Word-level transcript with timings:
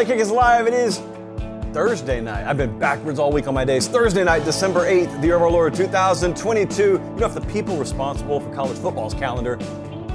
Late 0.00 0.06
Kick 0.06 0.18
is 0.20 0.30
live. 0.30 0.66
It 0.66 0.72
is 0.72 0.96
Thursday 1.74 2.22
night. 2.22 2.46
I've 2.46 2.56
been 2.56 2.78
backwards 2.78 3.18
all 3.18 3.30
week 3.30 3.46
on 3.46 3.52
my 3.52 3.66
days. 3.66 3.86
Thursday 3.86 4.24
night, 4.24 4.46
December 4.46 4.86
8th, 4.86 5.20
the 5.20 5.26
year 5.26 5.36
of 5.36 5.42
our 5.42 5.50
Lord 5.50 5.74
2022. 5.74 6.82
You 6.82 6.98
know, 6.98 7.26
if 7.26 7.34
the 7.34 7.42
people 7.42 7.76
responsible 7.76 8.40
for 8.40 8.50
college 8.54 8.78
football's 8.78 9.12
calendar 9.12 9.58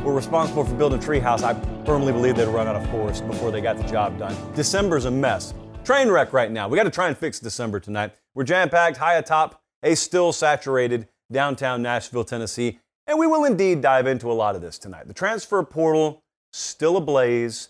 were 0.04 0.16
responsible 0.16 0.66
for 0.66 0.74
building 0.74 0.98
a 0.98 1.02
Treehouse, 1.04 1.44
I 1.44 1.54
firmly 1.86 2.12
believe 2.12 2.36
they'd 2.36 2.48
run 2.48 2.68
out 2.68 2.76
of 2.76 2.90
forest 2.90 3.28
before 3.28 3.52
they 3.52 3.62
got 3.62 3.78
the 3.78 3.84
job 3.84 4.18
done. 4.18 4.36
December's 4.56 5.06
a 5.06 5.12
mess. 5.12 5.54
Train 5.84 6.10
wreck 6.10 6.34
right 6.34 6.50
now. 6.50 6.68
We 6.68 6.78
got 6.78 6.86
to 6.86 6.90
try 6.90 7.08
and 7.08 7.16
fix 7.16 7.40
December 7.40 7.80
tonight. 7.80 8.12
We're 8.34 8.44
jam 8.44 8.72
packed, 8.72 8.98
high 8.98 9.18
atop 9.18 9.62
a 9.84 9.94
still 9.94 10.34
saturated 10.34 11.10
downtown 11.32 11.84
Nashville, 11.84 12.24
Tennessee, 12.24 12.80
and 13.06 13.20
we 13.20 13.28
will 13.28 13.46
indeed 13.46 13.82
dive 13.82 14.08
into 14.08 14.32
a 14.32 14.34
lot 14.34 14.56
of 14.56 14.64
this 14.64 14.80
tonight. 14.80 15.08
The 15.08 15.14
transfer 15.14 15.62
portal 15.62 16.24
still 16.52 16.98
ablaze. 16.98 17.70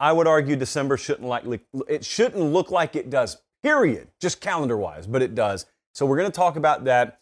I 0.00 0.12
would 0.12 0.26
argue 0.26 0.56
December 0.56 0.96
shouldn't 0.96 1.26
likely 1.26 1.60
it 1.88 2.04
shouldn't 2.04 2.42
look 2.42 2.70
like 2.70 2.96
it 2.96 3.10
does. 3.10 3.38
Period. 3.62 4.08
Just 4.20 4.40
calendar 4.40 4.76
wise, 4.76 5.06
but 5.06 5.22
it 5.22 5.34
does. 5.34 5.66
So 5.94 6.04
we're 6.04 6.18
going 6.18 6.30
to 6.30 6.36
talk 6.36 6.56
about 6.56 6.84
that. 6.84 7.20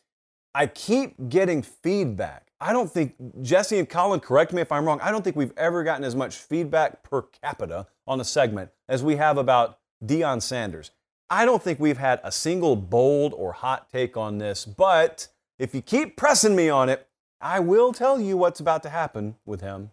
I 0.54 0.66
keep 0.66 1.28
getting 1.28 1.62
feedback. 1.62 2.48
I 2.60 2.72
don't 2.72 2.90
think 2.90 3.14
Jesse 3.42 3.78
and 3.78 3.88
Colin 3.88 4.20
correct 4.20 4.52
me 4.52 4.62
if 4.62 4.70
I'm 4.70 4.84
wrong. 4.84 5.00
I 5.00 5.10
don't 5.10 5.22
think 5.22 5.36
we've 5.36 5.52
ever 5.56 5.82
gotten 5.82 6.04
as 6.04 6.14
much 6.14 6.36
feedback 6.36 7.02
per 7.02 7.22
capita 7.22 7.86
on 8.06 8.20
a 8.20 8.24
segment 8.24 8.70
as 8.88 9.02
we 9.02 9.16
have 9.16 9.38
about 9.38 9.78
Deion 10.04 10.40
Sanders. 10.40 10.90
I 11.28 11.44
don't 11.44 11.62
think 11.62 11.80
we've 11.80 11.98
had 11.98 12.20
a 12.22 12.30
single 12.30 12.76
bold 12.76 13.34
or 13.34 13.52
hot 13.52 13.90
take 13.90 14.16
on 14.16 14.38
this, 14.38 14.64
but 14.64 15.28
if 15.58 15.74
you 15.74 15.80
keep 15.80 16.16
pressing 16.16 16.54
me 16.54 16.68
on 16.68 16.88
it, 16.88 17.08
I 17.40 17.58
will 17.60 17.92
tell 17.92 18.20
you 18.20 18.36
what's 18.36 18.60
about 18.60 18.82
to 18.84 18.90
happen 18.90 19.36
with 19.44 19.60
him. 19.60 19.90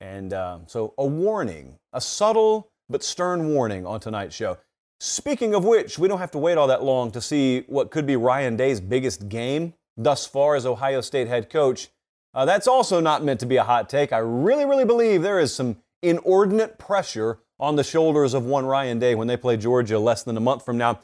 And 0.00 0.32
um, 0.32 0.62
so, 0.66 0.94
a 0.96 1.06
warning, 1.06 1.74
a 1.92 2.00
subtle 2.00 2.70
but 2.88 3.02
stern 3.02 3.48
warning 3.48 3.86
on 3.86 4.00
tonight's 4.00 4.34
show. 4.34 4.58
Speaking 5.00 5.54
of 5.54 5.64
which, 5.64 5.98
we 5.98 6.08
don't 6.08 6.18
have 6.18 6.30
to 6.32 6.38
wait 6.38 6.58
all 6.58 6.66
that 6.66 6.82
long 6.82 7.10
to 7.12 7.20
see 7.20 7.64
what 7.68 7.90
could 7.90 8.06
be 8.06 8.16
Ryan 8.16 8.56
Day's 8.56 8.80
biggest 8.80 9.28
game 9.28 9.74
thus 9.96 10.26
far 10.26 10.56
as 10.56 10.64
Ohio 10.64 11.00
State 11.00 11.28
head 11.28 11.50
coach. 11.50 11.88
Uh, 12.34 12.44
that's 12.44 12.68
also 12.68 13.00
not 13.00 13.24
meant 13.24 13.40
to 13.40 13.46
be 13.46 13.56
a 13.56 13.64
hot 13.64 13.88
take. 13.88 14.12
I 14.12 14.18
really, 14.18 14.64
really 14.64 14.84
believe 14.84 15.22
there 15.22 15.40
is 15.40 15.54
some 15.54 15.76
inordinate 16.02 16.78
pressure 16.78 17.38
on 17.60 17.76
the 17.76 17.84
shoulders 17.84 18.34
of 18.34 18.44
one 18.44 18.64
Ryan 18.64 18.98
Day 18.98 19.14
when 19.14 19.26
they 19.26 19.36
play 19.36 19.56
Georgia 19.56 19.98
less 19.98 20.22
than 20.22 20.36
a 20.36 20.40
month 20.40 20.64
from 20.64 20.78
now. 20.78 21.00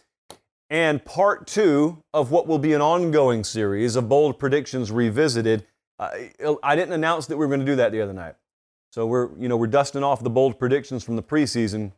And 0.71 1.04
part 1.04 1.47
two 1.47 2.03
of 2.12 2.31
what 2.31 2.47
will 2.47 2.59
be 2.59 2.72
an 2.72 2.81
ongoing 2.81 3.44
series 3.44 3.97
of 3.97 4.09
bold 4.09 4.38
predictions 4.38 4.91
revisited. 4.91 5.66
Uh, 5.99 6.10
I 6.62 6.77
didn't 6.77 6.94
announce 6.94 7.27
that 7.27 7.37
we 7.37 7.44
were 7.44 7.49
going 7.49 7.60
to 7.60 7.66
do 7.66 7.77
that 7.77 7.93
the 7.93 8.00
other 8.00 8.12
night. 8.12 8.34
So 8.94 9.06
we're, 9.06 9.37
you 9.37 9.49
know, 9.49 9.56
we're 9.56 9.66
dusting 9.66 10.05
off 10.05 10.22
the 10.22 10.31
bold 10.31 10.56
predictions 10.56 11.03
from 11.03 11.16
the 11.16 11.22
preseason. 11.22 11.91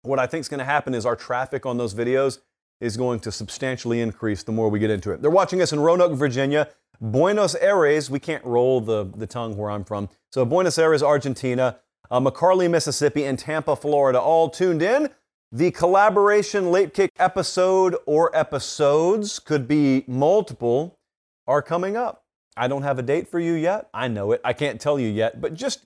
What 0.00 0.18
I 0.18 0.26
think 0.26 0.40
is 0.40 0.48
going 0.48 0.60
to 0.60 0.64
happen 0.64 0.94
is 0.94 1.04
our 1.04 1.14
traffic 1.14 1.66
on 1.66 1.76
those 1.76 1.92
videos 1.92 2.38
is 2.80 2.96
going 2.96 3.20
to 3.20 3.30
substantially 3.30 4.00
increase 4.00 4.42
the 4.42 4.50
more 4.50 4.70
we 4.70 4.78
get 4.78 4.88
into 4.88 5.10
it. 5.10 5.20
They're 5.20 5.30
watching 5.30 5.60
us 5.60 5.74
in 5.74 5.80
Roanoke, 5.80 6.14
Virginia, 6.14 6.70
Buenos 7.02 7.54
Aires, 7.56 8.08
we 8.08 8.18
can't 8.18 8.42
roll 8.46 8.80
the, 8.80 9.04
the 9.14 9.26
tongue 9.26 9.58
where 9.58 9.70
I'm 9.70 9.84
from. 9.84 10.08
So 10.32 10.46
Buenos 10.46 10.78
Aires, 10.78 11.02
Argentina, 11.02 11.76
uh, 12.10 12.18
McCarley, 12.18 12.70
Mississippi, 12.70 13.24
and 13.24 13.38
Tampa, 13.38 13.76
Florida, 13.76 14.18
all 14.18 14.48
tuned 14.48 14.80
in. 14.80 15.10
The 15.52 15.70
collaboration 15.70 16.70
late 16.70 16.94
kick 16.94 17.10
episode 17.18 17.94
or 18.06 18.34
episodes 18.34 19.38
could 19.38 19.68
be 19.68 20.04
multiple 20.08 20.98
are 21.46 21.60
coming 21.60 21.94
up. 21.94 22.24
I 22.56 22.68
don't 22.68 22.84
have 22.84 22.98
a 22.98 23.02
date 23.02 23.28
for 23.28 23.38
you 23.38 23.52
yet. 23.52 23.90
I 23.92 24.08
know 24.08 24.32
it. 24.32 24.40
I 24.42 24.54
can't 24.54 24.80
tell 24.80 24.98
you 24.98 25.08
yet, 25.08 25.38
but 25.38 25.52
just 25.52 25.84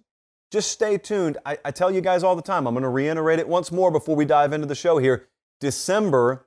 just 0.57 0.73
stay 0.73 0.97
tuned. 0.97 1.37
I, 1.45 1.59
I 1.67 1.71
tell 1.71 1.91
you 1.91 2.01
guys 2.01 2.23
all 2.23 2.35
the 2.35 2.41
time, 2.41 2.67
I'm 2.67 2.73
going 2.73 2.83
to 2.83 2.89
reiterate 2.89 3.39
it 3.39 3.47
once 3.47 3.71
more 3.71 3.91
before 3.91 4.17
we 4.17 4.25
dive 4.25 4.55
into 4.55 4.67
the 4.67 4.75
show 4.75 4.97
here. 4.97 5.27
December, 5.61 6.47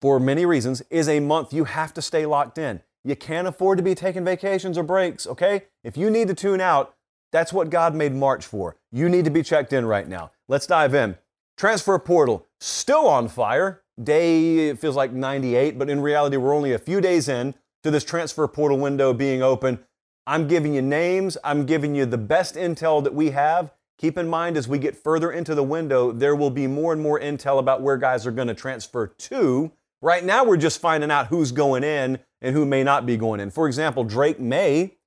for 0.00 0.18
many 0.18 0.46
reasons, 0.46 0.80
is 0.88 1.06
a 1.06 1.20
month 1.20 1.52
you 1.52 1.64
have 1.64 1.92
to 1.94 2.02
stay 2.02 2.24
locked 2.24 2.56
in. 2.56 2.80
You 3.04 3.14
can't 3.14 3.46
afford 3.46 3.76
to 3.76 3.84
be 3.84 3.94
taking 3.94 4.24
vacations 4.24 4.78
or 4.78 4.82
breaks, 4.82 5.26
okay? 5.26 5.64
If 5.84 5.98
you 5.98 6.08
need 6.08 6.28
to 6.28 6.34
tune 6.34 6.62
out, 6.62 6.94
that's 7.30 7.52
what 7.52 7.68
God 7.68 7.94
made 7.94 8.14
March 8.14 8.46
for. 8.46 8.76
You 8.90 9.10
need 9.10 9.26
to 9.26 9.30
be 9.30 9.42
checked 9.42 9.74
in 9.74 9.84
right 9.84 10.08
now. 10.08 10.30
Let's 10.48 10.66
dive 10.66 10.94
in. 10.94 11.18
Transfer 11.58 11.98
portal, 11.98 12.46
still 12.58 13.06
on 13.06 13.28
fire. 13.28 13.82
Day, 14.02 14.68
it 14.68 14.78
feels 14.78 14.96
like 14.96 15.12
98, 15.12 15.78
but 15.78 15.90
in 15.90 16.00
reality, 16.00 16.38
we're 16.38 16.54
only 16.54 16.72
a 16.72 16.78
few 16.78 17.02
days 17.02 17.28
in 17.28 17.54
to 17.82 17.90
this 17.90 18.04
transfer 18.04 18.48
portal 18.48 18.78
window 18.78 19.12
being 19.12 19.42
open. 19.42 19.80
I'm 20.28 20.46
giving 20.46 20.74
you 20.74 20.82
names, 20.82 21.38
I'm 21.42 21.64
giving 21.64 21.94
you 21.94 22.04
the 22.04 22.18
best 22.18 22.54
intel 22.54 23.02
that 23.02 23.14
we 23.14 23.30
have. 23.30 23.72
Keep 23.96 24.18
in 24.18 24.28
mind, 24.28 24.58
as 24.58 24.68
we 24.68 24.78
get 24.78 24.94
further 24.94 25.32
into 25.32 25.54
the 25.54 25.62
window, 25.62 26.12
there 26.12 26.36
will 26.36 26.50
be 26.50 26.66
more 26.66 26.92
and 26.92 27.00
more 27.00 27.18
intel 27.18 27.58
about 27.58 27.80
where 27.80 27.96
guys 27.96 28.26
are 28.26 28.30
going 28.30 28.48
to 28.48 28.54
transfer 28.54 29.06
to. 29.06 29.72
Right 30.02 30.22
now, 30.22 30.44
we're 30.44 30.58
just 30.58 30.82
finding 30.82 31.10
out 31.10 31.28
who's 31.28 31.50
going 31.50 31.82
in 31.82 32.18
and 32.42 32.54
who 32.54 32.66
may 32.66 32.84
not 32.84 33.06
be 33.06 33.16
going 33.16 33.40
in. 33.40 33.50
For 33.50 33.66
example, 33.66 34.04
Drake 34.04 34.38
Maye, 34.38 34.98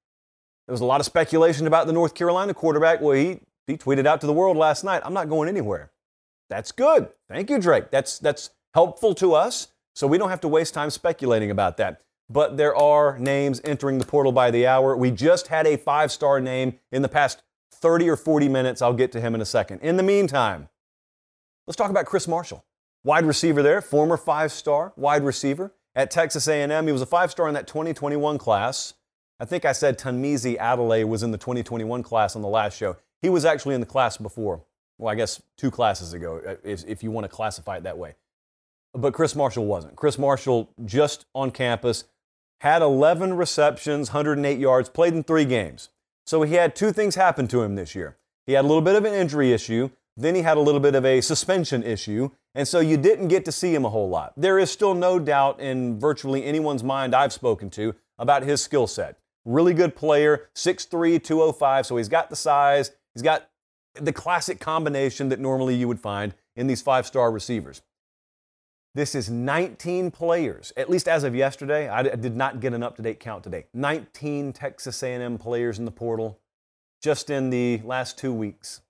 there 0.65 0.73
was 0.73 0.81
a 0.81 0.85
lot 0.85 0.99
of 0.99 1.05
speculation 1.05 1.67
about 1.67 1.85
the 1.85 1.93
North 1.93 2.15
Carolina 2.15 2.55
quarterback. 2.55 2.99
Well, 2.99 3.15
he, 3.15 3.41
he 3.67 3.77
tweeted 3.77 4.07
out 4.07 4.21
to 4.21 4.27
the 4.27 4.33
world 4.33 4.57
last 4.57 4.83
night, 4.83 5.03
I'm 5.05 5.13
not 5.13 5.29
going 5.29 5.47
anywhere. 5.47 5.91
That's 6.49 6.71
good. 6.71 7.09
Thank 7.29 7.51
you, 7.51 7.59
Drake. 7.59 7.91
That's, 7.91 8.17
that's 8.17 8.49
helpful 8.73 9.13
to 9.15 9.35
us, 9.35 9.67
so 9.93 10.07
we 10.07 10.17
don't 10.17 10.31
have 10.31 10.41
to 10.41 10.47
waste 10.47 10.73
time 10.73 10.89
speculating 10.89 11.51
about 11.51 11.77
that 11.77 12.01
but 12.31 12.55
there 12.55 12.75
are 12.75 13.17
names 13.19 13.61
entering 13.63 13.97
the 13.97 14.05
portal 14.05 14.31
by 14.31 14.51
the 14.51 14.65
hour. 14.65 14.95
We 14.95 15.11
just 15.11 15.47
had 15.47 15.67
a 15.67 15.77
five 15.77 16.11
star 16.11 16.39
name 16.39 16.79
in 16.91 17.01
the 17.01 17.09
past 17.09 17.43
30 17.73 18.09
or 18.09 18.15
40 18.15 18.47
minutes. 18.47 18.81
I'll 18.81 18.93
get 18.93 19.11
to 19.13 19.21
him 19.21 19.35
in 19.35 19.41
a 19.41 19.45
second. 19.45 19.79
In 19.81 19.97
the 19.97 20.03
meantime, 20.03 20.69
let's 21.67 21.75
talk 21.75 21.89
about 21.89 22.05
Chris 22.05 22.27
Marshall, 22.27 22.63
wide 23.03 23.25
receiver 23.25 23.61
there, 23.61 23.81
former 23.81 24.17
five 24.17 24.51
star 24.51 24.93
wide 24.95 25.23
receiver 25.23 25.73
at 25.95 26.09
Texas 26.09 26.47
A&M. 26.47 26.85
He 26.85 26.93
was 26.93 27.01
a 27.01 27.07
five 27.07 27.31
star 27.31 27.47
in 27.47 27.53
that 27.55 27.67
2021 27.67 28.37
class. 28.37 28.93
I 29.39 29.45
think 29.45 29.65
I 29.65 29.71
said 29.71 29.97
Tunmise 29.97 30.57
Adeleye 30.57 31.07
was 31.07 31.23
in 31.23 31.31
the 31.31 31.37
2021 31.37 32.03
class 32.03 32.35
on 32.35 32.41
the 32.41 32.47
last 32.47 32.77
show. 32.77 32.95
He 33.21 33.29
was 33.29 33.43
actually 33.43 33.75
in 33.75 33.81
the 33.81 33.87
class 33.87 34.17
before. 34.17 34.63
Well, 34.97 35.11
I 35.11 35.15
guess 35.15 35.41
two 35.57 35.71
classes 35.71 36.13
ago, 36.13 36.39
uh, 36.47 36.55
if 36.63 37.01
you 37.01 37.09
want 37.09 37.25
to 37.25 37.27
classify 37.27 37.77
it 37.77 37.83
that 37.83 37.97
way. 37.97 38.15
But 38.93 39.13
Chris 39.13 39.35
Marshall 39.35 39.65
wasn't. 39.65 39.95
Chris 39.95 40.19
Marshall 40.19 40.69
just 40.85 41.25
on 41.33 41.49
campus 41.49 42.03
had 42.61 42.83
11 42.83 43.33
receptions, 43.37 44.13
108 44.13 44.59
yards, 44.59 44.87
played 44.87 45.15
in 45.15 45.23
three 45.23 45.45
games. 45.45 45.89
So 46.27 46.43
he 46.43 46.53
had 46.53 46.75
two 46.75 46.91
things 46.91 47.15
happen 47.15 47.47
to 47.47 47.63
him 47.63 47.73
this 47.73 47.95
year. 47.95 48.17
He 48.45 48.53
had 48.53 48.65
a 48.65 48.67
little 48.67 48.83
bit 48.83 48.95
of 48.95 49.03
an 49.03 49.15
injury 49.15 49.51
issue, 49.51 49.89
Then 50.15 50.35
he 50.35 50.41
had 50.43 50.57
a 50.57 50.61
little 50.61 50.79
bit 50.79 50.93
of 50.93 51.03
a 51.03 51.21
suspension 51.21 51.81
issue, 51.81 52.29
and 52.53 52.67
so 52.67 52.79
you 52.79 52.97
didn't 52.97 53.29
get 53.29 53.45
to 53.45 53.51
see 53.51 53.73
him 53.73 53.85
a 53.85 53.89
whole 53.89 54.09
lot. 54.09 54.33
There 54.37 54.59
is 54.59 54.69
still 54.69 54.93
no 54.93 55.17
doubt 55.17 55.59
in 55.59 55.99
virtually 55.99 56.43
anyone's 56.43 56.83
mind 56.83 57.15
I've 57.15 57.33
spoken 57.33 57.71
to 57.71 57.95
about 58.19 58.43
his 58.43 58.61
skill 58.61 58.85
set. 58.85 59.17
Really 59.45 59.73
good 59.73 59.95
player, 59.95 60.49
6'3, 60.53 61.23
205, 61.23 61.85
so 61.87 61.97
he's 61.97 62.09
got 62.09 62.29
the 62.29 62.35
size, 62.35 62.91
he's 63.15 63.23
got 63.23 63.49
the 63.95 64.13
classic 64.13 64.59
combination 64.59 65.29
that 65.29 65.39
normally 65.39 65.73
you 65.75 65.87
would 65.87 65.99
find 65.99 66.35
in 66.55 66.67
these 66.67 66.81
five 66.83 67.07
star 67.07 67.31
receivers. 67.31 67.81
This 68.93 69.15
is 69.15 69.29
19 69.29 70.11
players, 70.11 70.73
at 70.75 70.89
least 70.89 71.07
as 71.07 71.23
of 71.23 71.33
yesterday. 71.33 71.87
I 71.87 72.03
did 72.03 72.35
not 72.35 72.59
get 72.59 72.73
an 72.73 72.83
up-to-date 72.83 73.21
count 73.21 73.43
today. 73.43 73.65
19 73.73 74.51
Texas 74.51 75.01
A&M 75.01 75.37
players 75.37 75.79
in 75.79 75.85
the 75.85 75.91
portal 75.91 76.39
just 77.01 77.29
in 77.29 77.49
the 77.49 77.81
last 77.85 78.17
two 78.17 78.33
weeks. 78.33 78.81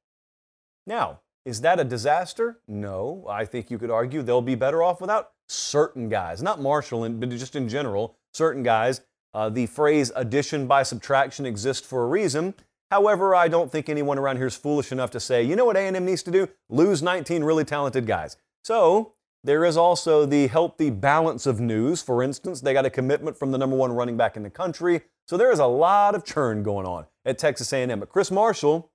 Now, 0.87 1.19
is 1.45 1.61
that 1.61 1.79
a 1.79 1.83
disaster? 1.83 2.59
No. 2.67 3.25
I 3.29 3.45
think 3.45 3.69
you 3.69 3.77
could 3.77 3.91
argue 3.91 4.23
they'll 4.23 4.41
be 4.41 4.55
better 4.55 4.81
off 4.81 5.01
without 5.01 5.33
certain 5.47 6.09
guys, 6.09 6.41
not 6.41 6.59
Marshall, 6.59 7.07
but 7.07 7.29
just 7.29 7.55
in 7.55 7.69
general, 7.69 8.15
certain 8.33 8.63
guys. 8.63 9.01
Uh, 9.35 9.49
the 9.49 9.67
phrase 9.67 10.11
addition 10.15 10.65
by 10.65 10.81
subtraction 10.81 11.45
exists 11.45 11.85
for 11.85 12.03
a 12.03 12.07
reason. 12.07 12.55
However, 12.89 13.35
I 13.35 13.47
don't 13.47 13.71
think 13.71 13.87
anyone 13.87 14.17
around 14.17 14.37
here 14.37 14.47
is 14.47 14.55
foolish 14.55 14.91
enough 14.91 15.11
to 15.11 15.19
say, 15.19 15.43
you 15.43 15.55
know 15.55 15.65
what 15.65 15.77
A&M 15.77 16.03
needs 16.03 16.23
to 16.23 16.31
do? 16.31 16.49
Lose 16.69 17.03
19 17.03 17.43
really 17.43 17.63
talented 17.63 18.07
guys. 18.07 18.35
So 18.63 19.13
there 19.43 19.65
is 19.65 19.75
also 19.75 20.25
the 20.25 20.47
healthy 20.47 20.89
balance 20.89 21.45
of 21.45 21.59
news. 21.59 22.01
For 22.01 22.21
instance, 22.21 22.61
they 22.61 22.73
got 22.73 22.85
a 22.85 22.89
commitment 22.89 23.37
from 23.37 23.51
the 23.51 23.57
number 23.57 23.75
one 23.75 23.91
running 23.91 24.17
back 24.17 24.37
in 24.37 24.43
the 24.43 24.49
country. 24.49 25.01
So 25.27 25.37
there 25.37 25.51
is 25.51 25.59
a 25.59 25.65
lot 25.65 26.13
of 26.13 26.23
churn 26.23 26.61
going 26.61 26.85
on 26.85 27.05
at 27.25 27.37
Texas 27.37 27.73
A&M. 27.73 27.99
But 27.99 28.09
Chris 28.09 28.29
Marshall, 28.29 28.91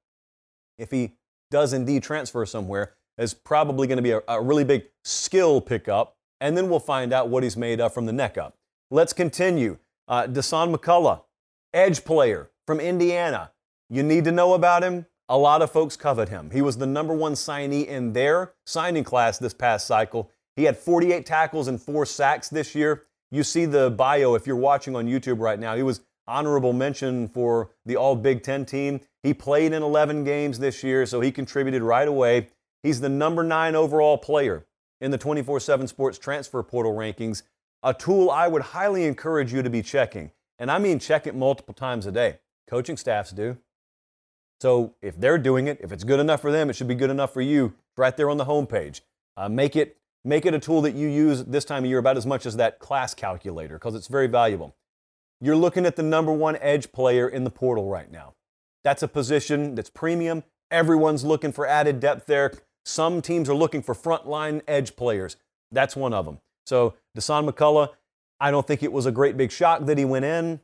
if 0.78 0.90
he 0.90 1.14
does 1.50 1.72
indeed 1.72 2.02
transfer 2.02 2.46
somewhere, 2.46 2.94
is 3.18 3.34
probably 3.34 3.86
going 3.86 3.96
to 3.96 4.02
be 4.02 4.12
a, 4.12 4.20
a 4.28 4.40
really 4.40 4.64
big 4.64 4.84
skill 5.04 5.60
pickup. 5.60 6.16
And 6.40 6.56
then 6.56 6.68
we'll 6.68 6.80
find 6.80 7.12
out 7.12 7.28
what 7.28 7.42
he's 7.42 7.56
made 7.56 7.80
of 7.80 7.92
from 7.94 8.06
the 8.06 8.12
neck 8.12 8.38
up. 8.38 8.56
Let's 8.90 9.12
continue. 9.12 9.78
Uh, 10.06 10.24
Dasan 10.24 10.74
McCullough, 10.74 11.22
edge 11.72 12.04
player 12.04 12.50
from 12.66 12.78
Indiana. 12.78 13.50
You 13.88 14.02
need 14.02 14.24
to 14.24 14.32
know 14.32 14.54
about 14.54 14.84
him. 14.84 15.06
A 15.28 15.36
lot 15.36 15.62
of 15.62 15.72
folks 15.72 15.96
covet 15.96 16.28
him. 16.28 16.50
He 16.52 16.62
was 16.62 16.78
the 16.78 16.86
number 16.86 17.12
one 17.12 17.32
signee 17.32 17.86
in 17.86 18.12
their 18.12 18.52
signing 18.64 19.02
class 19.02 19.38
this 19.38 19.54
past 19.54 19.86
cycle. 19.86 20.30
He 20.56 20.64
had 20.64 20.76
48 20.76 21.24
tackles 21.26 21.68
and 21.68 21.80
four 21.80 22.06
sacks 22.06 22.48
this 22.48 22.74
year. 22.74 23.04
You 23.30 23.42
see 23.42 23.66
the 23.66 23.90
bio 23.90 24.34
if 24.34 24.46
you're 24.46 24.56
watching 24.56 24.96
on 24.96 25.06
YouTube 25.06 25.40
right 25.40 25.58
now. 25.58 25.76
He 25.76 25.82
was 25.82 26.00
honorable 26.26 26.72
mention 26.72 27.28
for 27.28 27.70
the 27.84 27.96
All 27.96 28.16
Big 28.16 28.42
Ten 28.42 28.64
team. 28.64 29.00
He 29.22 29.34
played 29.34 29.72
in 29.72 29.82
11 29.82 30.24
games 30.24 30.58
this 30.58 30.82
year, 30.82 31.06
so 31.06 31.20
he 31.20 31.30
contributed 31.30 31.82
right 31.82 32.08
away. 32.08 32.48
He's 32.82 33.00
the 33.00 33.08
number 33.08 33.42
nine 33.42 33.74
overall 33.74 34.18
player 34.18 34.66
in 35.00 35.10
the 35.10 35.18
24 35.18 35.60
7 35.60 35.86
Sports 35.88 36.18
Transfer 36.18 36.62
Portal 36.62 36.94
rankings, 36.94 37.42
a 37.82 37.92
tool 37.92 38.30
I 38.30 38.48
would 38.48 38.62
highly 38.62 39.04
encourage 39.04 39.52
you 39.52 39.62
to 39.62 39.70
be 39.70 39.82
checking. 39.82 40.30
And 40.58 40.70
I 40.70 40.78
mean, 40.78 40.98
check 40.98 41.26
it 41.26 41.34
multiple 41.34 41.74
times 41.74 42.06
a 42.06 42.12
day. 42.12 42.38
Coaching 42.68 42.96
staffs 42.96 43.30
do. 43.30 43.58
So 44.60 44.94
if 45.02 45.20
they're 45.20 45.38
doing 45.38 45.68
it, 45.68 45.80
if 45.82 45.92
it's 45.92 46.04
good 46.04 46.18
enough 46.18 46.40
for 46.40 46.50
them, 46.50 46.70
it 46.70 46.76
should 46.76 46.88
be 46.88 46.94
good 46.94 47.10
enough 47.10 47.32
for 47.32 47.42
you. 47.42 47.74
Right 47.96 48.16
there 48.16 48.30
on 48.30 48.38
the 48.38 48.46
homepage. 48.46 49.02
Uh, 49.36 49.48
make 49.48 49.76
it 49.76 49.98
make 50.26 50.44
it 50.44 50.54
a 50.54 50.58
tool 50.58 50.82
that 50.82 50.94
you 50.94 51.08
use 51.08 51.44
this 51.44 51.64
time 51.64 51.84
of 51.84 51.88
year 51.88 51.98
about 51.98 52.16
as 52.16 52.26
much 52.26 52.44
as 52.46 52.56
that 52.56 52.80
class 52.80 53.14
calculator 53.14 53.76
because 53.76 53.94
it's 53.94 54.08
very 54.08 54.26
valuable. 54.26 54.74
You're 55.40 55.56
looking 55.56 55.86
at 55.86 55.96
the 55.96 56.02
number 56.02 56.32
one 56.32 56.56
edge 56.56 56.90
player 56.92 57.28
in 57.28 57.44
the 57.44 57.50
portal 57.50 57.88
right 57.88 58.10
now. 58.10 58.34
That's 58.82 59.02
a 59.02 59.08
position 59.08 59.74
that's 59.74 59.90
premium. 59.90 60.42
Everyone's 60.70 61.24
looking 61.24 61.52
for 61.52 61.66
added 61.66 62.00
depth 62.00 62.26
there. 62.26 62.52
Some 62.84 63.22
teams 63.22 63.48
are 63.48 63.54
looking 63.54 63.82
for 63.82 63.94
frontline 63.94 64.62
edge 64.66 64.96
players. 64.96 65.36
That's 65.70 65.94
one 65.94 66.12
of 66.12 66.24
them. 66.24 66.38
So 66.66 66.94
Dasan 67.16 67.48
McCullough, 67.48 67.90
I 68.40 68.50
don't 68.50 68.66
think 68.66 68.82
it 68.82 68.92
was 68.92 69.06
a 69.06 69.12
great 69.12 69.36
big 69.36 69.52
shock 69.52 69.86
that 69.86 69.96
he 69.98 70.04
went 70.04 70.24
in. 70.24 70.60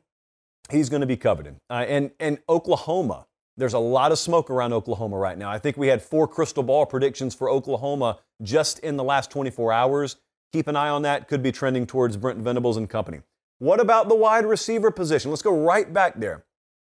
He's 0.71 0.89
going 0.89 1.01
to 1.01 1.07
be 1.07 1.17
coveted. 1.17 1.55
Uh, 1.69 1.85
and, 1.87 2.11
and 2.19 2.39
Oklahoma, 2.49 3.27
there's 3.57 3.73
a 3.73 3.79
lot 3.79 4.11
of 4.11 4.19
smoke 4.19 4.49
around 4.49 4.73
Oklahoma 4.73 5.17
right 5.17 5.37
now. 5.37 5.49
I 5.49 5.59
think 5.59 5.77
we 5.77 5.87
had 5.87 6.01
four 6.01 6.27
crystal 6.27 6.63
ball 6.63 6.85
predictions 6.85 7.35
for 7.35 7.49
Oklahoma 7.49 8.19
just 8.41 8.79
in 8.79 8.97
the 8.97 9.03
last 9.03 9.29
24 9.31 9.71
hours. 9.71 10.15
Keep 10.51 10.67
an 10.67 10.75
eye 10.75 10.89
on 10.89 11.03
that. 11.03 11.27
Could 11.27 11.43
be 11.43 11.51
trending 11.51 11.85
towards 11.85 12.17
Brent 12.17 12.39
Venables 12.39 12.77
and 12.77 12.89
company. 12.89 13.21
What 13.59 13.79
about 13.79 14.09
the 14.09 14.15
wide 14.15 14.45
receiver 14.45 14.91
position? 14.91 15.31
Let's 15.31 15.41
go 15.41 15.57
right 15.57 15.91
back 15.91 16.19
there. 16.19 16.45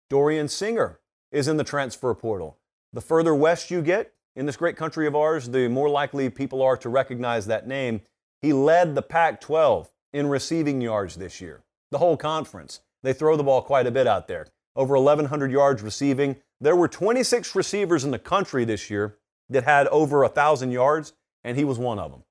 Dorian 0.08 0.48
Singer 0.48 1.00
is 1.30 1.48
in 1.48 1.56
the 1.56 1.64
transfer 1.64 2.14
portal. 2.14 2.58
The 2.92 3.00
further 3.00 3.34
west 3.34 3.70
you 3.70 3.82
get 3.82 4.14
in 4.34 4.46
this 4.46 4.56
great 4.56 4.76
country 4.76 5.06
of 5.06 5.16
ours, 5.16 5.48
the 5.48 5.68
more 5.68 5.88
likely 5.88 6.30
people 6.30 6.62
are 6.62 6.76
to 6.78 6.88
recognize 6.88 7.46
that 7.46 7.66
name. 7.66 8.00
He 8.40 8.52
led 8.52 8.94
the 8.94 9.02
Pac 9.02 9.40
12 9.40 9.90
in 10.12 10.28
receiving 10.28 10.80
yards 10.80 11.16
this 11.16 11.40
year, 11.40 11.62
the 11.90 11.98
whole 11.98 12.16
conference. 12.16 12.80
They 13.02 13.12
throw 13.12 13.36
the 13.36 13.44
ball 13.44 13.62
quite 13.62 13.86
a 13.86 13.90
bit 13.90 14.06
out 14.06 14.28
there. 14.28 14.46
Over 14.74 14.96
1,100 14.96 15.50
yards 15.50 15.82
receiving, 15.82 16.36
there 16.60 16.76
were 16.76 16.88
26 16.88 17.54
receivers 17.54 18.04
in 18.04 18.10
the 18.10 18.18
country 18.18 18.64
this 18.64 18.90
year 18.90 19.18
that 19.50 19.64
had 19.64 19.86
over 19.88 20.20
1,000 20.22 20.70
yards, 20.70 21.12
and 21.44 21.56
he 21.56 21.64
was 21.64 21.78
one 21.78 21.98
of 21.98 22.10
them. 22.10 22.22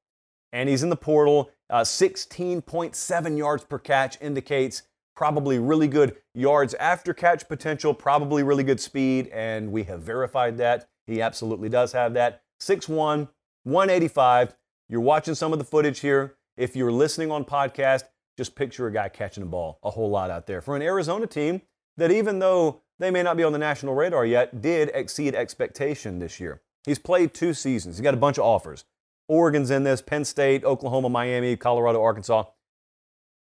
And 0.51 0.69
he's 0.69 0.83
in 0.83 0.89
the 0.89 0.95
portal. 0.95 1.51
Uh, 1.69 1.81
16.7 1.81 3.37
yards 3.37 3.63
per 3.63 3.79
catch 3.79 4.21
indicates 4.21 4.83
probably 5.15 5.59
really 5.59 5.87
good 5.87 6.15
yards 6.33 6.73
after 6.75 7.13
catch 7.13 7.47
potential, 7.47 7.93
probably 7.93 8.43
really 8.43 8.63
good 8.63 8.79
speed, 8.79 9.27
and 9.29 9.71
we 9.71 9.83
have 9.83 10.01
verified 10.01 10.57
that. 10.57 10.87
He 11.07 11.21
absolutely 11.21 11.69
does 11.69 11.91
have 11.93 12.13
that. 12.15 12.41
6'1, 12.61 13.29
185. 13.63 14.55
You're 14.89 15.01
watching 15.01 15.35
some 15.35 15.53
of 15.53 15.59
the 15.59 15.65
footage 15.65 15.99
here. 15.99 16.35
If 16.57 16.75
you're 16.75 16.91
listening 16.91 17.31
on 17.31 17.45
podcast, 17.45 18.03
just 18.37 18.55
picture 18.55 18.87
a 18.87 18.91
guy 18.91 19.09
catching 19.09 19.43
a 19.43 19.47
ball 19.47 19.79
a 19.83 19.89
whole 19.89 20.09
lot 20.09 20.29
out 20.29 20.47
there. 20.47 20.61
For 20.61 20.75
an 20.75 20.81
Arizona 20.81 21.27
team 21.27 21.61
that, 21.97 22.11
even 22.11 22.39
though 22.39 22.81
they 22.99 23.11
may 23.11 23.23
not 23.23 23.37
be 23.37 23.43
on 23.43 23.51
the 23.51 23.59
national 23.59 23.95
radar 23.95 24.25
yet, 24.25 24.61
did 24.61 24.89
exceed 24.93 25.35
expectation 25.35 26.19
this 26.19 26.39
year. 26.39 26.61
He's 26.85 26.99
played 26.99 27.33
two 27.33 27.53
seasons. 27.53 27.97
He's 27.97 28.03
got 28.03 28.13
a 28.13 28.17
bunch 28.17 28.37
of 28.37 28.45
offers. 28.45 28.85
Oregon's 29.27 29.71
in 29.71 29.83
this, 29.83 30.01
Penn 30.01 30.23
State, 30.23 30.63
Oklahoma, 30.63 31.09
Miami, 31.09 31.57
Colorado, 31.57 32.01
Arkansas. 32.01 32.43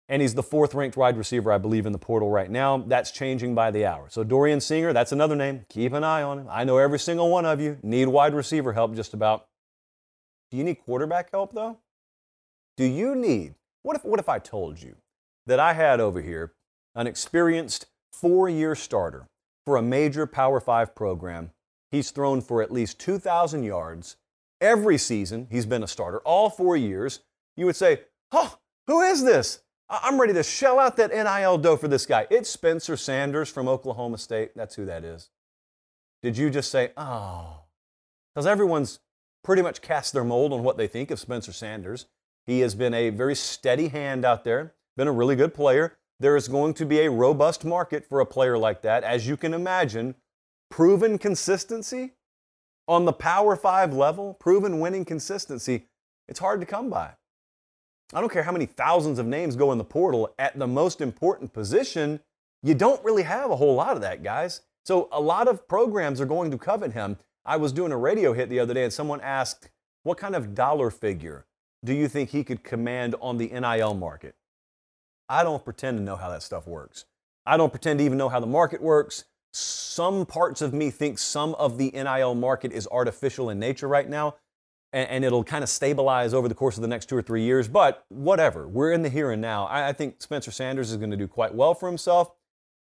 And 0.09 0.21
he's 0.21 0.33
the 0.33 0.43
fourth 0.43 0.73
ranked 0.73 0.97
wide 0.97 1.17
receiver, 1.17 1.51
I 1.51 1.57
believe, 1.57 1.85
in 1.85 1.91
the 1.91 1.97
portal 1.99 2.29
right 2.29 2.49
now. 2.49 2.77
That's 2.77 3.11
changing 3.11 3.55
by 3.55 3.71
the 3.71 3.85
hour. 3.85 4.07
So 4.09 4.23
Dorian 4.23 4.61
Singer, 4.61 4.93
that's 4.93 5.11
another 5.11 5.35
name. 5.35 5.65
Keep 5.69 5.93
an 5.93 6.03
eye 6.03 6.23
on 6.23 6.39
him. 6.39 6.47
I 6.49 6.63
know 6.63 6.77
every 6.77 6.99
single 6.99 7.29
one 7.29 7.45
of 7.45 7.61
you 7.61 7.77
need 7.83 8.07
wide 8.07 8.33
receiver 8.33 8.73
help 8.73 8.95
just 8.95 9.13
about. 9.13 9.47
Do 10.51 10.57
you 10.57 10.63
need 10.63 10.75
quarterback 10.75 11.31
help, 11.31 11.53
though? 11.53 11.79
Do 12.77 12.85
you 12.85 13.15
need, 13.15 13.55
what 13.81 13.95
if, 13.95 14.03
what 14.03 14.19
if 14.19 14.29
I 14.29 14.39
told 14.39 14.81
you 14.81 14.95
that 15.45 15.59
I 15.59 15.73
had 15.73 15.99
over 15.99 16.21
here 16.21 16.53
an 16.95 17.07
experienced 17.07 17.87
four 18.11 18.49
year 18.49 18.75
starter 18.75 19.27
for 19.65 19.77
a 19.77 19.81
major 19.81 20.25
Power 20.25 20.59
Five 20.59 20.95
program. 20.95 21.51
He's 21.91 22.11
thrown 22.11 22.41
for 22.41 22.61
at 22.61 22.71
least 22.71 22.99
2,000 22.99 23.63
yards 23.63 24.17
every 24.59 24.97
season. 24.97 25.47
He's 25.51 25.65
been 25.65 25.83
a 25.83 25.87
starter 25.87 26.19
all 26.19 26.49
four 26.49 26.75
years. 26.75 27.19
You 27.55 27.65
would 27.67 27.75
say, 27.75 28.01
Oh, 28.31 28.57
who 28.87 29.01
is 29.01 29.23
this? 29.23 29.61
I'm 29.89 30.19
ready 30.19 30.33
to 30.33 30.43
shell 30.43 30.79
out 30.79 30.97
that 30.97 31.11
NIL 31.11 31.59
dough 31.59 31.77
for 31.77 31.87
this 31.87 32.05
guy. 32.05 32.25
It's 32.31 32.49
Spencer 32.49 32.97
Sanders 32.97 33.49
from 33.49 33.67
Oklahoma 33.67 34.17
State. 34.17 34.51
That's 34.55 34.75
who 34.75 34.85
that 34.85 35.03
is. 35.03 35.29
Did 36.23 36.37
you 36.37 36.49
just 36.49 36.71
say, 36.71 36.91
Oh? 36.97 37.59
Because 38.33 38.47
everyone's 38.47 38.99
pretty 39.43 39.61
much 39.61 39.81
cast 39.81 40.13
their 40.13 40.23
mold 40.23 40.51
on 40.51 40.63
what 40.63 40.77
they 40.77 40.87
think 40.87 41.11
of 41.11 41.19
Spencer 41.19 41.53
Sanders. 41.53 42.07
He 42.47 42.61
has 42.61 42.73
been 42.73 42.93
a 42.93 43.11
very 43.11 43.35
steady 43.35 43.89
hand 43.89 44.25
out 44.25 44.43
there, 44.43 44.73
been 44.97 45.07
a 45.07 45.11
really 45.11 45.35
good 45.35 45.53
player 45.53 45.97
there 46.19 46.35
is 46.35 46.47
going 46.47 46.73
to 46.75 46.85
be 46.85 46.99
a 46.99 47.11
robust 47.11 47.65
market 47.65 48.07
for 48.07 48.19
a 48.19 48.25
player 48.25 48.57
like 48.57 48.81
that. 48.81 49.03
As 49.03 49.27
you 49.27 49.37
can 49.37 49.53
imagine, 49.53 50.15
proven 50.69 51.17
consistency 51.17 52.13
on 52.87 53.05
the 53.05 53.13
Power 53.13 53.55
Five 53.55 53.93
level, 53.93 54.33
proven 54.35 54.79
winning 54.79 55.05
consistency, 55.05 55.87
it's 56.27 56.39
hard 56.39 56.59
to 56.59 56.65
come 56.65 56.89
by. 56.89 57.11
I 58.13 58.21
don't 58.21 58.31
care 58.31 58.43
how 58.43 58.51
many 58.51 58.65
thousands 58.65 59.19
of 59.19 59.25
names 59.25 59.55
go 59.55 59.71
in 59.71 59.77
the 59.77 59.83
portal 59.83 60.33
at 60.37 60.57
the 60.57 60.67
most 60.67 61.01
important 61.01 61.51
position, 61.53 62.19
you 62.61 62.73
don't 62.73 63.03
really 63.03 63.23
have 63.23 63.51
a 63.51 63.55
whole 63.55 63.75
lot 63.75 63.95
of 63.95 64.01
that, 64.01 64.23
guys. 64.23 64.61
So 64.85 65.09
a 65.11 65.19
lot 65.19 65.47
of 65.47 65.67
programs 65.67 66.21
are 66.21 66.25
going 66.25 66.51
to 66.51 66.57
covet 66.57 66.93
him. 66.93 67.17
I 67.45 67.57
was 67.57 67.73
doing 67.73 67.91
a 67.91 67.97
radio 67.97 68.33
hit 68.33 68.49
the 68.49 68.59
other 68.59 68.73
day 68.73 68.83
and 68.83 68.93
someone 68.93 69.19
asked, 69.21 69.69
What 70.03 70.17
kind 70.17 70.35
of 70.35 70.55
dollar 70.55 70.89
figure 70.89 71.45
do 71.83 71.93
you 71.93 72.07
think 72.07 72.29
he 72.29 72.43
could 72.43 72.63
command 72.63 73.15
on 73.21 73.37
the 73.37 73.47
NIL 73.47 73.93
market? 73.93 74.35
I 75.33 75.43
don't 75.43 75.65
pretend 75.65 75.97
to 75.97 76.03
know 76.03 76.15
how 76.15 76.29
that 76.29 76.43
stuff 76.43 76.67
works. 76.67 77.05
I 77.43 77.57
don't 77.57 77.71
pretend 77.71 77.97
to 77.97 78.05
even 78.05 78.19
know 78.19 78.29
how 78.29 78.39
the 78.39 78.45
market 78.45 78.83
works. 78.83 79.25
Some 79.51 80.27
parts 80.27 80.61
of 80.61 80.75
me 80.75 80.91
think 80.91 81.17
some 81.17 81.55
of 81.55 81.79
the 81.79 81.89
NIL 81.89 82.35
market 82.35 82.71
is 82.71 82.87
artificial 82.91 83.49
in 83.49 83.59
nature 83.59 83.87
right 83.87 84.07
now, 84.07 84.35
and, 84.91 85.09
and 85.09 85.25
it'll 85.25 85.43
kind 85.43 85.63
of 85.63 85.69
stabilize 85.69 86.35
over 86.35 86.47
the 86.47 86.53
course 86.53 86.77
of 86.77 86.83
the 86.83 86.87
next 86.87 87.09
two 87.09 87.17
or 87.17 87.23
three 87.23 87.41
years. 87.41 87.67
But 87.67 88.05
whatever, 88.09 88.67
we're 88.67 88.91
in 88.91 89.01
the 89.01 89.09
here 89.09 89.31
and 89.31 89.41
now. 89.41 89.65
I, 89.65 89.89
I 89.89 89.93
think 89.93 90.21
Spencer 90.21 90.51
Sanders 90.51 90.91
is 90.91 90.97
going 90.97 91.09
to 91.09 91.17
do 91.17 91.27
quite 91.27 91.55
well 91.55 91.73
for 91.73 91.89
himself, 91.89 92.31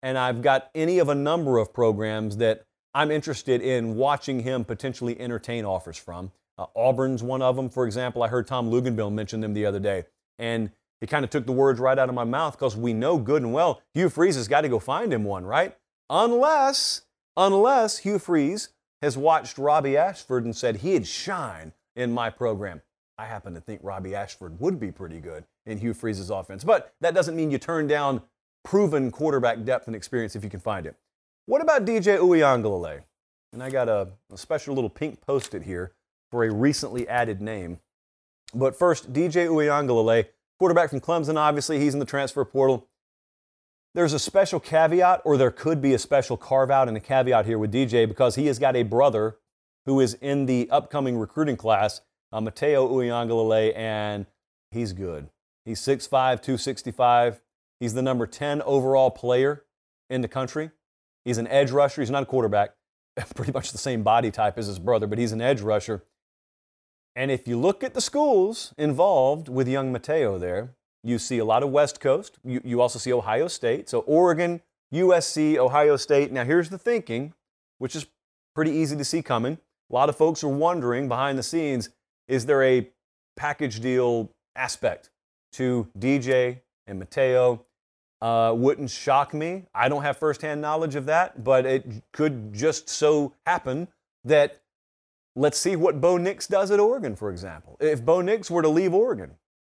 and 0.04 0.16
I've 0.16 0.44
got 0.44 0.70
any 0.76 1.00
of 1.00 1.10
a 1.10 1.16
number 1.16 1.58
of 1.58 1.74
programs 1.74 2.38
that 2.38 2.64
I'm 2.94 3.10
interested 3.10 3.60
in 3.60 3.96
watching 3.96 4.42
him 4.42 4.66
potentially 4.66 5.20
entertain 5.20 5.66
offers 5.66 5.98
from. 5.98 6.32
Uh, 6.60 6.68
Auburn's 6.76 7.24
one 7.24 7.42
of 7.42 7.56
them, 7.56 7.70
for 7.70 7.88
example. 7.88 8.22
I 8.22 8.28
heard 8.28 8.46
Tom 8.46 8.70
Luginbill 8.70 9.12
mention 9.12 9.42
them 9.42 9.56
the 9.56 9.66
other 9.66 9.80
day. 9.80 10.04
And 10.38 10.70
he 11.02 11.08
kind 11.08 11.24
of 11.24 11.30
took 11.30 11.46
the 11.46 11.52
words 11.52 11.80
right 11.80 11.98
out 11.98 12.10
of 12.10 12.16
my 12.16 12.24
mouth 12.24 12.54
because 12.54 12.76
we 12.76 12.94
know 12.94 13.18
good 13.18 13.42
and 13.42 13.54
well 13.54 13.82
Hugh 13.94 14.10
Freeze 14.10 14.36
has 14.36 14.48
got 14.48 14.62
to 14.62 14.70
go 14.70 14.80
find 14.80 15.14
him 15.14 15.24
one, 15.24 15.46
right? 15.46 15.78
Unless, 16.10 17.02
unless 17.36 18.00
Hugh 18.00 18.20
Freeze 18.20 18.70
has 19.02 19.18
watched 19.18 19.58
Robby 19.58 19.98
Ashford 19.98 20.46
and 20.46 20.56
said 20.56 20.78
he'd 20.78 21.08
shine 21.08 21.74
in 21.96 22.12
my 22.12 22.30
program. 22.30 22.82
I 23.18 23.26
happen 23.26 23.54
to 23.54 23.62
think 23.62 23.80
Robby 23.84 24.14
Ashford 24.14 24.60
would 24.60 24.80
be 24.80 24.92
pretty 24.92 25.20
good 25.20 25.46
in 25.66 25.78
Hugh 25.78 25.94
Freeze's 25.94 26.30
offense. 26.30 26.64
But 26.64 26.94
that 27.02 27.14
doesn't 27.14 27.36
mean 27.36 27.52
you 27.52 27.58
turn 27.58 27.88
down 27.88 28.22
proven 28.64 29.12
quarterback 29.12 29.64
depth 29.64 29.88
and 29.88 29.96
experience 29.96 30.36
if 30.36 30.44
you 30.44 30.50
can 30.50 30.60
find 30.60 30.86
it. 30.86 30.96
What 31.46 31.62
about 31.62 31.86
DJ 31.86 32.18
Uiagalelei? 32.18 33.04
And 33.54 33.64
I 33.64 33.70
got 33.70 33.88
a, 33.88 34.10
a 34.32 34.38
special 34.38 34.76
little 34.76 34.90
pink 34.90 35.22
post-it 35.22 35.64
here 35.64 35.94
for 36.32 36.44
a 36.44 36.52
recently 36.52 37.08
added 37.08 37.42
name. 37.42 37.80
But 38.54 38.76
first, 38.76 39.14
DJ 39.14 39.48
Uiagalelei, 39.48 40.28
quarterback 40.60 40.90
from 40.90 41.02
Clemson, 41.02 41.38
obviously, 41.38 41.80
he's 41.80 41.94
in 41.94 42.00
the 42.00 42.06
transfer 42.06 42.44
portal. 42.46 42.88
There's 43.94 44.14
a 44.14 44.20
special 44.20 44.60
caveat, 44.60 45.22
or 45.24 45.38
there 45.38 45.52
could 45.52 45.82
be 45.82 45.94
a 45.94 46.00
special 46.00 46.36
carve 46.36 46.70
out 46.70 46.88
and 46.88 46.98
a 46.98 47.00
caveat 47.00 47.46
here 47.46 47.58
with 47.58 47.74
DJ 47.74 48.08
because 48.08 48.36
he 48.36 48.48
has 48.48 48.60
got 48.60 48.76
a 48.76 48.84
brother 48.84 49.38
who 49.86 50.00
is 50.00 50.16
in 50.16 50.46
the 50.46 50.70
upcoming 50.70 51.18
recruiting 51.18 51.56
class, 51.56 52.02
uh, 52.34 52.42
Matayo 52.42 52.90
Uiagalelei, 52.90 53.76
and 53.76 54.26
he's 54.72 54.92
good. 54.94 55.30
He's 55.64 55.80
6'5, 55.80 56.10
265. 56.10 57.42
He's 57.80 57.94
the 57.94 58.02
number 58.02 58.28
10 58.28 58.62
overall 58.64 59.12
player 59.12 59.64
in 60.10 60.22
the 60.22 60.28
country. 60.28 60.72
He's 61.24 61.38
an 61.38 61.48
edge 61.48 61.72
rusher. 61.72 62.02
He's 62.02 62.12
not 62.12 62.24
a 62.24 62.26
quarterback, 62.26 62.72
pretty 63.36 63.52
much 63.52 63.72
the 63.72 63.78
same 63.78 64.04
body 64.04 64.32
type 64.32 64.58
as 64.58 64.68
his 64.68 64.80
brother, 64.80 65.08
but 65.08 65.18
he's 65.18 65.32
an 65.32 65.42
edge 65.42 65.62
rusher. 65.62 66.04
And 67.16 67.32
if 67.32 67.48
you 67.48 67.58
look 67.58 67.84
at 67.84 67.94
the 67.94 68.02
schools 68.02 68.74
involved 68.78 69.48
with 69.48 69.68
young 69.68 69.94
Matayo 69.94 70.40
there, 70.40 70.76
you 71.04 71.18
see 71.18 71.38
a 71.38 71.46
lot 71.46 71.64
of 71.64 71.70
West 71.70 72.02
Coast. 72.02 72.38
You, 72.44 72.62
you 72.64 72.82
also 72.82 73.00
see 73.00 73.14
Ohio 73.14 73.48
State. 73.48 73.88
So 73.88 74.00
Oregon, 74.00 74.62
USC, 74.94 75.58
Ohio 75.58 75.96
State. 75.96 76.32
Now, 76.32 76.44
here's 76.44 76.70
the 76.70 76.78
thinking, 76.78 77.34
which 77.78 77.96
is 77.96 78.08
pretty 78.54 78.72
easy 78.72 78.98
to 78.98 79.06
see 79.06 79.22
coming. 79.22 79.60
A 79.90 79.94
lot 79.94 80.10
of 80.10 80.18
folks 80.18 80.44
are 80.44 80.50
wondering 80.50 81.08
behind 81.08 81.38
the 81.38 81.44
scenes 81.44 81.90
is 82.28 82.48
there 82.48 82.64
a 82.64 82.90
package 83.36 83.80
deal 83.80 84.32
aspect 84.56 85.12
to 85.54 85.88
DJ 85.98 86.62
and 86.88 87.02
Matayo? 87.02 87.62
Uh, 88.22 88.54
wouldn't 88.56 88.90
shock 88.90 89.34
me. 89.34 89.66
I 89.76 89.90
don't 89.90 90.02
have 90.02 90.18
firsthand 90.18 90.60
knowledge 90.60 90.96
of 90.96 91.06
that, 91.06 91.44
but 91.44 91.66
it 91.66 91.86
could 92.12 92.54
just 92.54 92.90
so 92.90 93.34
happen 93.46 93.88
that 94.24 94.60
let's 95.36 95.58
see 95.58 95.76
what 95.76 96.00
Bo 96.02 96.18
Nix 96.18 96.48
does 96.48 96.72
at 96.72 96.80
Oregon, 96.80 97.16
for 97.16 97.30
example. 97.30 97.78
If 97.80 98.04
Bo 98.04 98.22
Nix 98.22 98.50
were 98.50 98.62
to 98.62 98.70
leave 98.70 98.94
Oregon, 98.94 99.32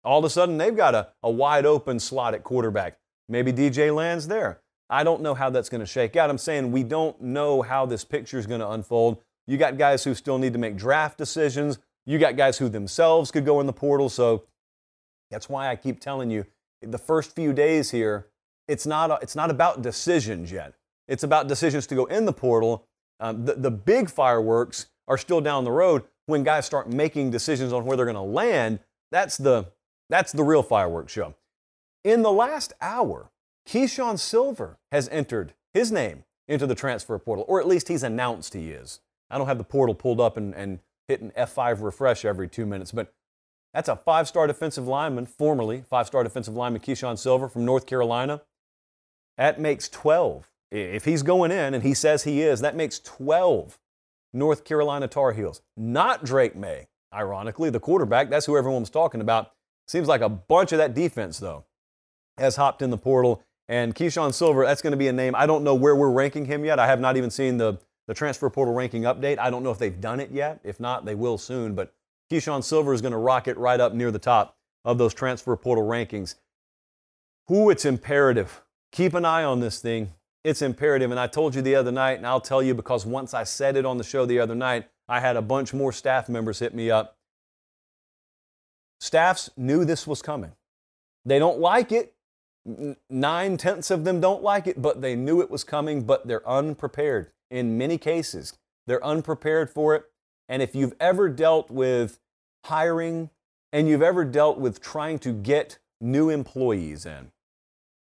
all 0.04 0.18
of 0.18 0.24
a 0.24 0.30
sudden 0.30 0.58
they've 0.58 0.76
got 0.76 0.94
a, 0.94 1.08
a 1.22 1.30
wide 1.30 1.66
open 1.66 1.98
slot 1.98 2.34
at 2.34 2.44
quarterback. 2.44 2.98
Maybe 3.28 3.52
DJ 3.52 3.94
lands 3.94 4.28
there. 4.28 4.60
I 4.88 5.02
don't 5.02 5.20
know 5.20 5.34
how 5.34 5.50
that's 5.50 5.68
going 5.68 5.80
to 5.80 5.86
shake 5.86 6.14
out. 6.14 6.30
I'm 6.30 6.38
saying 6.38 6.70
we 6.70 6.84
don't 6.84 7.20
know 7.20 7.62
how 7.62 7.86
this 7.86 8.04
picture 8.04 8.38
is 8.38 8.46
going 8.46 8.60
to 8.60 8.70
unfold. 8.70 9.18
You 9.46 9.56
got 9.56 9.78
guys 9.78 10.04
who 10.04 10.14
still 10.14 10.38
need 10.38 10.52
to 10.52 10.58
make 10.58 10.76
draft 10.76 11.18
decisions. 11.18 11.78
You 12.04 12.18
got 12.18 12.36
guys 12.36 12.58
who 12.58 12.68
themselves 12.68 13.32
could 13.32 13.44
go 13.44 13.60
in 13.60 13.66
the 13.66 13.72
portal. 13.72 14.08
So 14.08 14.44
that's 15.30 15.48
why 15.48 15.68
I 15.68 15.76
keep 15.76 15.98
telling 15.98 16.30
you 16.30 16.46
the 16.80 16.98
first 16.98 17.34
few 17.34 17.52
days 17.52 17.90
here, 17.90 18.28
it's 18.68 18.86
not, 18.86 19.22
it's 19.22 19.34
not 19.34 19.50
about 19.50 19.82
decisions 19.82 20.52
yet. 20.52 20.74
It's 21.08 21.22
about 21.22 21.48
decisions 21.48 21.86
to 21.88 21.94
go 21.94 22.04
in 22.06 22.24
the 22.24 22.32
portal. 22.32 22.86
Um, 23.18 23.44
the, 23.44 23.54
the 23.54 23.70
big 23.70 24.10
fireworks 24.10 24.86
are 25.08 25.18
still 25.18 25.40
down 25.40 25.64
the 25.64 25.70
road 25.70 26.04
when 26.26 26.42
guys 26.42 26.66
start 26.66 26.88
making 26.88 27.30
decisions 27.30 27.72
on 27.72 27.84
where 27.84 27.96
they're 27.96 28.06
going 28.06 28.16
to 28.16 28.20
land. 28.22 28.80
That's 29.12 29.36
the, 29.36 29.66
that's 30.08 30.32
the 30.32 30.42
real 30.42 30.62
fireworks 30.62 31.12
show. 31.12 31.34
In 32.04 32.22
the 32.22 32.32
last 32.32 32.72
hour, 32.80 33.30
Keeshawn 33.68 34.18
Silver 34.18 34.78
has 34.92 35.08
entered 35.08 35.54
his 35.74 35.90
name 35.90 36.24
into 36.48 36.66
the 36.66 36.74
transfer 36.74 37.18
portal, 37.18 37.44
or 37.48 37.60
at 37.60 37.66
least 37.66 37.88
he's 37.88 38.02
announced 38.02 38.54
he 38.54 38.70
is. 38.70 39.00
I 39.30 39.38
don't 39.38 39.48
have 39.48 39.58
the 39.58 39.64
portal 39.64 39.94
pulled 39.94 40.20
up 40.20 40.36
and, 40.36 40.54
and 40.54 40.78
hitting 41.08 41.30
F5 41.32 41.82
refresh 41.82 42.24
every 42.24 42.48
two 42.48 42.66
minutes, 42.66 42.92
but 42.92 43.12
that's 43.74 43.88
a 43.88 43.96
five 43.96 44.28
star 44.28 44.46
defensive 44.46 44.86
lineman, 44.86 45.26
formerly 45.26 45.82
five 45.88 46.06
star 46.06 46.22
defensive 46.22 46.54
lineman 46.54 46.80
Keeshawn 46.80 47.18
Silver 47.18 47.48
from 47.48 47.64
North 47.64 47.86
Carolina. 47.86 48.42
That 49.36 49.60
makes 49.60 49.88
12. 49.88 50.48
If 50.70 51.04
he's 51.04 51.22
going 51.22 51.50
in, 51.50 51.74
and 51.74 51.82
he 51.82 51.94
says 51.94 52.24
he 52.24 52.42
is, 52.42 52.60
that 52.60 52.74
makes 52.74 52.98
12 53.00 53.78
North 54.36 54.64
Carolina 54.64 55.08
Tar 55.08 55.32
Heels. 55.32 55.62
Not 55.76 56.24
Drake 56.24 56.54
Maye, 56.54 56.88
ironically, 57.12 57.70
the 57.70 57.80
quarterback. 57.80 58.30
That's 58.30 58.46
who 58.46 58.56
everyone 58.56 58.82
was 58.82 58.90
talking 58.90 59.20
about. 59.20 59.52
Seems 59.88 60.06
like 60.06 60.20
a 60.20 60.28
bunch 60.28 60.72
of 60.72 60.78
that 60.78 60.94
defense, 60.94 61.38
though, 61.38 61.64
has 62.38 62.56
hopped 62.56 62.82
in 62.82 62.90
the 62.90 62.98
portal. 62.98 63.42
And 63.68 63.94
Keeshawn 63.94 64.32
Silver, 64.32 64.64
that's 64.64 64.82
going 64.82 64.92
to 64.92 64.96
be 64.96 65.08
a 65.08 65.12
name. 65.12 65.34
I 65.34 65.46
don't 65.46 65.64
know 65.64 65.74
where 65.74 65.96
we're 65.96 66.10
ranking 66.10 66.44
him 66.44 66.64
yet. 66.64 66.78
I 66.78 66.86
have 66.86 67.00
not 67.00 67.16
even 67.16 67.30
seen 67.30 67.56
the, 67.56 67.78
the 68.06 68.14
transfer 68.14 68.48
portal 68.50 68.74
ranking 68.74 69.02
update. 69.02 69.38
I 69.38 69.50
don't 69.50 69.62
know 69.62 69.70
if 69.70 69.78
they've 69.78 70.00
done 70.00 70.20
it 70.20 70.30
yet. 70.30 70.60
If 70.62 70.78
not, 70.78 71.04
they 71.04 71.14
will 71.14 71.38
soon. 71.38 71.74
But 71.74 71.92
Keeshawn 72.30 72.62
Silver 72.62 72.92
is 72.92 73.00
going 73.00 73.12
to 73.12 73.18
rocket 73.18 73.56
right 73.56 73.80
up 73.80 73.94
near 73.94 74.10
the 74.10 74.18
top 74.18 74.56
of 74.84 74.98
those 74.98 75.14
transfer 75.14 75.56
portal 75.56 75.84
rankings. 75.84 76.36
Who 77.48 77.70
it's 77.70 77.84
imperative. 77.84 78.62
Keep 78.92 79.14
an 79.14 79.24
eye 79.24 79.44
on 79.44 79.60
this 79.60 79.80
thing. 79.80 80.12
It's 80.46 80.62
imperative. 80.62 81.10
And 81.10 81.18
I 81.18 81.26
told 81.26 81.56
you 81.56 81.60
the 81.60 81.74
other 81.74 81.90
night, 81.90 82.18
and 82.18 82.26
I'll 82.26 82.40
tell 82.40 82.62
you 82.62 82.72
because 82.72 83.04
once 83.04 83.34
I 83.34 83.42
said 83.42 83.76
it 83.76 83.84
on 83.84 83.98
the 83.98 84.04
show 84.04 84.26
the 84.26 84.38
other 84.38 84.54
night, 84.54 84.88
I 85.08 85.18
had 85.18 85.34
a 85.34 85.42
bunch 85.42 85.74
more 85.74 85.90
staff 85.90 86.28
members 86.28 86.60
hit 86.60 86.72
me 86.72 86.88
up. 86.88 87.16
Staffs 89.00 89.50
knew 89.56 89.84
this 89.84 90.06
was 90.06 90.22
coming. 90.22 90.52
They 91.24 91.40
don't 91.40 91.58
like 91.58 91.90
it. 91.90 92.14
Nine 93.10 93.56
tenths 93.56 93.90
of 93.90 94.04
them 94.04 94.20
don't 94.20 94.40
like 94.40 94.68
it, 94.68 94.80
but 94.80 95.00
they 95.00 95.16
knew 95.16 95.40
it 95.40 95.50
was 95.50 95.64
coming, 95.64 96.04
but 96.04 96.28
they're 96.28 96.48
unprepared. 96.48 97.32
In 97.50 97.76
many 97.76 97.98
cases, 97.98 98.56
they're 98.86 99.04
unprepared 99.04 99.68
for 99.68 99.96
it. 99.96 100.04
And 100.48 100.62
if 100.62 100.76
you've 100.76 100.94
ever 101.00 101.28
dealt 101.28 101.72
with 101.72 102.20
hiring 102.66 103.30
and 103.72 103.88
you've 103.88 104.00
ever 104.00 104.24
dealt 104.24 104.58
with 104.58 104.80
trying 104.80 105.18
to 105.20 105.32
get 105.32 105.78
new 106.00 106.30
employees 106.30 107.04
in, 107.04 107.32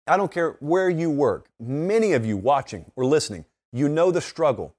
I 0.07 0.17
don't 0.17 0.31
care 0.31 0.57
where 0.61 0.91
you 0.91 1.11
work, 1.11 1.49
many 1.59 2.13
of 2.13 2.27
you 2.27 2.37
watching 2.37 2.91
or 2.95 3.05
listening, 3.05 3.47
you 3.73 3.89
know 3.89 4.11
the 4.11 4.21
struggle 4.21 4.75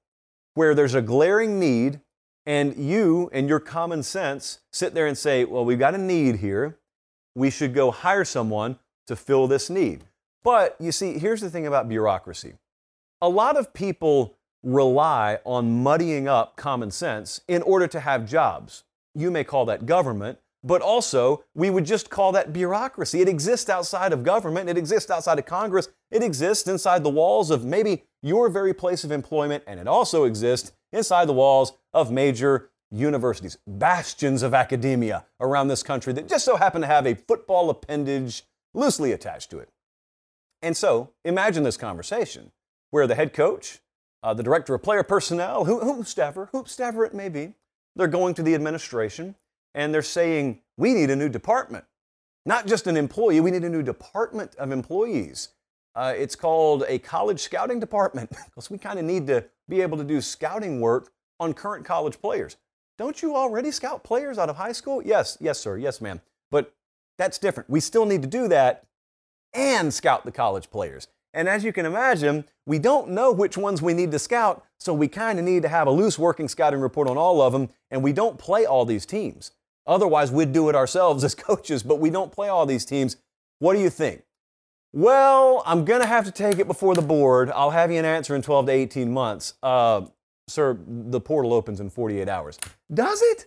where 0.54 0.74
there's 0.74 0.94
a 0.94 1.02
glaring 1.02 1.58
need 1.58 2.00
and 2.46 2.76
you 2.76 3.28
and 3.32 3.48
your 3.48 3.60
common 3.60 4.02
sense 4.02 4.60
sit 4.72 4.94
there 4.94 5.06
and 5.06 5.18
say, 5.18 5.44
well, 5.44 5.64
we've 5.64 5.78
got 5.78 5.94
a 5.94 5.98
need 5.98 6.36
here. 6.36 6.78
We 7.34 7.50
should 7.50 7.74
go 7.74 7.90
hire 7.90 8.24
someone 8.24 8.78
to 9.08 9.16
fill 9.16 9.46
this 9.48 9.68
need. 9.68 10.04
But 10.44 10.76
you 10.78 10.92
see, 10.92 11.18
here's 11.18 11.40
the 11.40 11.50
thing 11.50 11.66
about 11.66 11.88
bureaucracy 11.88 12.54
a 13.20 13.28
lot 13.28 13.56
of 13.56 13.72
people 13.72 14.36
rely 14.62 15.38
on 15.44 15.82
muddying 15.82 16.28
up 16.28 16.56
common 16.56 16.90
sense 16.90 17.40
in 17.48 17.62
order 17.62 17.86
to 17.88 18.00
have 18.00 18.28
jobs. 18.28 18.84
You 19.14 19.30
may 19.30 19.44
call 19.44 19.64
that 19.66 19.86
government, 19.86 20.38
but 20.66 20.82
also 20.82 21.44
we 21.54 21.70
would 21.70 21.86
just 21.86 22.10
call 22.10 22.32
that 22.32 22.52
bureaucracy. 22.52 23.20
It 23.20 23.28
exists 23.28 23.70
outside 23.70 24.12
of 24.12 24.24
government, 24.24 24.68
it 24.68 24.76
exists 24.76 25.10
outside 25.10 25.38
of 25.38 25.46
Congress, 25.46 25.88
it 26.10 26.22
exists 26.22 26.68
inside 26.68 27.04
the 27.04 27.10
walls 27.10 27.50
of 27.50 27.64
maybe 27.64 28.02
your 28.20 28.48
very 28.48 28.74
place 28.74 29.04
of 29.04 29.12
employment, 29.12 29.62
and 29.66 29.78
it 29.78 29.86
also 29.86 30.24
exists 30.24 30.72
inside 30.92 31.28
the 31.28 31.32
walls 31.32 31.74
of 31.94 32.10
major 32.10 32.70
universities, 32.90 33.58
bastions 33.66 34.42
of 34.42 34.54
academia 34.54 35.24
around 35.40 35.68
this 35.68 35.84
country 35.84 36.12
that 36.12 36.28
just 36.28 36.44
so 36.44 36.56
happen 36.56 36.80
to 36.80 36.86
have 36.86 37.06
a 37.06 37.14
football 37.14 37.70
appendage 37.70 38.42
loosely 38.74 39.12
attached 39.12 39.50
to 39.50 39.58
it. 39.58 39.68
And 40.62 40.76
so 40.76 41.12
imagine 41.24 41.62
this 41.62 41.76
conversation 41.76 42.50
where 42.90 43.06
the 43.06 43.14
head 43.14 43.32
coach, 43.32 43.80
uh, 44.22 44.34
the 44.34 44.42
director 44.42 44.74
of 44.74 44.82
player 44.82 45.04
personnel, 45.04 45.64
who, 45.64 45.80
hoop 45.80 46.06
staffer 46.68 47.04
it 47.04 47.14
may 47.14 47.28
be, 47.28 47.54
they're 47.94 48.08
going 48.08 48.34
to 48.34 48.42
the 48.42 48.54
administration 48.54 49.36
and 49.76 49.94
they're 49.94 50.02
saying, 50.02 50.58
we 50.76 50.92
need 50.94 51.10
a 51.10 51.16
new 51.16 51.28
department. 51.28 51.84
Not 52.44 52.66
just 52.66 52.86
an 52.86 52.96
employee, 52.96 53.40
we 53.40 53.50
need 53.52 53.62
a 53.62 53.68
new 53.68 53.82
department 53.82 54.56
of 54.56 54.72
employees. 54.72 55.50
Uh, 55.94 56.14
it's 56.16 56.34
called 56.34 56.84
a 56.88 56.98
college 56.98 57.40
scouting 57.40 57.78
department 57.78 58.30
because 58.46 58.70
we 58.70 58.78
kind 58.78 58.98
of 58.98 59.04
need 59.04 59.26
to 59.28 59.44
be 59.68 59.82
able 59.82 59.98
to 59.98 60.04
do 60.04 60.20
scouting 60.20 60.80
work 60.80 61.12
on 61.38 61.54
current 61.54 61.84
college 61.84 62.20
players. 62.20 62.56
Don't 62.98 63.20
you 63.20 63.36
already 63.36 63.70
scout 63.70 64.02
players 64.02 64.38
out 64.38 64.48
of 64.48 64.56
high 64.56 64.72
school? 64.72 65.02
Yes, 65.04 65.36
yes, 65.40 65.60
sir, 65.60 65.76
yes, 65.76 66.00
ma'am. 66.00 66.20
But 66.50 66.74
that's 67.18 67.38
different. 67.38 67.68
We 67.68 67.80
still 67.80 68.06
need 68.06 68.22
to 68.22 68.28
do 68.28 68.48
that 68.48 68.86
and 69.52 69.92
scout 69.92 70.24
the 70.24 70.32
college 70.32 70.70
players. 70.70 71.08
And 71.34 71.48
as 71.48 71.64
you 71.64 71.72
can 71.72 71.84
imagine, 71.84 72.46
we 72.64 72.78
don't 72.78 73.10
know 73.10 73.30
which 73.30 73.58
ones 73.58 73.82
we 73.82 73.92
need 73.92 74.10
to 74.12 74.18
scout, 74.18 74.64
so 74.78 74.94
we 74.94 75.08
kind 75.08 75.38
of 75.38 75.44
need 75.44 75.62
to 75.62 75.68
have 75.68 75.86
a 75.86 75.90
loose 75.90 76.18
working 76.18 76.48
scouting 76.48 76.80
report 76.80 77.08
on 77.08 77.18
all 77.18 77.42
of 77.42 77.52
them, 77.52 77.68
and 77.90 78.02
we 78.02 78.14
don't 78.14 78.38
play 78.38 78.64
all 78.64 78.86
these 78.86 79.04
teams. 79.04 79.50
Otherwise, 79.86 80.30
we'd 80.32 80.52
do 80.52 80.68
it 80.68 80.74
ourselves 80.74 81.24
as 81.24 81.34
coaches, 81.34 81.82
but 81.82 82.00
we 82.00 82.10
don't 82.10 82.32
play 82.32 82.48
all 82.48 82.66
these 82.66 82.84
teams. 82.84 83.16
What 83.58 83.74
do 83.74 83.80
you 83.80 83.90
think? 83.90 84.22
Well, 84.92 85.62
I'm 85.66 85.84
going 85.84 86.00
to 86.00 86.06
have 86.06 86.24
to 86.24 86.30
take 86.30 86.58
it 86.58 86.66
before 86.66 86.94
the 86.94 87.02
board. 87.02 87.50
I'll 87.50 87.70
have 87.70 87.90
you 87.90 87.98
an 87.98 88.04
answer 88.04 88.34
in 88.34 88.42
12 88.42 88.66
to 88.66 88.72
18 88.72 89.12
months. 89.12 89.54
Uh, 89.62 90.06
sir, 90.48 90.78
the 90.86 91.20
portal 91.20 91.52
opens 91.52 91.80
in 91.80 91.90
48 91.90 92.28
hours. 92.28 92.58
Does 92.92 93.20
it? 93.22 93.46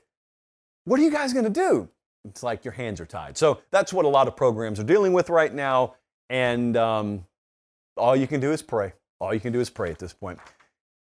What 0.86 1.00
are 1.00 1.03
you 1.03 1.12
guys 1.12 1.34
going 1.34 1.46
to 1.46 1.51
do? 1.51 1.89
It's 2.25 2.43
like 2.43 2.65
your 2.65 2.74
hands 2.74 3.00
are 3.00 3.05
tied. 3.05 3.38
So 3.38 3.62
that's 3.72 3.93
what 3.93 4.05
a 4.05 4.10
lot 4.10 4.27
of 4.27 4.36
programs 4.36 4.79
are 4.79 4.84
dealing 4.84 5.13
with 5.13 5.29
right 5.29 5.53
now. 5.53 5.96
And 6.29 6.75
um, 6.77 7.25
all 7.98 8.15
you 8.15 8.27
can 8.27 8.39
do 8.39 8.51
is 8.51 8.62
pray. 8.62 8.93
All 9.19 9.34
you 9.34 9.39
can 9.39 9.53
do 9.53 9.60
is 9.60 9.69
pray 9.69 9.89
at 9.89 10.00
this 10.00 10.13
point. 10.13 10.39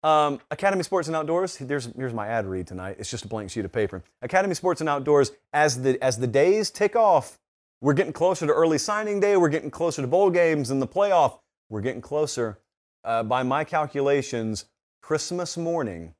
Um, 0.06 0.38
Academy 0.52 0.84
Sports 0.84 1.08
and 1.08 1.16
Outdoors. 1.16 1.56
There's, 1.56 1.86
here's 1.96 2.14
my 2.14 2.28
ad 2.28 2.46
read 2.46 2.68
tonight. 2.68 2.94
It's 3.00 3.10
just 3.10 3.24
a 3.24 3.28
blank 3.28 3.50
sheet 3.50 3.64
of 3.64 3.72
paper. 3.72 4.04
Academy 4.22 4.54
Sports 4.54 4.80
and 4.80 4.88
Outdoors. 4.88 5.32
As 5.52 5.82
the 5.82 6.00
as 6.00 6.16
the 6.16 6.28
days 6.28 6.70
tick 6.70 6.94
off, 6.94 7.40
we're 7.80 7.92
getting 7.92 8.12
closer 8.12 8.46
to 8.46 8.52
early 8.52 8.78
signing 8.78 9.18
day. 9.18 9.36
We're 9.36 9.48
getting 9.48 9.68
closer 9.68 10.02
to 10.02 10.06
bowl 10.06 10.30
games 10.30 10.70
and 10.70 10.80
the 10.80 10.86
playoff. 10.86 11.40
We're 11.70 11.80
getting 11.80 12.02
closer. 12.02 12.60
Uh, 13.02 13.24
by 13.24 13.42
my 13.42 13.64
calculations, 13.64 14.66
Christmas 15.02 15.56
morning, 15.56 16.14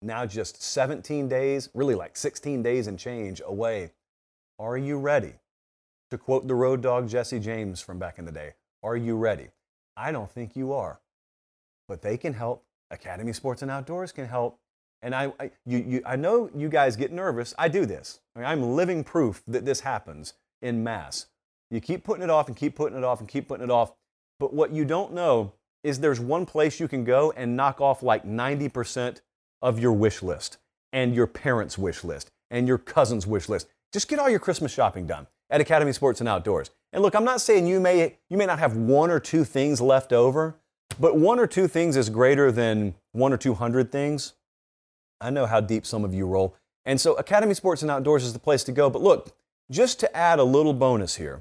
now 0.00 0.24
just 0.24 0.62
17 0.62 1.28
days, 1.28 1.68
really 1.74 1.94
like 1.94 2.16
16 2.16 2.62
days 2.62 2.86
and 2.86 2.98
change 2.98 3.42
away. 3.44 3.90
Are 4.58 4.78
you 4.78 4.98
ready? 4.98 5.34
To 6.12 6.16
quote 6.16 6.48
the 6.48 6.54
road 6.54 6.80
dog 6.80 7.10
Jesse 7.10 7.40
James 7.40 7.82
from 7.82 7.98
back 7.98 8.18
in 8.18 8.24
the 8.24 8.32
day, 8.32 8.54
are 8.82 8.96
you 8.96 9.18
ready? 9.18 9.48
I 9.98 10.12
don't 10.12 10.30
think 10.30 10.56
you 10.56 10.72
are, 10.72 11.00
but 11.88 12.00
they 12.00 12.16
can 12.16 12.32
help. 12.32 12.65
Academy 12.90 13.32
Sports 13.32 13.62
and 13.62 13.70
Outdoors 13.70 14.12
can 14.12 14.26
help. 14.26 14.58
And 15.02 15.14
I, 15.14 15.32
I, 15.38 15.50
you, 15.64 15.78
you, 15.86 16.02
I 16.06 16.16
know 16.16 16.50
you 16.54 16.68
guys 16.68 16.96
get 16.96 17.12
nervous. 17.12 17.54
I 17.58 17.68
do 17.68 17.86
this. 17.86 18.20
I 18.34 18.40
mean, 18.40 18.48
I'm 18.48 18.62
living 18.74 19.04
proof 19.04 19.42
that 19.46 19.64
this 19.64 19.80
happens 19.80 20.34
in 20.62 20.82
mass. 20.82 21.26
You 21.70 21.80
keep 21.80 22.04
putting 22.04 22.22
it 22.22 22.30
off 22.30 22.48
and 22.48 22.56
keep 22.56 22.74
putting 22.76 22.96
it 22.96 23.04
off 23.04 23.20
and 23.20 23.28
keep 23.28 23.48
putting 23.48 23.64
it 23.64 23.70
off. 23.70 23.92
But 24.38 24.54
what 24.54 24.72
you 24.72 24.84
don't 24.84 25.12
know 25.12 25.52
is 25.82 26.00
there's 26.00 26.20
one 26.20 26.46
place 26.46 26.80
you 26.80 26.88
can 26.88 27.04
go 27.04 27.32
and 27.36 27.56
knock 27.56 27.80
off 27.80 28.02
like 28.02 28.24
90% 28.24 29.20
of 29.62 29.78
your 29.78 29.92
wish 29.92 30.22
list 30.22 30.58
and 30.92 31.14
your 31.14 31.26
parents' 31.26 31.78
wish 31.78 32.04
list 32.04 32.30
and 32.50 32.66
your 32.66 32.78
cousin's 32.78 33.26
wish 33.26 33.48
list. 33.48 33.68
Just 33.92 34.08
get 34.08 34.18
all 34.18 34.28
your 34.28 34.38
Christmas 34.38 34.72
shopping 34.72 35.06
done 35.06 35.26
at 35.50 35.60
Academy 35.60 35.92
Sports 35.92 36.20
and 36.20 36.28
Outdoors. 36.28 36.70
And 36.92 37.02
look, 37.02 37.14
I'm 37.14 37.24
not 37.24 37.40
saying 37.40 37.66
you 37.66 37.80
may, 37.80 38.18
you 38.28 38.36
may 38.36 38.46
not 38.46 38.58
have 38.58 38.76
one 38.76 39.10
or 39.10 39.20
two 39.20 39.44
things 39.44 39.80
left 39.80 40.12
over, 40.12 40.56
but 40.98 41.16
one 41.16 41.38
or 41.38 41.46
two 41.46 41.68
things 41.68 41.96
is 41.96 42.10
greater 42.10 42.50
than 42.50 42.94
one 43.12 43.32
or 43.32 43.36
two 43.36 43.54
hundred 43.54 43.92
things. 43.92 44.34
I 45.20 45.30
know 45.30 45.46
how 45.46 45.60
deep 45.60 45.86
some 45.86 46.04
of 46.04 46.14
you 46.14 46.26
roll. 46.26 46.56
And 46.84 47.00
so 47.00 47.14
Academy 47.14 47.54
Sports 47.54 47.82
and 47.82 47.90
Outdoors 47.90 48.24
is 48.24 48.32
the 48.32 48.38
place 48.38 48.62
to 48.64 48.72
go. 48.72 48.88
But 48.88 49.02
look, 49.02 49.34
just 49.70 49.98
to 50.00 50.16
add 50.16 50.38
a 50.38 50.44
little 50.44 50.72
bonus 50.72 51.16
here, 51.16 51.40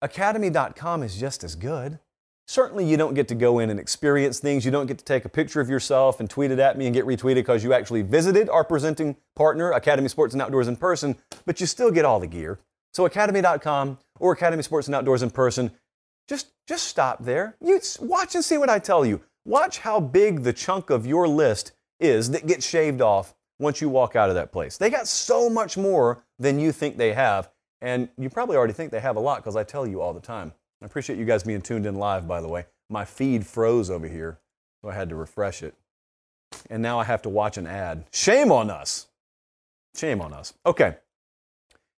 academy.com 0.00 1.02
is 1.02 1.18
just 1.18 1.44
as 1.44 1.54
good. 1.54 1.98
Certainly, 2.48 2.86
you 2.86 2.96
don't 2.96 3.14
get 3.14 3.28
to 3.28 3.34
go 3.34 3.60
in 3.60 3.70
and 3.70 3.78
experience 3.78 4.40
things. 4.40 4.64
You 4.64 4.72
don't 4.72 4.86
get 4.86 4.98
to 4.98 5.04
take 5.04 5.24
a 5.24 5.28
picture 5.28 5.60
of 5.60 5.70
yourself 5.70 6.18
and 6.18 6.28
tweet 6.28 6.50
it 6.50 6.58
at 6.58 6.76
me 6.76 6.86
and 6.86 6.94
get 6.94 7.06
retweeted 7.06 7.36
because 7.36 7.62
you 7.62 7.72
actually 7.72 8.02
visited 8.02 8.48
our 8.48 8.64
presenting 8.64 9.16
partner, 9.36 9.70
Academy 9.70 10.08
Sports 10.08 10.34
and 10.34 10.42
Outdoors 10.42 10.66
in 10.66 10.76
person, 10.76 11.16
but 11.46 11.60
you 11.60 11.66
still 11.66 11.90
get 11.90 12.04
all 12.04 12.18
the 12.18 12.26
gear. 12.26 12.58
So, 12.92 13.06
academy.com 13.06 13.98
or 14.18 14.32
Academy 14.32 14.62
Sports 14.62 14.88
and 14.88 14.94
Outdoors 14.94 15.22
in 15.22 15.30
person, 15.30 15.70
just, 16.32 16.48
just 16.66 16.86
stop 16.86 17.22
there. 17.22 17.56
You 17.60 17.78
watch 18.00 18.34
and 18.34 18.42
see 18.42 18.56
what 18.56 18.70
I 18.70 18.78
tell 18.78 19.04
you. 19.04 19.20
Watch 19.44 19.80
how 19.80 20.00
big 20.00 20.44
the 20.44 20.52
chunk 20.54 20.88
of 20.88 21.06
your 21.06 21.28
list 21.28 21.72
is 22.00 22.30
that 22.30 22.46
gets 22.46 22.66
shaved 22.66 23.02
off 23.02 23.34
once 23.58 23.82
you 23.82 23.90
walk 23.90 24.16
out 24.16 24.30
of 24.30 24.34
that 24.36 24.50
place. 24.50 24.78
They 24.78 24.88
got 24.88 25.06
so 25.06 25.50
much 25.50 25.76
more 25.76 26.24
than 26.38 26.58
you 26.58 26.72
think 26.72 26.96
they 26.96 27.12
have. 27.12 27.50
And 27.82 28.08
you 28.16 28.30
probably 28.30 28.56
already 28.56 28.72
think 28.72 28.92
they 28.92 29.00
have 29.00 29.16
a 29.16 29.20
lot 29.20 29.40
because 29.40 29.56
I 29.56 29.62
tell 29.62 29.86
you 29.86 30.00
all 30.00 30.14
the 30.14 30.20
time. 30.20 30.54
I 30.80 30.86
appreciate 30.86 31.18
you 31.18 31.26
guys 31.26 31.42
being 31.42 31.60
tuned 31.60 31.84
in 31.84 31.96
live, 31.96 32.26
by 32.26 32.40
the 32.40 32.48
way. 32.48 32.64
My 32.88 33.04
feed 33.04 33.46
froze 33.46 33.90
over 33.90 34.08
here, 34.08 34.38
so 34.80 34.88
I 34.88 34.94
had 34.94 35.10
to 35.10 35.16
refresh 35.16 35.62
it. 35.62 35.74
And 36.70 36.82
now 36.82 36.98
I 36.98 37.04
have 37.04 37.20
to 37.22 37.28
watch 37.28 37.58
an 37.58 37.66
ad. 37.66 38.06
Shame 38.10 38.50
on 38.50 38.70
us. 38.70 39.08
Shame 39.94 40.22
on 40.22 40.32
us. 40.32 40.54
Okay. 40.64 40.96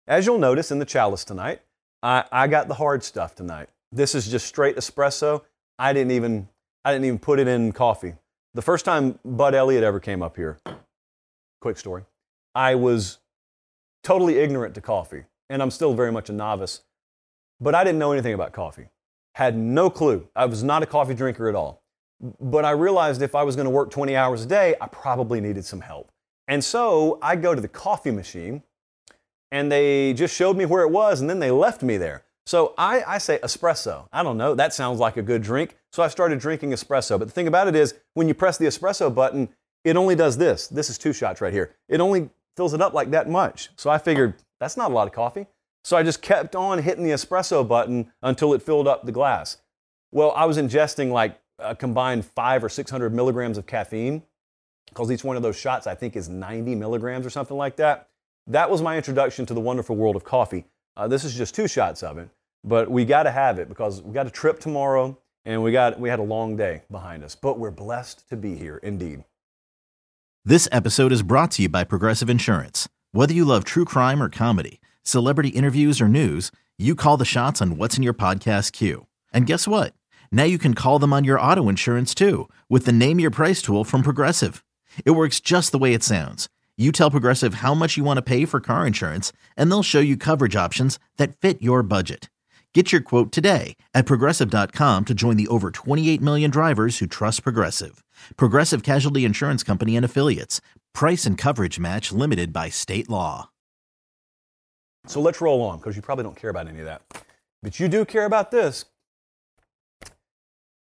As 0.08 0.26
you'll 0.26 0.38
notice 0.38 0.72
in 0.72 0.80
the 0.80 0.84
chalice 0.84 1.24
tonight, 1.24 1.60
I, 2.02 2.24
I 2.32 2.48
got 2.48 2.66
the 2.66 2.74
hard 2.74 3.04
stuff 3.04 3.36
tonight. 3.36 3.68
This 3.94 4.16
is 4.16 4.28
just 4.28 4.48
straight 4.48 4.74
espresso. 4.74 5.42
I 5.78 5.92
didn't 5.92 6.10
even 6.10 6.48
I 6.84 6.92
didn't 6.92 7.04
even 7.04 7.20
put 7.20 7.38
it 7.38 7.46
in 7.46 7.70
coffee. 7.70 8.14
The 8.52 8.60
first 8.60 8.84
time 8.84 9.20
Bud 9.24 9.54
Elliott 9.54 9.84
ever 9.84 10.00
came 10.00 10.20
up 10.20 10.34
here, 10.34 10.58
quick 11.60 11.78
story, 11.78 12.02
I 12.56 12.74
was 12.74 13.18
totally 14.02 14.38
ignorant 14.38 14.74
to 14.74 14.80
coffee, 14.80 15.26
and 15.48 15.62
I'm 15.62 15.70
still 15.70 15.94
very 15.94 16.10
much 16.10 16.28
a 16.28 16.32
novice. 16.32 16.82
But 17.60 17.76
I 17.76 17.84
didn't 17.84 18.00
know 18.00 18.10
anything 18.10 18.34
about 18.34 18.52
coffee. 18.52 18.88
Had 19.36 19.56
no 19.56 19.88
clue. 19.90 20.28
I 20.34 20.46
was 20.46 20.64
not 20.64 20.82
a 20.82 20.86
coffee 20.86 21.14
drinker 21.14 21.48
at 21.48 21.54
all. 21.54 21.80
But 22.40 22.64
I 22.64 22.72
realized 22.72 23.22
if 23.22 23.36
I 23.36 23.44
was 23.44 23.54
going 23.54 23.66
to 23.66 23.70
work 23.70 23.90
20 23.90 24.16
hours 24.16 24.44
a 24.44 24.46
day, 24.46 24.74
I 24.80 24.88
probably 24.88 25.40
needed 25.40 25.64
some 25.64 25.80
help. 25.80 26.10
And 26.48 26.64
so 26.64 27.18
I 27.22 27.36
go 27.36 27.54
to 27.54 27.60
the 27.60 27.68
coffee 27.68 28.10
machine, 28.10 28.64
and 29.52 29.70
they 29.70 30.14
just 30.14 30.34
showed 30.34 30.56
me 30.56 30.66
where 30.66 30.82
it 30.82 30.90
was, 30.90 31.20
and 31.20 31.30
then 31.30 31.38
they 31.38 31.52
left 31.52 31.82
me 31.82 31.96
there. 31.96 32.24
So 32.46 32.74
I, 32.76 33.02
I 33.06 33.18
say 33.18 33.38
espresso. 33.42 34.06
I 34.12 34.22
don't 34.22 34.36
know, 34.36 34.54
that 34.54 34.74
sounds 34.74 34.98
like 34.98 35.16
a 35.16 35.22
good 35.22 35.42
drink. 35.42 35.76
So 35.92 36.02
I 36.02 36.08
started 36.08 36.38
drinking 36.38 36.70
espresso. 36.72 37.18
But 37.18 37.28
the 37.28 37.34
thing 37.34 37.48
about 37.48 37.68
it 37.68 37.74
is, 37.74 37.94
when 38.14 38.28
you 38.28 38.34
press 38.34 38.58
the 38.58 38.66
espresso 38.66 39.14
button, 39.14 39.48
it 39.84 39.96
only 39.96 40.14
does 40.14 40.36
this. 40.36 40.66
This 40.66 40.90
is 40.90 40.98
two 40.98 41.12
shots 41.12 41.40
right 41.40 41.52
here. 41.52 41.74
It 41.88 42.00
only 42.00 42.30
fills 42.56 42.74
it 42.74 42.80
up 42.80 42.92
like 42.94 43.10
that 43.10 43.28
much. 43.28 43.70
So 43.76 43.90
I 43.90 43.98
figured 43.98 44.34
that's 44.60 44.76
not 44.76 44.90
a 44.90 44.94
lot 44.94 45.06
of 45.06 45.12
coffee. 45.12 45.46
So 45.84 45.96
I 45.96 46.02
just 46.02 46.22
kept 46.22 46.56
on 46.56 46.78
hitting 46.78 47.04
the 47.04 47.10
espresso 47.10 47.66
button 47.66 48.10
until 48.22 48.54
it 48.54 48.62
filled 48.62 48.88
up 48.88 49.04
the 49.04 49.12
glass. 49.12 49.58
Well, 50.12 50.32
I 50.32 50.46
was 50.46 50.56
ingesting 50.56 51.10
like 51.10 51.38
a 51.58 51.74
combined 51.74 52.24
five 52.24 52.64
or 52.64 52.68
600 52.68 53.12
milligrams 53.12 53.58
of 53.58 53.66
caffeine 53.66 54.22
because 54.88 55.10
each 55.10 55.24
one 55.24 55.36
of 55.36 55.42
those 55.42 55.56
shots 55.56 55.86
I 55.86 55.94
think 55.94 56.16
is 56.16 56.28
90 56.28 56.74
milligrams 56.74 57.26
or 57.26 57.30
something 57.30 57.56
like 57.56 57.76
that. 57.76 58.08
That 58.46 58.70
was 58.70 58.82
my 58.82 58.96
introduction 58.96 59.46
to 59.46 59.54
the 59.54 59.60
wonderful 59.60 59.96
world 59.96 60.16
of 60.16 60.24
coffee. 60.24 60.64
Uh, 60.96 61.08
this 61.08 61.24
is 61.24 61.34
just 61.34 61.54
two 61.54 61.66
shots 61.66 62.02
of 62.02 62.18
it, 62.18 62.28
but 62.62 62.90
we 62.90 63.04
got 63.04 63.24
to 63.24 63.30
have 63.30 63.58
it 63.58 63.68
because 63.68 64.00
we 64.02 64.12
got 64.12 64.26
a 64.26 64.30
trip 64.30 64.60
tomorrow 64.60 65.18
and 65.44 65.62
we 65.62 65.72
got 65.72 65.98
we 65.98 66.08
had 66.08 66.18
a 66.18 66.24
long 66.24 66.56
day 66.56 66.82
behind 66.90 67.24
us. 67.24 67.34
But 67.34 67.58
we're 67.58 67.70
blessed 67.70 68.28
to 68.28 68.36
be 68.36 68.54
here, 68.54 68.78
indeed. 68.78 69.24
This 70.44 70.68
episode 70.70 71.12
is 71.12 71.22
brought 71.22 71.52
to 71.52 71.62
you 71.62 71.68
by 71.68 71.84
Progressive 71.84 72.30
Insurance. 72.30 72.88
Whether 73.12 73.32
you 73.34 73.44
love 73.44 73.64
true 73.64 73.84
crime 73.84 74.22
or 74.22 74.28
comedy, 74.28 74.80
celebrity 75.02 75.50
interviews 75.50 76.00
or 76.00 76.08
news, 76.08 76.52
you 76.78 76.94
call 76.94 77.16
the 77.16 77.24
shots 77.24 77.62
on 77.62 77.76
what's 77.76 77.96
in 77.96 78.02
your 78.02 78.14
podcast 78.14 78.72
queue. 78.72 79.06
And 79.32 79.46
guess 79.46 79.66
what? 79.66 79.94
Now 80.30 80.44
you 80.44 80.58
can 80.58 80.74
call 80.74 80.98
them 80.98 81.12
on 81.12 81.24
your 81.24 81.40
auto 81.40 81.68
insurance 81.68 82.14
too 82.14 82.48
with 82.68 82.84
the 82.84 82.92
Name 82.92 83.20
Your 83.20 83.30
Price 83.30 83.62
tool 83.62 83.84
from 83.84 84.02
Progressive. 84.02 84.64
It 85.04 85.12
works 85.12 85.40
just 85.40 85.72
the 85.72 85.78
way 85.78 85.94
it 85.94 86.02
sounds. 86.02 86.48
You 86.76 86.90
tell 86.90 87.10
Progressive 87.10 87.54
how 87.54 87.72
much 87.72 87.96
you 87.96 88.02
want 88.02 88.18
to 88.18 88.22
pay 88.22 88.44
for 88.44 88.58
car 88.58 88.84
insurance, 88.84 89.32
and 89.56 89.70
they'll 89.70 89.84
show 89.84 90.00
you 90.00 90.16
coverage 90.16 90.56
options 90.56 90.98
that 91.18 91.36
fit 91.38 91.62
your 91.62 91.84
budget. 91.84 92.28
Get 92.74 92.90
your 92.90 93.00
quote 93.00 93.30
today 93.30 93.76
at 93.94 94.04
progressive.com 94.04 95.04
to 95.04 95.14
join 95.14 95.36
the 95.36 95.46
over 95.46 95.70
28 95.70 96.20
million 96.20 96.50
drivers 96.50 96.98
who 96.98 97.06
trust 97.06 97.44
Progressive. 97.44 98.02
Progressive 98.36 98.82
Casualty 98.82 99.24
Insurance 99.24 99.62
Company 99.62 99.94
and 99.94 100.04
Affiliates. 100.04 100.60
Price 100.92 101.26
and 101.26 101.38
coverage 101.38 101.78
match 101.78 102.10
limited 102.10 102.52
by 102.52 102.70
state 102.70 103.08
law. 103.08 103.50
So 105.06 105.20
let's 105.20 105.40
roll 105.40 105.62
on 105.62 105.78
because 105.78 105.94
you 105.94 106.02
probably 106.02 106.24
don't 106.24 106.36
care 106.36 106.50
about 106.50 106.66
any 106.66 106.80
of 106.80 106.86
that. 106.86 107.02
But 107.62 107.78
you 107.78 107.86
do 107.86 108.04
care 108.04 108.24
about 108.24 108.50
this. 108.50 108.86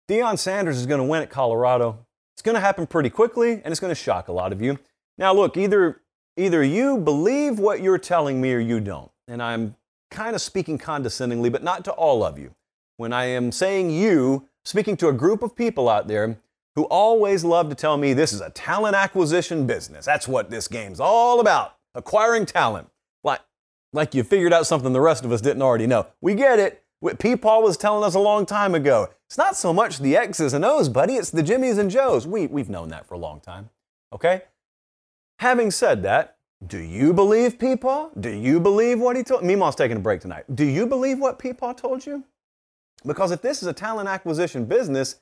Deion 0.09 0.37
Sanders 0.37 0.77
is 0.77 0.85
going 0.85 0.99
to 0.99 1.07
win 1.07 1.21
at 1.21 1.29
Colorado. 1.29 2.05
It's 2.35 2.41
going 2.41 2.55
to 2.55 2.61
happen 2.61 2.87
pretty 2.87 3.09
quickly 3.09 3.53
and 3.63 3.67
it's 3.67 3.79
going 3.79 3.91
to 3.91 3.95
shock 3.95 4.27
a 4.27 4.33
lot 4.33 4.51
of 4.51 4.61
you. 4.61 4.79
Now, 5.17 5.33
look, 5.33 5.57
either, 5.57 6.01
either 6.35 6.63
you 6.63 6.97
believe 6.97 7.59
what 7.59 7.81
you're 7.81 7.97
telling 7.97 8.39
me 8.39 8.53
or 8.53 8.59
you 8.59 8.79
don't. 8.79 9.11
And 9.27 9.41
I'm 9.41 9.75
kind 10.11 10.35
of 10.35 10.41
speaking 10.41 10.77
condescendingly, 10.77 11.49
but 11.49 11.63
not 11.63 11.83
to 11.85 11.91
all 11.91 12.23
of 12.23 12.37
you. 12.37 12.53
When 12.97 13.13
I 13.13 13.25
am 13.25 13.51
saying 13.51 13.91
you, 13.91 14.47
speaking 14.65 14.97
to 14.97 15.07
a 15.07 15.13
group 15.13 15.41
of 15.43 15.55
people 15.55 15.89
out 15.89 16.07
there 16.07 16.37
who 16.75 16.83
always 16.85 17.43
love 17.43 17.69
to 17.69 17.75
tell 17.75 17.97
me 17.97 18.13
this 18.13 18.33
is 18.33 18.41
a 18.41 18.51
talent 18.51 18.95
acquisition 18.95 19.65
business. 19.65 20.05
That's 20.05 20.27
what 20.27 20.49
this 20.49 20.67
game's 20.67 20.99
all 20.99 21.39
about 21.39 21.75
acquiring 21.95 22.45
talent. 22.45 22.87
Like, 23.23 23.41
like 23.93 24.13
you 24.13 24.23
figured 24.23 24.53
out 24.53 24.67
something 24.67 24.93
the 24.93 25.01
rest 25.01 25.25
of 25.25 25.31
us 25.31 25.41
didn't 25.41 25.63
already 25.63 25.87
know. 25.87 26.07
We 26.21 26.35
get 26.35 26.59
it. 26.59 26.83
What 26.99 27.19
Peepaw 27.19 27.61
was 27.61 27.77
telling 27.77 28.03
us 28.03 28.15
a 28.15 28.19
long 28.19 28.45
time 28.45 28.73
ago. 28.73 29.09
It's 29.27 29.37
not 29.37 29.55
so 29.55 29.73
much 29.73 29.99
the 29.99 30.15
X's 30.15 30.53
and 30.53 30.63
O's, 30.63 30.89
buddy, 30.89 31.15
it's 31.15 31.29
the 31.29 31.43
Jimmys 31.43 31.77
and 31.77 31.91
Joes. 31.91 32.25
We, 32.25 32.47
we've 32.47 32.69
known 32.69 32.89
that 32.89 33.05
for 33.05 33.13
a 33.15 33.19
long 33.19 33.39
time. 33.39 33.69
Okay? 34.13 34.43
Having 35.39 35.71
said 35.71 36.03
that, 36.03 36.37
do 36.65 36.79
you 36.79 37.13
believe 37.13 37.59
Peepaw? 37.59 38.19
Do 38.19 38.29
you 38.29 38.59
believe 38.59 38.99
what 38.99 39.15
he 39.15 39.23
told? 39.23 39.43
Meemaw's 39.43 39.75
taking 39.75 39.97
a 39.97 39.99
break 39.99 40.21
tonight. 40.21 40.43
Do 40.53 40.65
you 40.65 40.87
believe 40.87 41.19
what 41.19 41.37
Peepaw 41.37 41.77
told 41.77 42.05
you? 42.05 42.23
Because 43.05 43.29
if 43.31 43.43
this 43.43 43.61
is 43.61 43.67
a 43.67 43.73
talent 43.73 44.09
acquisition 44.09 44.65
business, 44.65 45.17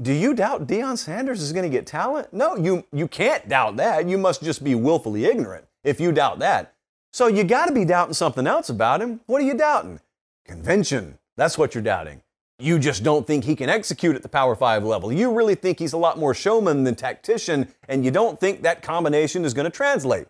do 0.00 0.12
you 0.12 0.34
doubt 0.34 0.66
Deion 0.66 0.98
Sanders 0.98 1.40
is 1.40 1.52
going 1.52 1.62
to 1.62 1.70
get 1.70 1.86
talent? 1.86 2.32
No, 2.32 2.56
you, 2.56 2.84
you 2.92 3.08
can't 3.08 3.48
doubt 3.48 3.76
that. 3.76 4.06
You 4.06 4.18
must 4.18 4.42
just 4.42 4.62
be 4.62 4.74
willfully 4.74 5.24
ignorant 5.24 5.64
if 5.84 5.98
you 5.98 6.12
doubt 6.12 6.38
that. 6.40 6.74
So 7.12 7.26
you 7.26 7.44
got 7.44 7.66
to 7.66 7.72
be 7.72 7.84
doubting 7.86 8.14
something 8.14 8.46
else 8.46 8.68
about 8.68 9.00
him. 9.00 9.20
What 9.26 9.40
are 9.40 9.46
you 9.46 9.56
doubting? 9.56 10.00
Convention. 10.44 11.18
That's 11.36 11.56
what 11.56 11.74
you're 11.74 11.82
doubting. 11.82 12.22
You 12.62 12.78
just 12.78 13.02
don't 13.02 13.26
think 13.26 13.42
he 13.42 13.56
can 13.56 13.68
execute 13.68 14.14
at 14.14 14.22
the 14.22 14.28
Power 14.28 14.54
5 14.54 14.84
level. 14.84 15.12
You 15.12 15.34
really 15.34 15.56
think 15.56 15.80
he's 15.80 15.92
a 15.92 15.98
lot 15.98 16.16
more 16.16 16.32
showman 16.32 16.84
than 16.84 16.94
tactician, 16.94 17.74
and 17.88 18.04
you 18.04 18.12
don't 18.12 18.38
think 18.38 18.62
that 18.62 18.82
combination 18.82 19.44
is 19.44 19.52
going 19.52 19.64
to 19.64 19.70
translate. 19.70 20.28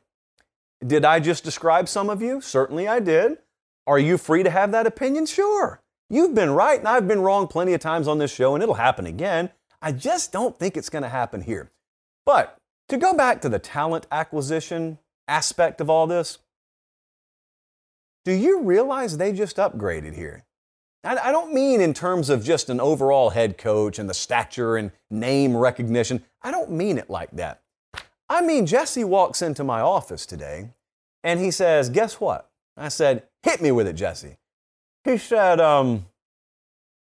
Did 0.84 1.04
I 1.04 1.20
just 1.20 1.44
describe 1.44 1.90
some 1.90 2.08
of 2.08 2.22
you? 2.22 2.40
Certainly 2.40 2.88
I 2.88 3.00
did. 3.00 3.36
Are 3.86 3.98
you 3.98 4.16
free 4.16 4.42
to 4.44 4.50
have 4.50 4.72
that 4.72 4.86
opinion? 4.86 5.26
Sure. 5.26 5.82
You've 6.08 6.34
been 6.34 6.52
right, 6.52 6.78
and 6.78 6.88
I've 6.88 7.06
been 7.06 7.20
wrong 7.20 7.48
plenty 7.48 7.74
of 7.74 7.82
times 7.82 8.08
on 8.08 8.16
this 8.16 8.32
show, 8.32 8.54
and 8.54 8.62
it'll 8.62 8.76
happen 8.76 9.04
again. 9.04 9.50
I 9.82 9.92
just 9.92 10.32
don't 10.32 10.58
think 10.58 10.74
it's 10.74 10.88
going 10.88 11.02
to 11.02 11.10
happen 11.10 11.42
here. 11.42 11.70
But 12.24 12.56
to 12.88 12.96
go 12.96 13.12
back 13.12 13.42
to 13.42 13.50
the 13.50 13.58
talent 13.58 14.06
acquisition 14.10 14.98
aspect 15.28 15.82
of 15.82 15.90
all 15.90 16.06
this, 16.06 16.38
do 18.24 18.32
you 18.32 18.62
realize 18.62 19.18
they 19.18 19.34
just 19.34 19.58
upgraded 19.58 20.14
here? 20.14 20.44
I 21.04 21.32
don't 21.32 21.52
mean 21.52 21.80
in 21.80 21.94
terms 21.94 22.30
of 22.30 22.44
just 22.44 22.70
an 22.70 22.80
overall 22.80 23.30
head 23.30 23.58
coach 23.58 23.98
and 23.98 24.08
the 24.08 24.14
stature 24.14 24.76
and 24.76 24.92
name 25.10 25.56
recognition. 25.56 26.24
I 26.42 26.52
don't 26.52 26.70
mean 26.70 26.96
it 26.96 27.10
like 27.10 27.30
that. 27.32 27.60
I 28.28 28.40
mean, 28.40 28.66
Jesse 28.66 29.02
walks 29.04 29.42
into 29.42 29.64
my 29.64 29.80
office 29.80 30.26
today 30.26 30.70
and 31.24 31.40
he 31.40 31.50
says, 31.50 31.90
Guess 31.90 32.20
what? 32.20 32.48
I 32.76 32.88
said, 32.88 33.24
Hit 33.42 33.60
me 33.60 33.72
with 33.72 33.88
it, 33.88 33.94
Jesse. 33.94 34.36
He 35.04 35.18
said, 35.18 35.60
um, 35.60 36.06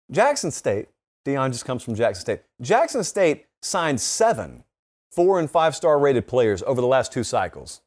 Jackson 0.10 0.52
State, 0.52 0.88
Deion 1.26 1.52
just 1.52 1.66
comes 1.66 1.84
from 1.84 1.96
Jackson 1.96 2.22
State. 2.22 2.42
Jackson 2.62 3.04
State 3.04 3.46
signed 3.62 4.00
seven 4.00 4.64
four 5.12 5.40
and 5.40 5.52
five 5.52 5.76
star 5.76 6.00
rated 6.00 6.28
players 6.28 6.64
over 6.64 6.82
the 6.82 6.88
last 6.88 7.12
two 7.12 7.24
cycles. 7.24 7.82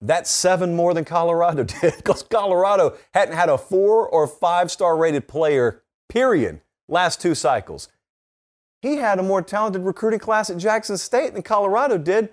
That's 0.00 0.30
seven 0.30 0.74
more 0.74 0.94
than 0.94 1.04
Colorado 1.04 1.64
did 1.80 1.96
because 1.96 2.22
Colorado 2.22 2.96
hadn't 3.12 3.34
had 3.34 3.48
a 3.48 3.58
four 3.58 4.08
or 4.08 4.26
five 4.26 4.70
star 4.70 4.96
rated 4.96 5.28
player, 5.28 5.82
period, 6.08 6.60
last 6.88 7.20
two 7.20 7.34
cycles. 7.34 7.88
He 8.80 8.96
had 8.96 9.18
a 9.18 9.22
more 9.22 9.42
talented 9.42 9.82
recruiting 9.82 10.20
class 10.20 10.48
at 10.48 10.56
Jackson 10.56 10.96
State 10.96 11.34
than 11.34 11.42
Colorado 11.42 11.98
did. 11.98 12.32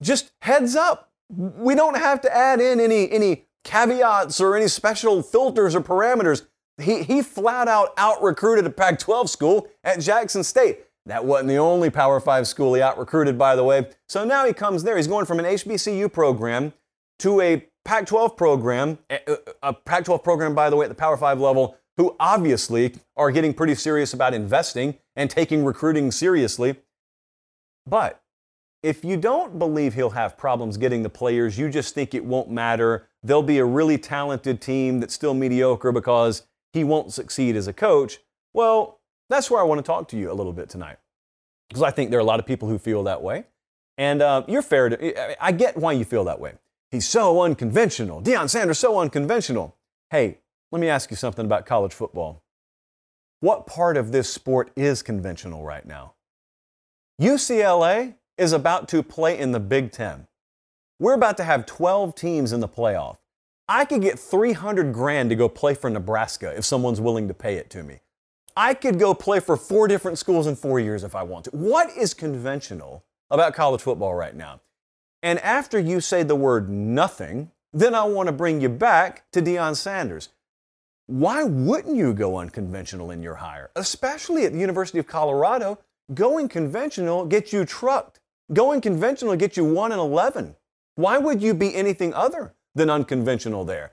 Just 0.00 0.30
heads 0.42 0.76
up, 0.76 1.10
we 1.28 1.74
don't 1.74 1.96
have 1.96 2.20
to 2.20 2.34
add 2.34 2.60
in 2.60 2.78
any, 2.78 3.10
any 3.10 3.46
caveats 3.64 4.40
or 4.40 4.56
any 4.56 4.68
special 4.68 5.22
filters 5.22 5.74
or 5.74 5.80
parameters. 5.80 6.46
He, 6.80 7.02
he 7.02 7.22
flat 7.22 7.66
out 7.66 7.92
out 7.96 8.22
recruited 8.22 8.64
a 8.64 8.70
Pac 8.70 9.00
12 9.00 9.28
school 9.28 9.68
at 9.82 9.98
Jackson 9.98 10.44
State. 10.44 10.84
That 11.06 11.24
wasn't 11.24 11.48
the 11.48 11.56
only 11.56 11.90
Power 11.90 12.20
5 12.20 12.46
school 12.46 12.74
he 12.74 12.82
out 12.82 12.98
recruited, 12.98 13.36
by 13.36 13.56
the 13.56 13.64
way. 13.64 13.88
So 14.08 14.24
now 14.24 14.46
he 14.46 14.52
comes 14.52 14.84
there. 14.84 14.96
He's 14.96 15.08
going 15.08 15.24
from 15.24 15.40
an 15.40 15.46
HBCU 15.46 16.12
program 16.12 16.72
to 17.20 17.40
a 17.40 17.66
Pac 17.84 18.06
12 18.06 18.36
program, 18.36 18.98
a 19.62 19.72
Pac 19.72 20.04
12 20.04 20.22
program, 20.22 20.54
by 20.54 20.68
the 20.68 20.76
way, 20.76 20.84
at 20.84 20.88
the 20.88 20.94
Power 20.94 21.16
5 21.16 21.40
level, 21.40 21.76
who 21.96 22.14
obviously 22.20 22.94
are 23.16 23.30
getting 23.30 23.54
pretty 23.54 23.74
serious 23.74 24.12
about 24.12 24.34
investing 24.34 24.94
and 25.16 25.30
taking 25.30 25.64
recruiting 25.64 26.12
seriously. 26.12 26.76
But 27.86 28.22
if 28.82 29.04
you 29.04 29.16
don't 29.16 29.58
believe 29.58 29.94
he'll 29.94 30.10
have 30.10 30.36
problems 30.36 30.76
getting 30.76 31.02
the 31.02 31.10
players, 31.10 31.58
you 31.58 31.68
just 31.68 31.94
think 31.94 32.14
it 32.14 32.24
won't 32.24 32.50
matter. 32.50 33.08
There'll 33.22 33.42
be 33.42 33.58
a 33.58 33.64
really 33.64 33.98
talented 33.98 34.60
team 34.60 35.00
that's 35.00 35.14
still 35.14 35.34
mediocre 35.34 35.90
because 35.90 36.42
he 36.72 36.84
won't 36.84 37.12
succeed 37.12 37.56
as 37.56 37.66
a 37.66 37.72
coach. 37.72 38.18
Well, 38.52 39.00
that's 39.28 39.50
where 39.50 39.60
I 39.60 39.64
want 39.64 39.78
to 39.78 39.82
talk 39.82 40.08
to 40.08 40.16
you 40.16 40.30
a 40.30 40.34
little 40.34 40.52
bit 40.52 40.68
tonight. 40.68 40.98
Because 41.68 41.82
I 41.82 41.90
think 41.90 42.10
there 42.10 42.18
are 42.18 42.22
a 42.22 42.26
lot 42.26 42.38
of 42.38 42.46
people 42.46 42.68
who 42.68 42.78
feel 42.78 43.02
that 43.04 43.22
way. 43.22 43.44
And 43.96 44.22
uh, 44.22 44.44
you're 44.46 44.62
fair 44.62 44.88
to, 44.88 45.44
I 45.44 45.50
get 45.52 45.76
why 45.76 45.92
you 45.92 46.04
feel 46.04 46.24
that 46.24 46.38
way. 46.38 46.52
He's 46.90 47.06
so 47.06 47.42
unconventional. 47.42 48.22
Deion 48.22 48.48
Sanders, 48.48 48.78
so 48.78 48.98
unconventional. 48.98 49.76
Hey, 50.10 50.38
let 50.72 50.80
me 50.80 50.88
ask 50.88 51.10
you 51.10 51.16
something 51.16 51.44
about 51.44 51.66
college 51.66 51.92
football. 51.92 52.42
What 53.40 53.66
part 53.66 53.96
of 53.96 54.10
this 54.10 54.28
sport 54.28 54.70
is 54.74 55.02
conventional 55.02 55.64
right 55.64 55.84
now? 55.86 56.14
UCLA 57.20 58.14
is 58.38 58.52
about 58.52 58.88
to 58.88 59.02
play 59.02 59.38
in 59.38 59.52
the 59.52 59.60
Big 59.60 59.92
Ten. 59.92 60.28
We're 60.98 61.14
about 61.14 61.36
to 61.36 61.44
have 61.44 61.66
12 61.66 62.14
teams 62.14 62.52
in 62.52 62.60
the 62.60 62.68
playoff. 62.68 63.18
I 63.68 63.84
could 63.84 64.00
get 64.00 64.18
300 64.18 64.92
grand 64.92 65.28
to 65.30 65.36
go 65.36 65.48
play 65.48 65.74
for 65.74 65.90
Nebraska 65.90 66.56
if 66.56 66.64
someone's 66.64 67.00
willing 67.00 67.28
to 67.28 67.34
pay 67.34 67.56
it 67.56 67.68
to 67.70 67.82
me. 67.82 68.00
I 68.56 68.72
could 68.74 68.98
go 68.98 69.14
play 69.14 69.40
for 69.40 69.56
four 69.56 69.86
different 69.88 70.18
schools 70.18 70.46
in 70.46 70.56
four 70.56 70.80
years 70.80 71.04
if 71.04 71.14
I 71.14 71.22
want 71.22 71.44
to. 71.44 71.50
What 71.50 71.94
is 71.96 72.14
conventional 72.14 73.04
about 73.30 73.54
college 73.54 73.82
football 73.82 74.14
right 74.14 74.34
now? 74.34 74.60
And 75.22 75.38
after 75.40 75.78
you 75.78 76.00
say 76.00 76.22
the 76.22 76.36
word 76.36 76.68
nothing, 76.68 77.50
then 77.72 77.94
I 77.94 78.04
want 78.04 78.28
to 78.28 78.32
bring 78.32 78.60
you 78.60 78.68
back 78.68 79.30
to 79.32 79.42
Deion 79.42 79.76
Sanders. 79.76 80.30
Why 81.06 81.42
wouldn't 81.42 81.96
you 81.96 82.12
go 82.12 82.36
unconventional 82.38 83.10
in 83.10 83.22
your 83.22 83.36
hire? 83.36 83.70
Especially 83.76 84.44
at 84.44 84.52
the 84.52 84.58
University 84.58 84.98
of 84.98 85.06
Colorado, 85.06 85.78
going 86.14 86.48
conventional 86.48 87.24
gets 87.24 87.52
you 87.52 87.64
trucked. 87.64 88.20
Going 88.52 88.80
conventional 88.80 89.36
gets 89.36 89.56
you 89.56 89.64
1 89.64 89.92
and 89.92 90.00
11. 90.00 90.54
Why 90.94 91.18
would 91.18 91.42
you 91.42 91.54
be 91.54 91.74
anything 91.74 92.14
other 92.14 92.54
than 92.74 92.90
unconventional 92.90 93.64
there? 93.64 93.92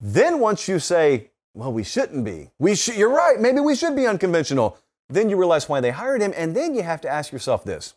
Then 0.00 0.40
once 0.40 0.68
you 0.68 0.78
say, 0.78 1.30
well, 1.54 1.72
we 1.72 1.84
shouldn't 1.84 2.24
be. 2.24 2.50
We 2.58 2.74
sh- 2.74 2.96
you're 2.96 3.14
right, 3.14 3.40
maybe 3.40 3.60
we 3.60 3.76
should 3.76 3.94
be 3.94 4.06
unconventional. 4.06 4.78
Then 5.08 5.28
you 5.28 5.36
realize 5.36 5.68
why 5.68 5.80
they 5.80 5.90
hired 5.90 6.22
him, 6.22 6.32
and 6.36 6.56
then 6.56 6.74
you 6.74 6.82
have 6.82 7.00
to 7.02 7.08
ask 7.08 7.32
yourself 7.32 7.64
this 7.64 7.94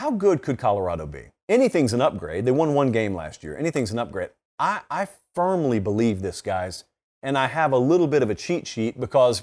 how 0.00 0.10
good 0.10 0.40
could 0.40 0.56
Colorado 0.56 1.04
be? 1.04 1.24
Anything's 1.46 1.92
an 1.92 2.00
upgrade. 2.00 2.46
They 2.46 2.52
won 2.52 2.72
one 2.72 2.90
game 2.90 3.14
last 3.14 3.44
year. 3.44 3.54
Anything's 3.58 3.90
an 3.90 3.98
upgrade. 3.98 4.30
I, 4.58 4.80
I 4.90 5.06
firmly 5.34 5.78
believe 5.78 6.22
this, 6.22 6.40
guys, 6.40 6.84
and 7.22 7.36
I 7.36 7.48
have 7.48 7.72
a 7.72 7.78
little 7.78 8.06
bit 8.06 8.22
of 8.22 8.30
a 8.30 8.34
cheat 8.34 8.66
sheet 8.66 8.98
because 8.98 9.42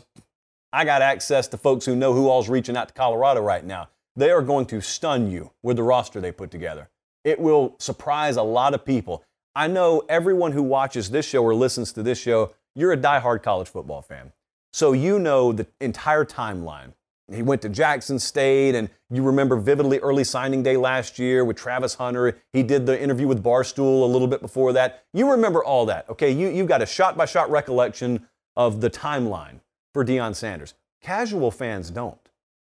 I 0.73 0.83
got 0.83 1.03
access 1.03 1.47
to 1.49 1.57
folks 1.57 1.85
who 1.85 1.95
know 1.95 2.11
who 2.11 2.27
all's 2.27 2.49
reaching 2.49 2.75
out 2.75 2.87
to 2.87 2.93
Colorado 2.95 3.39
right 3.39 3.63
now. 3.63 3.89
They 4.15 4.31
are 4.31 4.41
going 4.41 4.65
to 4.67 4.81
stun 4.81 5.29
you 5.29 5.51
with 5.61 5.77
the 5.77 5.83
roster 5.83 6.19
they 6.19 6.31
put 6.31 6.49
together. 6.49 6.89
It 7.23 7.39
will 7.39 7.75
surprise 7.77 8.35
a 8.35 8.41
lot 8.41 8.73
of 8.73 8.83
people. 8.83 9.23
I 9.55 9.67
know 9.67 10.05
everyone 10.09 10.53
who 10.53 10.63
watches 10.63 11.11
this 11.11 11.27
show 11.27 11.43
or 11.43 11.53
listens 11.53 11.93
to 11.93 12.01
this 12.01 12.17
show, 12.17 12.55
you're 12.73 12.93
a 12.93 12.97
diehard 12.97 13.43
college 13.43 13.67
football 13.67 14.01
fan. 14.01 14.31
So 14.73 14.93
you 14.93 15.19
know 15.19 15.51
the 15.51 15.67
entire 15.79 16.25
timeline 16.25 16.93
he 17.31 17.41
went 17.41 17.61
to 17.63 17.69
Jackson 17.69 18.19
State, 18.19 18.73
and 18.73 18.89
you 19.09 19.21
remember 19.21 19.57
vividly 19.57 19.99
early 19.99 20.23
signing 20.23 20.63
day 20.63 20.77
last 20.77 21.19
year 21.19 21.43
with 21.43 21.57
Travis 21.57 21.95
Hunter. 21.95 22.37
He 22.53 22.63
did 22.63 22.85
the 22.85 22.99
interview 22.99 23.27
with 23.27 23.43
Barstool 23.43 24.03
a 24.03 24.05
little 24.05 24.27
bit 24.27 24.41
before 24.41 24.71
that. 24.73 25.03
You 25.13 25.31
remember 25.31 25.63
all 25.63 25.85
that, 25.87 26.09
okay? 26.09 26.31
You, 26.31 26.47
you've 26.47 26.67
got 26.67 26.81
a 26.81 26.85
shot 26.85 27.17
by 27.17 27.25
shot 27.25 27.49
recollection 27.49 28.27
of 28.55 28.79
the 28.79 28.89
timeline 28.89 29.59
for 29.93 30.05
Deion 30.05 30.35
Sanders. 30.35 30.73
Casual 31.01 31.51
fans 31.51 31.89
don't. 31.89 32.19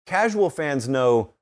Casual 0.08 0.50
fans 0.50 0.88
know 0.90 1.34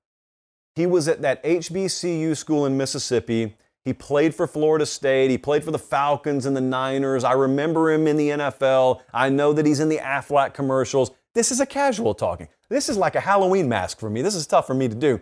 he 0.76 0.86
was 0.86 1.08
at 1.08 1.22
that 1.22 1.42
HBCU 1.44 2.36
school 2.36 2.66
in 2.66 2.76
Mississippi. 2.76 3.56
He 3.86 3.94
played 3.94 4.36
for 4.36 4.48
Florida 4.48 4.86
State. 4.86 5.30
He 5.30 5.38
played 5.38 5.64
for 5.64 5.72
the 5.72 5.80
Falcons 5.80 6.46
and 6.46 6.58
the 6.58 6.62
Niners. 6.62 7.24
I 7.24 7.34
remember 7.34 7.92
him 7.92 8.08
in 8.08 8.18
the 8.18 8.30
NFL. 8.30 9.02
I 9.14 9.30
know 9.30 9.54
that 9.54 9.66
he's 9.66 9.80
in 9.80 9.90
the 9.90 10.00
Aflac 10.00 10.54
commercials. 10.54 11.12
This 11.36 11.52
is 11.52 11.60
a 11.60 11.66
casual 11.66 12.16
talking. 12.16 12.48
This 12.70 12.88
is 12.90 12.98
like 12.98 13.16
a 13.16 13.20
Halloween 13.20 13.68
mask 13.70 14.00
for 14.00 14.10
me. 14.10 14.22
This 14.22 14.36
is 14.36 14.48
tough 14.48 14.66
for 14.66 14.74
me 14.74 14.88
to 14.88 14.96
do. 14.96 15.20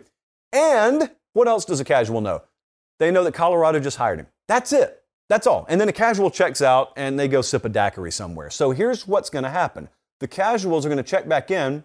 And 0.52 1.10
what 1.32 1.48
else 1.48 1.64
does 1.64 1.80
a 1.80 1.84
casual 1.84 2.20
know? 2.20 2.42
They 3.00 3.10
know 3.10 3.24
that 3.24 3.34
Colorado 3.34 3.80
just 3.80 3.96
hired 3.96 4.20
him. 4.20 4.28
That's 4.46 4.72
it. 4.72 5.02
That's 5.28 5.46
all. 5.46 5.66
And 5.68 5.80
then 5.80 5.88
a 5.88 5.92
casual 5.92 6.30
checks 6.30 6.62
out 6.62 6.92
and 6.96 7.18
they 7.18 7.26
go 7.26 7.42
sip 7.42 7.64
a 7.64 7.68
daiquiri 7.68 8.12
somewhere. 8.12 8.48
So 8.50 8.70
here's 8.70 9.06
what's 9.06 9.28
going 9.28 9.42
to 9.42 9.50
happen 9.50 9.88
the 10.20 10.28
casuals 10.28 10.86
are 10.86 10.88
going 10.88 11.02
to 11.02 11.02
check 11.02 11.28
back 11.28 11.50
in 11.50 11.84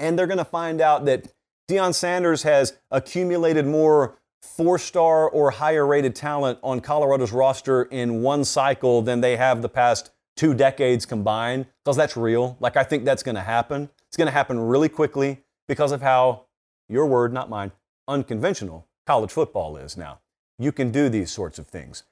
and 0.00 0.18
they're 0.18 0.26
going 0.26 0.38
to 0.38 0.44
find 0.44 0.80
out 0.80 1.04
that 1.04 1.32
Deion 1.70 1.94
Sanders 1.94 2.42
has 2.42 2.76
accumulated 2.90 3.66
more 3.66 4.18
four 4.42 4.78
star 4.78 5.28
or 5.28 5.52
higher 5.52 5.86
rated 5.86 6.16
talent 6.16 6.58
on 6.62 6.80
Colorado's 6.80 7.32
roster 7.32 7.84
in 7.84 8.22
one 8.22 8.44
cycle 8.44 9.00
than 9.00 9.20
they 9.20 9.36
have 9.36 9.62
the 9.62 9.68
past 9.68 10.10
two 10.36 10.54
decades 10.54 11.06
combined, 11.06 11.66
because 11.84 11.96
that's 11.96 12.16
real. 12.16 12.56
Like, 12.60 12.76
I 12.76 12.84
think 12.84 13.04
that's 13.04 13.22
going 13.22 13.36
to 13.36 13.40
happen. 13.40 13.88
It's 14.08 14.16
going 14.16 14.26
to 14.26 14.32
happen 14.32 14.58
really 14.58 14.88
quickly 14.88 15.42
because 15.68 15.92
of 15.92 16.02
how, 16.02 16.46
your 16.88 17.06
word, 17.06 17.32
not 17.32 17.48
mine, 17.48 17.72
unconventional 18.08 18.86
college 19.06 19.30
football 19.30 19.76
is 19.76 19.96
now. 19.96 20.20
You 20.58 20.72
can 20.72 20.90
do 20.90 21.08
these 21.08 21.30
sorts 21.30 21.58
of 21.58 21.66
things. 21.66 22.04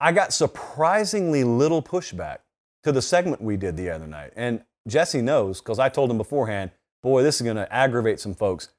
I 0.00 0.12
got 0.12 0.32
surprisingly 0.32 1.44
little 1.44 1.82
pushback 1.82 2.38
to 2.82 2.92
the 2.92 3.02
segment 3.02 3.40
we 3.40 3.56
did 3.56 3.76
the 3.76 3.90
other 3.90 4.06
night. 4.06 4.32
And 4.34 4.64
Jesse 4.88 5.22
knows 5.22 5.60
because 5.60 5.78
I 5.78 5.88
told 5.88 6.10
him 6.10 6.18
beforehand, 6.18 6.72
boy, 7.02 7.22
this 7.22 7.40
is 7.40 7.42
going 7.42 7.56
to 7.56 7.72
aggravate 7.72 8.20
some 8.20 8.34
folks. 8.34 8.70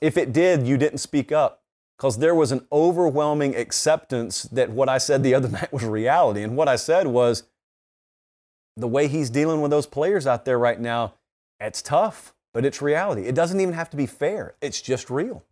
If 0.00 0.16
it 0.16 0.32
did, 0.32 0.66
you 0.66 0.76
didn't 0.76 0.98
speak 0.98 1.32
up 1.32 1.57
because 1.98 2.18
there 2.18 2.34
was 2.34 2.52
an 2.52 2.66
overwhelming 2.70 3.56
acceptance 3.56 4.44
that 4.44 4.70
what 4.70 4.88
I 4.88 4.98
said 4.98 5.22
the 5.22 5.34
other 5.34 5.48
night 5.60 5.72
was 5.72 5.84
reality. 5.84 6.42
And 6.42 6.56
what 6.56 6.68
I 6.68 6.76
said 6.76 7.08
was 7.08 7.42
the 8.76 8.88
way 8.88 9.08
he's 9.08 9.30
dealing 9.30 9.60
with 9.60 9.72
those 9.72 9.86
players 9.86 10.26
out 10.26 10.44
there 10.44 10.58
right 10.58 10.80
now, 10.80 11.14
it's 11.58 11.82
tough, 11.82 12.32
but 12.54 12.64
it's 12.64 12.80
reality. 12.80 13.22
It 13.22 13.34
doesn't 13.34 13.60
even 13.60 13.74
have 13.74 13.90
to 13.90 13.96
be 13.96 14.06
fair, 14.06 14.54
it's 14.62 14.80
just 14.80 15.10
real. 15.10 15.44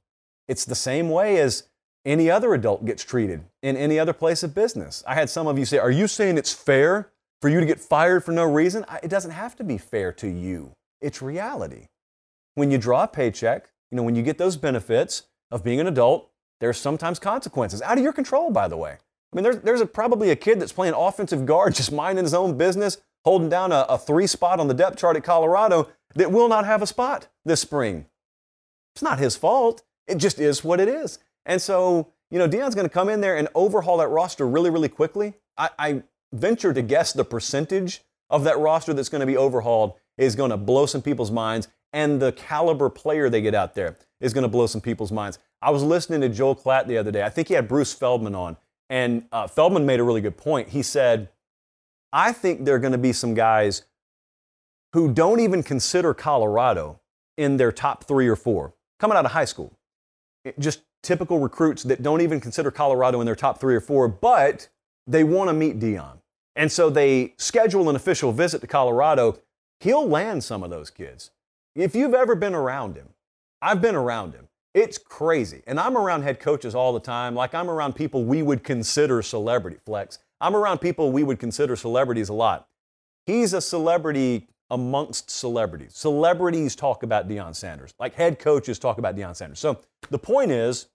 It's 0.48 0.64
the 0.64 0.76
same 0.76 1.10
way 1.10 1.38
as 1.38 1.64
any 2.04 2.30
other 2.30 2.54
adult 2.54 2.84
gets 2.84 3.02
treated 3.02 3.42
in 3.62 3.76
any 3.76 3.98
other 3.98 4.12
place 4.12 4.44
of 4.44 4.54
business. 4.54 5.02
I 5.08 5.14
had 5.14 5.28
some 5.28 5.48
of 5.48 5.58
you 5.58 5.64
say, 5.64 5.78
Are 5.78 5.90
you 5.90 6.06
saying 6.06 6.38
it's 6.38 6.52
fair 6.52 7.10
For 7.42 7.50
you 7.50 7.58
to 7.60 7.66
get 7.66 7.80
fired 7.80 8.24
for 8.24 8.32
no 8.32 8.44
reason, 8.44 8.86
it 9.02 9.10
doesn't 9.10 9.32
have 9.32 9.56
to 9.56 9.64
be 9.64 9.76
fair 9.76 10.12
to 10.12 10.28
you. 10.28 10.72
It's 11.00 11.20
reality. 11.20 11.88
When 12.54 12.70
you 12.70 12.78
draw 12.78 13.02
a 13.02 13.08
paycheck, 13.08 13.68
you 13.90 13.96
know, 13.96 14.04
when 14.04 14.14
you 14.14 14.22
get 14.22 14.38
those 14.38 14.56
benefits 14.56 15.24
of 15.50 15.62
being 15.64 15.80
an 15.80 15.86
adult, 15.86 16.30
there's 16.60 16.78
sometimes 16.78 17.18
consequences 17.18 17.82
out 17.82 17.98
of 17.98 18.04
your 18.04 18.12
control, 18.12 18.50
by 18.50 18.68
the 18.68 18.76
way. 18.76 18.92
I 18.92 19.36
mean, 19.36 19.42
there's, 19.42 19.58
there's 19.58 19.80
a, 19.80 19.86
probably 19.86 20.30
a 20.30 20.36
kid 20.36 20.60
that's 20.60 20.72
playing 20.72 20.94
offensive 20.94 21.46
guard, 21.46 21.74
just 21.76 21.92
minding 21.92 22.24
his 22.24 22.34
own 22.34 22.56
business, 22.56 22.98
holding 23.24 23.48
down 23.48 23.72
a, 23.72 23.86
a 23.88 23.98
three 23.98 24.26
spot 24.26 24.60
on 24.60 24.68
the 24.68 24.74
depth 24.74 24.98
chart 24.98 25.16
at 25.16 25.24
Colorado 25.24 25.88
that 26.14 26.32
will 26.32 26.48
not 26.48 26.64
have 26.64 26.82
a 26.82 26.86
spot 26.86 27.28
this 27.44 27.60
spring. 27.60 28.06
It's 28.94 29.02
not 29.02 29.18
his 29.18 29.36
fault. 29.36 29.82
It 30.06 30.16
just 30.16 30.38
is 30.38 30.64
what 30.64 30.80
it 30.80 30.88
is. 30.88 31.18
And 31.44 31.60
so, 31.60 32.12
you 32.30 32.38
know, 32.38 32.48
Deion's 32.48 32.74
going 32.74 32.88
to 32.88 32.92
come 32.92 33.08
in 33.08 33.20
there 33.20 33.36
and 33.36 33.48
overhaul 33.54 33.98
that 33.98 34.08
roster 34.08 34.46
really, 34.46 34.70
really 34.70 34.88
quickly. 34.88 35.34
I, 35.58 35.70
I 35.78 36.02
venture 36.32 36.72
to 36.72 36.82
guess 36.82 37.12
the 37.12 37.24
percentage 37.24 38.02
of 38.30 38.44
that 38.44 38.58
roster 38.58 38.94
that's 38.94 39.08
going 39.08 39.20
to 39.20 39.26
be 39.26 39.36
overhauled 39.36 39.94
is 40.18 40.34
going 40.34 40.50
to 40.50 40.56
blow 40.56 40.86
some 40.86 41.02
people's 41.02 41.30
minds, 41.30 41.68
and 41.92 42.20
the 42.20 42.32
caliber 42.32 42.88
player 42.88 43.28
they 43.28 43.40
get 43.40 43.54
out 43.54 43.74
there 43.74 43.96
is 44.20 44.32
going 44.32 44.42
to 44.42 44.48
blow 44.48 44.66
some 44.66 44.80
people's 44.80 45.12
minds. 45.12 45.38
I 45.62 45.70
was 45.70 45.82
listening 45.82 46.20
to 46.20 46.28
Joel 46.28 46.56
Klatt 46.56 46.86
the 46.86 46.98
other 46.98 47.10
day. 47.10 47.22
I 47.22 47.30
think 47.30 47.48
he 47.48 47.54
had 47.54 47.68
Bruce 47.68 47.92
Feldman 47.92 48.34
on, 48.34 48.56
and 48.90 49.24
uh, 49.32 49.46
Feldman 49.46 49.86
made 49.86 50.00
a 50.00 50.04
really 50.04 50.20
good 50.20 50.36
point. 50.36 50.68
He 50.68 50.82
said, 50.82 51.28
I 52.12 52.32
think 52.32 52.64
there 52.64 52.74
are 52.74 52.78
going 52.78 52.92
to 52.92 52.98
be 52.98 53.12
some 53.12 53.34
guys 53.34 53.82
who 54.92 55.12
don't 55.12 55.40
even 55.40 55.62
consider 55.62 56.14
Colorado 56.14 57.00
in 57.36 57.56
their 57.56 57.72
top 57.72 58.04
three 58.04 58.28
or 58.28 58.36
four 58.36 58.74
coming 58.98 59.16
out 59.16 59.24
of 59.24 59.32
high 59.32 59.44
school. 59.44 59.76
Just 60.58 60.82
typical 61.02 61.38
recruits 61.38 61.82
that 61.84 62.02
don't 62.02 62.20
even 62.20 62.40
consider 62.40 62.70
Colorado 62.70 63.20
in 63.20 63.26
their 63.26 63.34
top 63.34 63.60
three 63.60 63.74
or 63.74 63.80
four, 63.80 64.08
but 64.08 64.68
they 65.06 65.24
want 65.24 65.48
to 65.48 65.54
meet 65.54 65.78
Deion. 65.78 66.18
And 66.54 66.72
so 66.72 66.88
they 66.88 67.34
schedule 67.36 67.90
an 67.90 67.96
official 67.96 68.32
visit 68.32 68.60
to 68.62 68.66
Colorado. 68.66 69.38
He'll 69.80 70.08
land 70.08 70.42
some 70.42 70.62
of 70.62 70.70
those 70.70 70.90
kids. 70.90 71.30
If 71.74 71.94
you've 71.94 72.14
ever 72.14 72.34
been 72.34 72.54
around 72.54 72.96
him, 72.96 73.10
I've 73.60 73.82
been 73.82 73.94
around 73.94 74.32
him. 74.32 74.48
It's 74.76 74.98
crazy. 74.98 75.62
And 75.66 75.80
I'm 75.80 75.96
around 75.96 76.22
head 76.22 76.38
coaches 76.38 76.74
all 76.74 76.92
the 76.92 77.00
time. 77.00 77.34
Like 77.34 77.54
I'm 77.54 77.70
around 77.70 77.94
people 77.94 78.24
we 78.24 78.42
would 78.42 78.62
consider 78.62 79.22
celebrity 79.22 79.78
flex. 79.86 80.18
I'm 80.38 80.54
around 80.54 80.80
people 80.80 81.10
we 81.10 81.22
would 81.22 81.38
consider 81.38 81.76
celebrities 81.76 82.28
a 82.28 82.34
lot. 82.34 82.68
He's 83.24 83.54
a 83.54 83.62
celebrity 83.62 84.48
amongst 84.68 85.30
celebrities. 85.30 85.96
Celebrities 85.96 86.76
talk 86.76 87.02
about 87.02 87.26
Deion 87.26 87.56
Sanders, 87.56 87.94
like 87.98 88.16
head 88.16 88.38
coaches 88.38 88.78
talk 88.78 88.98
about 88.98 89.16
Deion 89.16 89.34
Sanders. 89.34 89.60
So 89.60 89.80
the 90.10 90.18
point 90.18 90.50
is, 90.50 90.88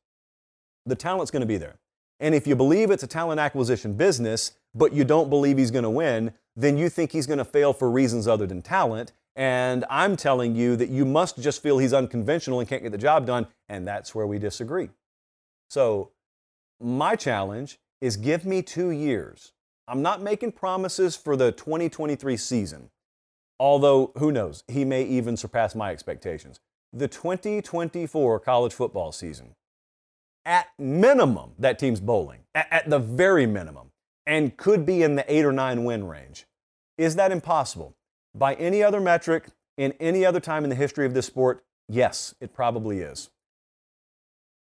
the 0.85 0.95
talent's 0.95 1.31
going 1.31 1.41
to 1.41 1.47
be 1.47 1.57
there. 1.57 1.79
And 2.19 2.35
if 2.35 2.45
you 2.45 2.55
believe 2.55 2.91
it's 2.91 3.01
a 3.01 3.07
talent 3.07 3.39
acquisition 3.39 3.95
business, 3.95 4.51
but 4.75 4.93
you 4.93 5.03
don't 5.03 5.31
believe 5.31 5.57
he's 5.57 5.71
going 5.71 5.83
to 5.85 5.89
win, 5.89 6.33
then 6.55 6.77
you 6.77 6.87
think 6.87 7.11
he's 7.11 7.25
going 7.25 7.39
to 7.39 7.45
fail 7.45 7.73
for 7.73 7.89
reasons 7.89 8.27
other 8.27 8.45
than 8.45 8.61
talent. 8.61 9.11
And 9.35 9.85
I'm 9.89 10.17
telling 10.17 10.55
you 10.55 10.75
that 10.75 10.89
you 10.89 11.05
must 11.05 11.39
just 11.39 11.63
feel 11.63 11.77
he's 11.77 11.93
unconventional 11.93 12.59
and 12.59 12.67
can't 12.67 12.83
get 12.83 12.91
the 12.91 12.97
job 12.97 13.25
done. 13.25 13.47
And 13.69 13.87
that's 13.87 14.13
where 14.13 14.27
we 14.27 14.39
disagree. 14.39 14.89
So, 15.69 16.11
my 16.81 17.15
challenge 17.15 17.79
is 18.01 18.17
give 18.17 18.45
me 18.45 18.61
two 18.61 18.89
years. 18.89 19.53
I'm 19.87 20.01
not 20.01 20.21
making 20.21 20.53
promises 20.53 21.15
for 21.15 21.35
the 21.35 21.51
2023 21.51 22.35
season, 22.37 22.89
although 23.59 24.11
who 24.17 24.31
knows, 24.31 24.63
he 24.67 24.83
may 24.83 25.03
even 25.03 25.37
surpass 25.37 25.75
my 25.75 25.91
expectations. 25.91 26.59
The 26.91 27.07
2024 27.07 28.39
college 28.39 28.73
football 28.73 29.11
season, 29.11 29.55
at 30.45 30.67
minimum, 30.79 31.51
that 31.59 31.77
team's 31.77 31.99
bowling, 31.99 32.41
at, 32.55 32.67
at 32.71 32.89
the 32.89 32.99
very 32.99 33.45
minimum, 33.45 33.91
and 34.25 34.57
could 34.57 34.85
be 34.85 35.03
in 35.03 35.15
the 35.15 35.31
eight 35.31 35.45
or 35.45 35.51
nine 35.51 35.83
win 35.83 36.07
range. 36.07 36.47
Is 36.97 37.15
that 37.15 37.31
impossible? 37.31 37.95
By 38.33 38.53
any 38.55 38.81
other 38.83 38.99
metric, 38.99 39.47
in 39.77 39.93
any 39.99 40.25
other 40.25 40.39
time 40.39 40.63
in 40.63 40.69
the 40.69 40.75
history 40.75 41.05
of 41.05 41.13
this 41.13 41.25
sport, 41.25 41.63
yes, 41.87 42.35
it 42.39 42.53
probably 42.53 42.99
is. 42.99 43.29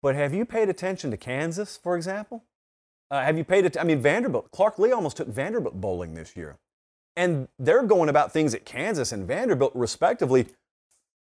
But 0.02 0.14
have 0.14 0.32
you 0.32 0.44
paid 0.44 0.68
attention 0.68 1.10
to 1.10 1.16
Kansas, 1.16 1.76
for 1.76 1.96
example? 1.96 2.44
Uh, 3.10 3.22
have 3.22 3.36
you 3.36 3.44
paid 3.44 3.64
it? 3.64 3.76
I 3.78 3.84
mean, 3.84 4.00
Vanderbilt, 4.00 4.50
Clark 4.50 4.78
Lea 4.78 4.92
almost 4.92 5.16
took 5.16 5.28
Vanderbilt 5.28 5.80
bowling 5.80 6.14
this 6.14 6.36
year. 6.36 6.58
And 7.16 7.48
they're 7.58 7.82
going 7.82 8.08
about 8.08 8.32
things 8.32 8.54
at 8.54 8.64
Kansas 8.64 9.12
and 9.12 9.26
Vanderbilt, 9.26 9.72
respectively, 9.74 10.46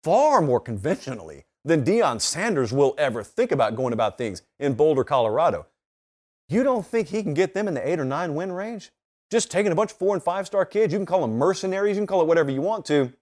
far 0.04 0.42
more 0.42 0.60
conventionally 0.60 1.46
than 1.66 1.84
Deion 1.84 2.22
Sanders 2.22 2.72
will 2.72 2.96
ever 2.98 3.24
think 3.24 3.52
about 3.52 3.76
going 3.76 3.92
about 3.92 4.18
things 4.18 4.44
in 4.60 4.76
Boulder, 4.76 5.04
Colorado. 5.04 5.66
You 6.48 6.64
don't 6.64 6.86
think 6.86 7.10
he 7.10 7.22
can 7.22 7.34
get 7.34 7.54
them 7.54 7.68
in 7.68 7.74
the 7.74 7.88
eight 7.88 8.00
or 8.00 8.06
nine 8.06 8.34
win 8.34 8.52
range? 8.52 8.92
Just 9.32 9.52
taking 9.52 9.72
a 9.72 9.76
bunch 9.76 9.92
of 9.92 9.98
four 9.98 10.16
and 10.16 10.24
five 10.24 10.48
star 10.48 10.66
kids, 10.66 10.92
you 10.92 11.00
can 11.00 11.06
call 11.06 11.22
them 11.22 11.38
mercenaries, 11.38 11.96
you 11.96 12.02
can 12.02 12.08
call 12.08 12.22
it 12.22 12.28
whatever 12.28 12.50
you 12.50 12.62
want 12.62 12.86
to. 12.86 13.14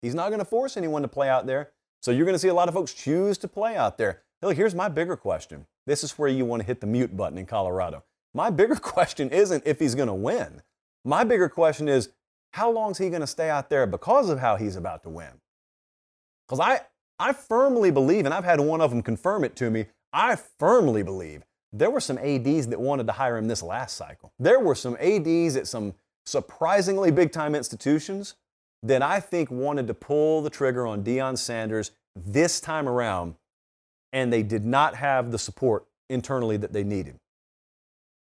He's 0.00 0.14
not 0.14 0.28
going 0.28 0.38
to 0.38 0.44
force 0.44 0.76
anyone 0.76 1.02
to 1.02 1.08
play 1.08 1.28
out 1.28 1.46
there. 1.46 1.70
So 2.02 2.10
you're 2.10 2.26
going 2.26 2.34
to 2.34 2.38
see 2.38 2.48
a 2.48 2.54
lot 2.54 2.68
of 2.68 2.74
folks 2.74 2.92
choose 2.92 3.38
to 3.38 3.48
play 3.48 3.76
out 3.76 3.96
there. 3.96 4.22
Look, 4.42 4.56
here's 4.56 4.74
my 4.74 4.88
bigger 4.88 5.16
question. 5.16 5.66
This 5.86 6.04
is 6.04 6.12
where 6.18 6.28
you 6.28 6.44
want 6.44 6.60
to 6.60 6.66
hit 6.66 6.80
the 6.80 6.86
mute 6.86 7.16
button 7.16 7.38
in 7.38 7.46
Colorado. 7.46 8.04
My 8.34 8.50
bigger 8.50 8.74
question 8.82 9.30
isn't 9.30 9.62
if 9.66 9.78
he's 9.78 9.94
going 9.94 10.08
to 10.08 10.14
win. 10.14 10.62
My 11.04 11.24
bigger 11.24 11.48
question 11.48 11.88
is 11.88 12.10
how 12.52 12.70
long 12.70 12.92
is 12.92 12.98
he 12.98 13.08
going 13.08 13.20
to 13.22 13.26
stay 13.26 13.50
out 13.50 13.70
there 13.70 13.86
because 13.86 14.28
of 14.28 14.38
how 14.38 14.56
he's 14.56 14.76
about 14.76 15.02
to 15.04 15.08
win? 15.08 15.40
Because 16.46 16.60
I, 16.60 16.80
I 17.18 17.32
firmly 17.32 17.90
believe, 17.90 18.26
and 18.26 18.34
I've 18.34 18.44
had 18.44 18.60
one 18.60 18.80
of 18.80 18.90
them 18.90 19.02
confirm 19.02 19.42
it 19.44 19.56
to 19.56 19.70
me, 19.70 19.86
I 20.12 20.36
firmly 20.36 21.02
believe 21.02 21.42
there 21.74 21.90
were 21.90 22.00
some 22.00 22.18
ADs 22.18 22.68
that 22.68 22.80
wanted 22.80 23.08
to 23.08 23.12
hire 23.12 23.36
him 23.36 23.48
this 23.48 23.62
last 23.62 23.96
cycle. 23.96 24.32
There 24.38 24.60
were 24.60 24.76
some 24.76 24.96
ADs 25.00 25.56
at 25.56 25.66
some 25.66 25.94
surprisingly 26.24 27.10
big 27.10 27.32
time 27.32 27.54
institutions 27.54 28.36
that 28.84 29.02
I 29.02 29.18
think 29.18 29.50
wanted 29.50 29.88
to 29.88 29.94
pull 29.94 30.40
the 30.40 30.50
trigger 30.50 30.86
on 30.86 31.02
Deion 31.02 31.36
Sanders 31.36 31.90
this 32.14 32.60
time 32.60 32.88
around, 32.88 33.34
and 34.12 34.32
they 34.32 34.44
did 34.44 34.64
not 34.64 34.94
have 34.94 35.32
the 35.32 35.38
support 35.38 35.86
internally 36.08 36.56
that 36.58 36.72
they 36.72 36.84
needed. 36.84 37.18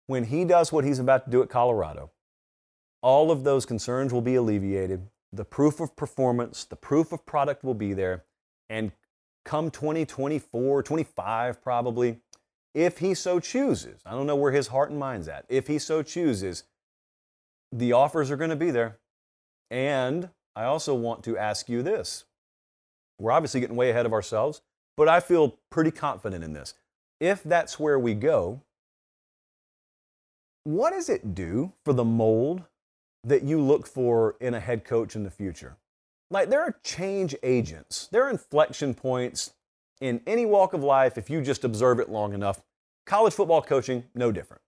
When 0.05 0.25
he 0.25 0.45
does 0.45 0.71
what 0.71 0.83
he's 0.83 0.99
about 0.99 1.25
to 1.25 1.31
do 1.31 1.41
at 1.41 1.49
Colorado, 1.49 2.11
all 3.01 3.31
of 3.31 3.43
those 3.43 3.65
concerns 3.65 4.13
will 4.13 4.21
be 4.21 4.35
alleviated. 4.35 5.07
The 5.33 5.45
proof 5.45 5.79
of 5.79 5.95
performance, 5.95 6.63
the 6.65 6.75
proof 6.75 7.11
of 7.11 7.25
product 7.25 7.63
will 7.63 7.73
be 7.73 7.93
there. 7.93 8.25
And 8.69 8.91
come 9.45 9.71
2024, 9.71 10.83
25 10.83 11.63
probably, 11.63 12.19
if 12.73 12.99
he 12.99 13.13
so 13.13 13.39
chooses, 13.39 14.01
I 14.05 14.11
don't 14.11 14.27
know 14.27 14.35
where 14.35 14.51
his 14.51 14.67
heart 14.67 14.89
and 14.89 14.99
mind's 14.99 15.27
at, 15.27 15.45
if 15.49 15.67
he 15.67 15.77
so 15.79 16.03
chooses, 16.03 16.63
the 17.71 17.93
offers 17.93 18.31
are 18.31 18.37
going 18.37 18.49
to 18.49 18.55
be 18.55 18.71
there. 18.71 18.97
And 19.69 20.29
I 20.55 20.63
also 20.65 20.93
want 20.93 21.23
to 21.23 21.37
ask 21.37 21.69
you 21.69 21.81
this. 21.81 22.25
We're 23.19 23.31
obviously 23.31 23.59
getting 23.59 23.75
way 23.75 23.89
ahead 23.89 24.05
of 24.05 24.13
ourselves, 24.13 24.61
but 24.97 25.07
I 25.07 25.19
feel 25.19 25.57
pretty 25.69 25.91
confident 25.91 26.43
in 26.43 26.53
this. 26.53 26.73
If 27.19 27.43
that's 27.43 27.79
where 27.79 27.99
we 27.99 28.13
go, 28.13 28.61
what 30.63 30.91
does 30.91 31.09
it 31.09 31.33
do 31.35 31.73
for 31.85 31.93
the 31.93 32.03
mold 32.03 32.63
that 33.23 33.43
you 33.43 33.59
look 33.59 33.87
for 33.87 34.35
in 34.39 34.53
a 34.53 34.59
head 34.59 34.83
coach 34.83 35.15
in 35.15 35.23
the 35.23 35.31
future? 35.31 35.77
Like, 36.29 36.49
there 36.49 36.61
are 36.61 36.77
change 36.83 37.35
agents, 37.43 38.07
there 38.11 38.23
are 38.25 38.29
inflection 38.29 38.93
points 38.93 39.51
in 40.01 40.19
any 40.27 40.45
walk 40.45 40.73
of 40.73 40.83
life, 40.83 41.17
if 41.17 41.29
you 41.29 41.41
just 41.41 41.63
observe 41.63 41.99
it 41.99 42.09
long 42.09 42.33
enough, 42.33 42.61
college 43.05 43.33
football 43.33 43.61
coaching, 43.61 44.03
no 44.13 44.31
different. 44.31 44.61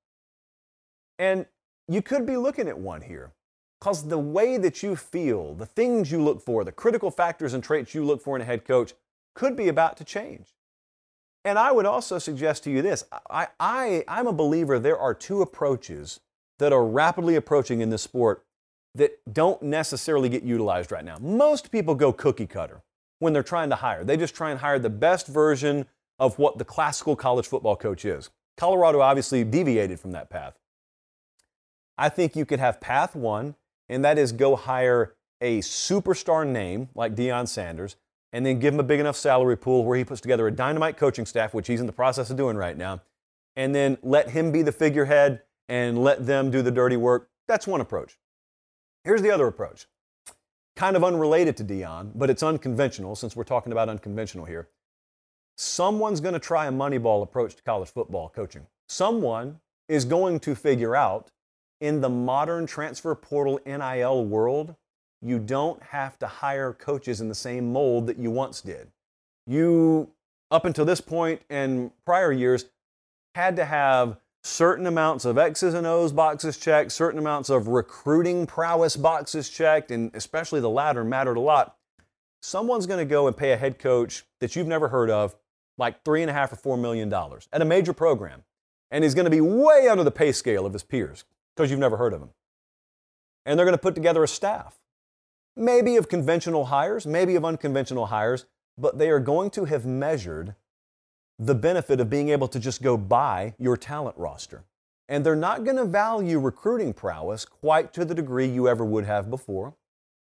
And 1.20 1.48
you 1.88 2.02
could 2.02 2.26
be 2.26 2.38
looking 2.38 2.70
at 2.70 2.78
one 2.78 3.02
here 3.02 3.34
because 3.80 4.08
the 4.08 4.18
way 4.18 4.58
that 4.58 4.82
you 4.82 4.96
feel, 4.96 5.56
the 5.56 5.66
things 5.66 6.12
you 6.12 6.24
look 6.24 6.42
for, 6.42 6.64
the 6.64 6.72
critical 6.72 7.12
factors 7.12 7.54
and 7.54 7.64
traits 7.64 7.94
you 7.94 8.06
look 8.06 8.22
for 8.22 8.36
in 8.36 8.42
a 8.42 8.46
head 8.46 8.64
coach 8.64 8.94
could 9.36 9.58
be 9.58 9.68
about 9.68 9.98
to 9.98 10.06
change. 10.06 10.54
And 11.44 11.60
I 11.60 11.74
would 11.74 11.86
also 11.86 12.20
suggest 12.20 12.64
to 12.64 12.72
you 12.72 12.82
this 12.82 13.04
I, 13.30 13.48
I, 13.60 14.06
I'm 14.08 14.28
a 14.28 14.34
believer 14.34 14.80
there 14.80 14.98
are 14.98 15.14
two 15.14 15.42
approaches 15.42 16.22
that 16.60 16.72
are 16.72 16.86
rapidly 16.86 17.36
approaching 17.36 17.82
in 17.82 17.90
this 17.90 18.04
sport 18.04 18.46
that 18.96 19.20
don't 19.32 19.62
necessarily 19.64 20.30
get 20.30 20.44
utilized 20.44 20.92
right 20.92 21.04
now. 21.04 21.18
Most 21.20 21.72
people 21.72 21.96
go 21.96 22.14
cookie 22.14 22.46
cutter 22.46 22.84
when 23.24 23.34
they're 23.34 23.42
trying 23.42 23.70
to 23.72 23.78
hire. 23.78 24.04
They 24.04 24.18
just 24.18 24.36
try 24.36 24.52
and 24.52 24.60
hire 24.60 24.78
the 24.78 24.90
best 24.90 25.28
version 25.28 25.88
of 26.20 26.38
what 26.38 26.58
the 26.58 26.66
classical 26.66 27.16
college 27.16 27.48
football 27.48 27.76
coach 27.76 28.06
is. 28.06 28.30
Colorado 28.58 29.02
obviously 29.02 29.44
deviated 29.44 30.00
from 30.00 30.12
that 30.12 30.30
path. 30.30 30.60
I 31.98 32.10
think 32.10 32.36
you 32.36 32.46
could 32.46 32.60
have 32.60 32.82
path 32.82 33.16
one, 33.16 33.56
and 33.90 34.06
that 34.06 34.18
is 34.18 34.32
go 34.32 34.56
hire 34.56 35.16
a 35.42 35.60
superstar 35.60 36.48
name 36.48 36.90
like 36.96 37.16
Deion 37.16 37.48
Sanders, 37.48 37.96
and 38.32 38.46
then 38.46 38.60
give 38.60 38.74
him 38.74 38.80
a 38.80 38.84
big 38.84 39.00
enough 39.00 39.16
salary 39.16 39.58
pool 39.58 39.86
where 39.86 39.98
he 39.98 40.04
puts 40.04 40.22
together 40.22 40.48
a 40.48 40.52
dynamite 40.52 40.98
coaching 40.98 41.26
staff, 41.26 41.54
which 41.54 41.68
he's 41.68 41.80
in 41.80 41.88
the 41.88 41.94
process 41.94 42.30
of 42.30 42.38
doing 42.38 42.58
right 42.58 42.78
now, 42.78 43.02
and 43.56 43.74
then 43.74 43.98
let 44.02 44.30
him 44.30 44.52
be 44.52 44.62
the 44.62 44.72
figurehead 44.72 45.42
and 45.70 46.04
let 46.04 46.26
them 46.26 46.52
do 46.52 46.62
the 46.62 46.72
dirty 46.72 46.98
work. 46.98 47.30
That's 47.48 47.68
one 47.68 47.82
approach. 47.82 48.18
Here's 49.04 49.22
the 49.22 49.32
other 49.32 49.48
approach 49.48 49.88
kind 50.76 50.96
of 50.96 51.04
unrelated 51.04 51.56
to 51.58 51.64
Deion, 51.64 52.12
but 52.16 52.30
it's 52.30 52.44
unconventional 52.44 53.16
since 53.16 53.36
we're 53.36 53.44
talking 53.44 53.72
about 53.72 53.90
unconventional 53.90 54.46
here. 54.46 54.70
Someone's 55.56 56.20
going 56.20 56.34
to 56.34 56.40
try 56.40 56.66
a 56.66 56.72
Moneyball 56.72 57.22
approach 57.22 57.56
to 57.56 57.64
college 57.64 57.90
football 57.90 58.30
coaching. 58.30 58.66
Someone 58.90 59.60
is 59.88 60.06
going 60.06 60.40
to 60.42 60.56
figure 60.56 60.96
out 60.96 61.32
in 61.80 62.02
the 62.02 62.10
modern 62.10 62.66
transfer 62.66 63.14
portal 63.14 63.60
NIL 63.66 64.26
world, 64.26 64.76
you 65.22 65.38
don't 65.38 65.84
have 65.84 66.18
to 66.20 66.28
hire 66.28 66.74
coaches 66.74 67.22
in 67.22 67.28
the 67.28 67.36
same 67.36 67.72
mold 67.72 68.08
that 68.08 68.18
you 68.18 68.32
once 68.32 68.62
did. 68.62 68.88
You, 69.46 70.10
up 70.50 70.66
until 70.66 70.86
this 70.86 71.02
point 71.02 71.42
and 71.50 71.92
prior 72.06 72.32
years, 72.32 72.66
had 73.36 73.56
to 73.58 73.66
have 73.66 74.18
certain 74.44 74.86
amounts 74.86 75.26
of 75.26 75.38
X's 75.38 75.74
and 75.74 75.88
O's 75.88 76.12
boxes 76.12 76.58
checked, 76.58 76.92
certain 76.92 77.20
amounts 77.20 77.50
of 77.50 77.68
recruiting 77.68 78.46
prowess 78.46 78.96
boxes 78.96 79.50
checked, 79.50 79.90
and 79.90 80.12
especially 80.14 80.60
the 80.60 80.70
latter 80.70 81.04
mattered 81.04 81.38
a 81.38 81.42
lot. 81.42 81.78
Someone's 82.42 82.86
going 82.86 83.00
to 83.00 83.10
go 83.10 83.28
and 83.28 83.38
pay 83.38 83.54
a 83.54 83.58
head 83.58 83.80
coach 83.80 84.26
that 84.42 84.56
you've 84.56 84.68
never 84.68 84.90
heard 84.90 85.10
of 85.10 85.36
like 85.78 86.04
three 86.04 86.22
and 86.22 86.30
a 86.30 86.34
half 86.34 86.52
or 86.52 86.58
four 86.58 86.78
million 86.78 87.10
dollars 87.10 87.48
at 87.54 87.62
a 87.62 87.66
major 87.66 87.94
program, 87.94 88.44
and 88.92 89.04
he's 89.04 89.16
going 89.16 89.26
to 89.26 89.32
be 89.32 89.42
way 89.42 89.88
under 89.88 90.04
the 90.04 90.12
pay 90.12 90.32
scale 90.32 90.66
of 90.66 90.74
his 90.74 90.84
peers 90.84 91.24
because 91.56 91.72
you've 91.72 91.80
never 91.80 91.98
heard 91.98 92.14
of 92.14 92.22
him. 92.22 92.30
And 93.46 93.58
they're 93.58 93.66
going 93.66 93.78
to 93.78 93.82
put 93.82 93.96
together 93.96 94.24
a 94.24 94.28
staff, 94.28 94.78
maybe 95.56 95.96
of 95.96 96.10
conventional 96.10 96.66
hires, 96.66 97.08
maybe 97.08 97.36
of 97.36 97.46
unconventional 97.46 98.08
hires, 98.08 98.46
but 98.78 98.98
they 98.98 99.10
are 99.10 99.20
going 99.20 99.50
to 99.52 99.66
have 99.66 99.86
measured 99.86 100.56
the 101.40 101.56
benefit 101.56 102.00
of 102.00 102.10
being 102.10 102.30
able 102.30 102.48
to 102.48 102.60
just 102.60 102.82
go 102.82 102.98
buy 102.98 103.54
your 103.58 103.78
talent 103.78 104.18
roster. 104.18 104.64
And 105.10 105.26
they're 105.26 105.36
not 105.36 105.64
going 105.64 105.78
to 105.78 105.86
value 105.86 106.40
recruiting 106.40 106.94
prowess 106.94 107.46
quite 107.46 107.94
to 107.94 108.06
the 108.06 108.16
degree 108.16 108.48
you 108.48 108.68
ever 108.68 108.86
would 108.86 109.06
have 109.06 109.30
before. 109.30 109.76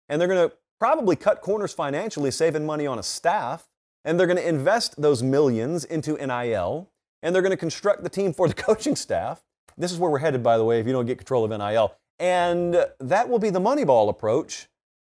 And 0.09 0.19
they're 0.19 0.27
going 0.27 0.49
to 0.49 0.55
probably 0.79 1.15
cut 1.15 1.41
corners 1.41 1.73
financially, 1.73 2.31
saving 2.31 2.65
money 2.65 2.85
on 2.85 2.99
a 2.99 3.03
staff. 3.03 3.67
And 4.03 4.19
they're 4.19 4.27
going 4.27 4.37
to 4.37 4.47
invest 4.47 5.01
those 5.01 5.23
millions 5.23 5.85
into 5.85 6.13
NIL. 6.13 6.89
And 7.23 7.33
they're 7.33 7.41
going 7.41 7.51
to 7.51 7.57
construct 7.57 8.03
the 8.03 8.09
team 8.09 8.33
for 8.33 8.47
the 8.47 8.53
coaching 8.67 8.95
staff. 8.95 9.43
This 9.77 9.91
is 9.91 9.99
where 9.99 10.11
we're 10.11 10.19
headed, 10.19 10.43
by 10.43 10.57
the 10.57 10.63
way, 10.63 10.79
if 10.79 10.85
you 10.85 10.93
don't 10.93 11.05
get 11.05 11.17
control 11.17 11.43
of 11.43 11.51
NIL. 11.57 11.95
And 12.19 12.85
that 12.99 13.29
will 13.29 13.39
be 13.39 13.49
the 13.49 13.59
Moneyball 13.59 14.09
approach 14.09 14.67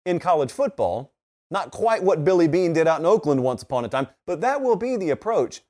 in 0.05 0.19
college 0.19 0.51
football. 0.51 1.13
Not 1.51 1.71
quite 1.71 2.03
what 2.03 2.25
Billy 2.25 2.47
Beane 2.47 2.73
did 2.73 2.87
out 2.87 3.01
in 3.01 3.07
Oakland 3.07 3.43
once 3.43 3.63
upon 3.63 3.85
a 3.85 3.89
time, 3.89 4.07
but 4.27 4.41
that 4.41 4.63
will 4.63 4.77
be 4.77 4.97
the 4.97 5.11
approach. 5.11 5.63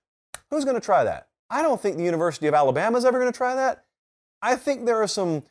Who's 0.50 0.64
going 0.64 0.74
to 0.74 0.84
try 0.84 1.04
that? 1.04 1.28
I 1.48 1.62
don't 1.62 1.80
think 1.80 1.96
the 1.96 2.04
University 2.04 2.46
of 2.46 2.54
Alabama 2.54 2.96
is 2.98 3.04
ever 3.04 3.18
going 3.18 3.32
to 3.32 3.36
try 3.36 3.54
that. 3.54 3.84
I 4.42 4.56
think 4.56 4.86
there 4.86 5.00
are 5.02 5.08
some 5.08 5.44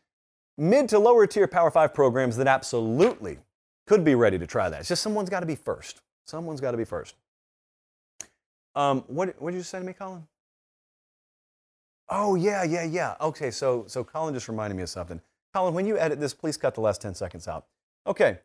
mid 0.58 0.90
to 0.90 1.00
lower 1.00 1.28
tier 1.28 1.48
Power 1.48 1.72
5 1.72 1.94
programs 1.94 2.38
that 2.38 2.48
absolutely 2.48 3.40
could 3.88 4.04
be 4.04 4.16
ready 4.16 4.38
to 4.38 4.48
try 4.48 4.70
that. 4.70 4.80
It's 4.82 4.90
just 4.90 5.02
someone's 5.02 5.30
got 5.30 5.42
to 5.42 5.46
be 5.46 5.56
first. 5.56 6.02
Someone's 6.26 6.62
got 6.62 6.72
to 6.72 6.78
be 6.78 6.86
first. 6.86 7.16
Um, 8.76 9.04
what, 9.08 9.36
what 9.42 9.52
did 9.52 9.58
you 9.58 9.64
say 9.64 9.80
to 9.80 9.86
me, 9.86 9.94
Colin? 9.94 10.28
Oh, 12.10 12.36
yeah, 12.36 12.64
yeah, 12.64 12.84
yeah. 12.84 13.16
Okay, 13.22 13.52
so, 13.52 13.86
so 13.88 14.04
Colin 14.04 14.34
just 14.34 14.48
reminded 14.48 14.76
me 14.76 14.84
of 14.84 14.90
something. 14.90 15.22
Colin, 15.54 15.74
when 15.74 15.86
you 15.86 15.98
edit 15.98 16.20
this, 16.20 16.34
please 16.34 16.58
cut 16.58 16.76
the 16.76 16.82
last 16.82 17.02
10 17.02 17.16
seconds 17.16 17.48
out. 17.48 17.66
Okay. 18.08 18.40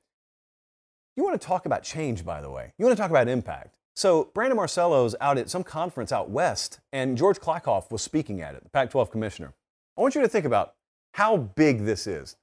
You 1.17 1.25
want 1.25 1.41
to 1.41 1.47
talk 1.47 1.67
about 1.67 1.83
change, 1.83 2.25
by 2.25 2.41
the 2.41 2.51
way. 2.51 2.73
You 2.79 2.85
want 2.85 2.97
to 2.97 3.01
talk 3.01 3.11
about 3.11 3.29
impact. 3.29 3.77
So 3.97 4.31
Brandon 4.35 4.57
Marcello's 4.57 5.15
out 5.21 5.39
at 5.39 5.49
some 5.49 5.63
conference 5.63 6.11
out 6.11 6.29
west, 6.29 6.81
and 6.93 7.17
George 7.17 7.39
Kliavkoff 7.39 7.91
was 7.91 8.03
speaking 8.03 8.41
at 8.41 8.55
it, 8.55 8.65
the 8.65 8.71
Pac-12 8.71 9.11
commissioner. 9.11 9.55
I 9.97 10.01
want 10.01 10.15
you 10.17 10.21
to 10.23 10.29
think 10.29 10.45
about 10.45 10.75
how 11.13 11.37
big 11.37 11.85
this 11.85 12.07
is. 12.07 12.37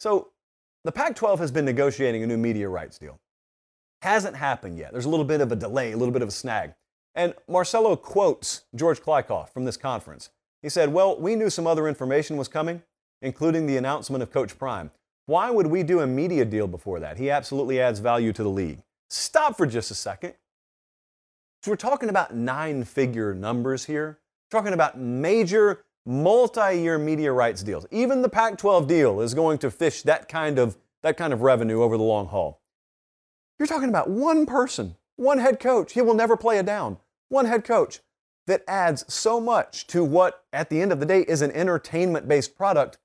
So 0.00 0.30
the 0.84 0.92
Pac-12 0.92 1.38
has 1.38 1.52
been 1.52 1.64
negotiating 1.64 2.22
a 2.24 2.26
new 2.26 2.36
media 2.36 2.68
rights 2.68 2.98
deal. 2.98 3.20
Hasn't 4.02 4.36
happened 4.36 4.76
yet. 4.76 4.92
There's 4.92 5.04
a 5.04 5.08
little 5.08 5.24
bit 5.24 5.40
of 5.40 5.52
a 5.52 5.56
delay, 5.56 5.92
a 5.92 5.96
little 5.96 6.12
bit 6.12 6.22
of 6.22 6.28
a 6.28 6.32
snag. 6.32 6.74
And 7.14 7.34
Marcello 7.48 7.96
quotes 7.96 8.62
George 8.74 9.00
Kliavkoff 9.00 9.50
from 9.50 9.64
this 9.64 9.76
conference. 9.76 10.30
He 10.62 10.68
said, 10.68 10.92
Well, 10.92 11.18
we 11.18 11.34
knew 11.34 11.50
some 11.50 11.66
other 11.66 11.88
information 11.88 12.36
was 12.36 12.48
coming, 12.48 12.82
including 13.22 13.66
the 13.66 13.76
announcement 13.76 14.22
of 14.22 14.32
Coach 14.32 14.58
Prime. 14.58 14.90
Why 15.26 15.50
would 15.50 15.66
we 15.66 15.82
do 15.82 16.00
a 16.00 16.06
media 16.06 16.44
deal 16.44 16.66
before 16.66 17.00
that? 17.00 17.18
He 17.18 17.30
absolutely 17.30 17.80
adds 17.80 17.98
value 17.98 18.32
to 18.32 18.42
the 18.42 18.48
league. 18.48 18.82
Stop 19.10 19.56
for 19.56 19.66
just 19.66 19.90
a 19.90 19.94
second. 19.94 20.34
So 21.62 21.72
we're 21.72 21.76
talking 21.76 22.08
about 22.08 22.34
nine 22.34 22.84
figure 22.84 23.34
numbers 23.34 23.84
here. 23.84 24.20
We're 24.50 24.60
talking 24.60 24.74
about 24.74 24.98
major 24.98 25.84
multi 26.06 26.78
year 26.78 26.98
media 26.98 27.32
rights 27.32 27.62
deals. 27.62 27.84
Even 27.90 28.22
the 28.22 28.28
Pac 28.28 28.58
12 28.58 28.86
deal 28.86 29.20
is 29.20 29.34
going 29.34 29.58
to 29.58 29.70
fish 29.70 30.02
that 30.02 30.28
kind, 30.28 30.58
of, 30.58 30.76
that 31.02 31.16
kind 31.16 31.32
of 31.32 31.42
revenue 31.42 31.82
over 31.82 31.96
the 31.96 32.04
long 32.04 32.28
haul. 32.28 32.62
You're 33.58 33.66
talking 33.66 33.88
about 33.88 34.08
one 34.08 34.46
person, 34.46 34.96
one 35.16 35.38
head 35.38 35.58
coach. 35.58 35.94
He 35.94 36.00
will 36.00 36.14
never 36.14 36.36
play 36.36 36.58
a 36.58 36.62
down. 36.62 36.98
One 37.28 37.46
head 37.46 37.64
coach 37.64 38.00
that 38.46 38.62
adds 38.68 39.04
so 39.12 39.40
much 39.40 39.88
to 39.88 40.04
what, 40.04 40.44
at 40.52 40.70
the 40.70 40.80
end 40.80 40.92
of 40.92 41.00
the 41.00 41.06
day, 41.06 41.22
is 41.22 41.42
an 41.42 41.50
entertainment 41.50 42.28
based 42.28 42.56
product 42.56 42.98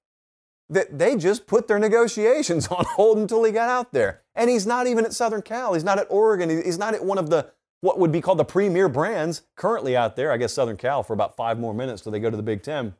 that 0.69 0.99
they 0.99 1.15
just 1.15 1.47
put 1.47 1.67
their 1.67 1.79
negotiations 1.79 2.67
on 2.71 2.85
hold 2.85 3.17
until 3.17 3.43
he 3.43 3.51
got 3.51 3.67
out 3.67 3.93
there. 3.93 4.21
And 4.35 4.47
he's 4.47 4.67
not 4.67 4.85
even 4.85 5.05
at 5.05 5.13
Southern 5.13 5.41
Cal. 5.41 5.73
He's 5.73 5.83
not 5.83 5.97
at 5.97 6.07
Oregon. 6.11 6.49
He's 6.49 6.77
not 6.77 6.93
at 6.93 7.03
one 7.03 7.17
of 7.17 7.31
the 7.31 7.51
what 7.83 7.99
would 7.99 8.13
be 8.13 8.21
called 8.21 8.37
the 8.37 8.45
premier 8.45 8.87
brands 8.87 9.41
currently 9.57 9.97
out 9.97 10.15
there. 10.15 10.31
I 10.31 10.37
guess 10.37 10.53
Southern 10.53 10.77
Cal 10.77 11.03
for 11.03 11.11
about 11.11 11.35
five 11.35 11.59
more 11.59 11.73
minutes 11.73 12.01
till 12.01 12.13
they 12.13 12.19
go 12.21 12.29
to 12.29 12.37
the 12.37 12.41
Big 12.41 12.63
Ten. 12.63 12.95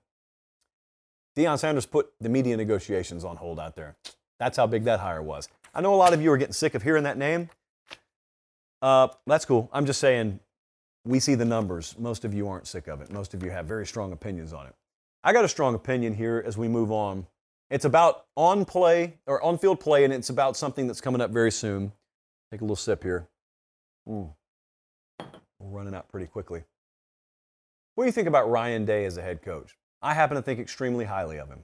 Deion 1.38 1.58
Sanders 1.58 1.86
put 1.86 2.12
the 2.20 2.28
media 2.28 2.58
negotiations 2.58 3.24
on 3.24 3.38
hold 3.38 3.62
out 3.62 3.78
there. 3.78 3.96
That's 4.40 4.58
how 4.58 4.68
big 4.68 4.84
that 4.84 5.00
hire 5.00 5.24
was. 5.24 5.48
I 5.74 5.80
know 5.80 5.94
a 5.94 5.96
lot 5.96 6.12
of 6.12 6.22
you 6.22 6.30
are 6.34 6.38
getting 6.38 6.52
sick 6.52 6.76
of 6.76 6.84
hearing 6.84 7.04
that 7.04 7.18
name. 7.18 7.50
Uh, 8.82 9.08
that's 9.26 9.46
cool. 9.46 9.70
I'm 9.72 9.86
just 9.86 10.02
saying, 10.02 10.42
we 11.06 11.22
see 11.22 11.36
the 11.36 11.46
numbers. 11.46 11.96
Most 11.98 12.26
of 12.26 12.34
you 12.34 12.50
aren't 12.50 12.68
sick 12.68 12.88
of 12.88 13.00
it. 13.00 13.10
Most 13.10 13.34
of 13.34 13.42
you 13.42 13.52
have 13.52 13.66
very 13.66 13.88
strong 13.88 14.12
opinions 14.12 14.52
on 14.52 14.68
it. 14.68 14.76
I 15.24 15.32
got 15.32 15.46
a 15.46 15.50
strong 15.50 15.76
opinion 15.76 16.14
here 16.14 16.44
as 16.46 16.58
we 16.58 16.68
move 16.68 16.92
on. 16.92 17.26
It's 17.70 17.86
about 17.86 18.26
on 18.36 18.66
play 18.66 19.14
or 19.28 19.42
on 19.42 19.58
field 19.60 19.80
play, 19.80 20.04
and 20.04 20.14
it's 20.14 20.30
about 20.30 20.58
something 20.58 20.88
that's 20.88 21.00
coming 21.00 21.22
up 21.22 21.32
very 21.32 21.54
soon. 21.54 21.94
Take 22.52 22.60
a 22.60 22.66
little 22.66 22.76
sip 22.76 23.02
here. 23.02 23.30
Mm 24.06 24.34
running 25.72 25.96
out 25.96 26.10
pretty 26.10 26.28
quickly. 26.28 26.64
What 27.96 28.04
do 28.04 28.08
you 28.08 28.12
think 28.12 28.28
about 28.28 28.50
Ryan 28.50 28.86
Day 28.86 29.06
as 29.06 29.18
a 29.18 29.22
head 29.22 29.42
coach? 29.42 29.78
I 30.02 30.14
happen 30.14 30.36
to 30.36 30.42
think 30.42 30.60
extremely 30.60 31.06
highly 31.06 31.38
of 31.38 31.48
him. 31.48 31.64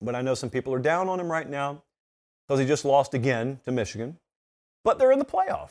But 0.00 0.14
I 0.14 0.22
know 0.22 0.34
some 0.34 0.50
people 0.50 0.74
are 0.74 0.78
down 0.78 1.08
on 1.08 1.18
him 1.18 1.30
right 1.30 1.48
now 1.48 1.82
because 2.46 2.60
he 2.60 2.66
just 2.66 2.84
lost 2.84 3.14
again 3.14 3.60
to 3.64 3.72
Michigan. 3.72 4.18
But 4.84 4.98
they're 4.98 5.12
in 5.12 5.18
the 5.18 5.24
playoff. 5.24 5.70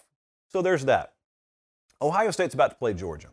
So 0.50 0.62
there's 0.62 0.86
that. 0.86 1.14
Ohio 2.02 2.32
State's 2.32 2.54
about 2.54 2.72
to 2.72 2.76
play 2.78 2.94
Georgia. 2.94 3.30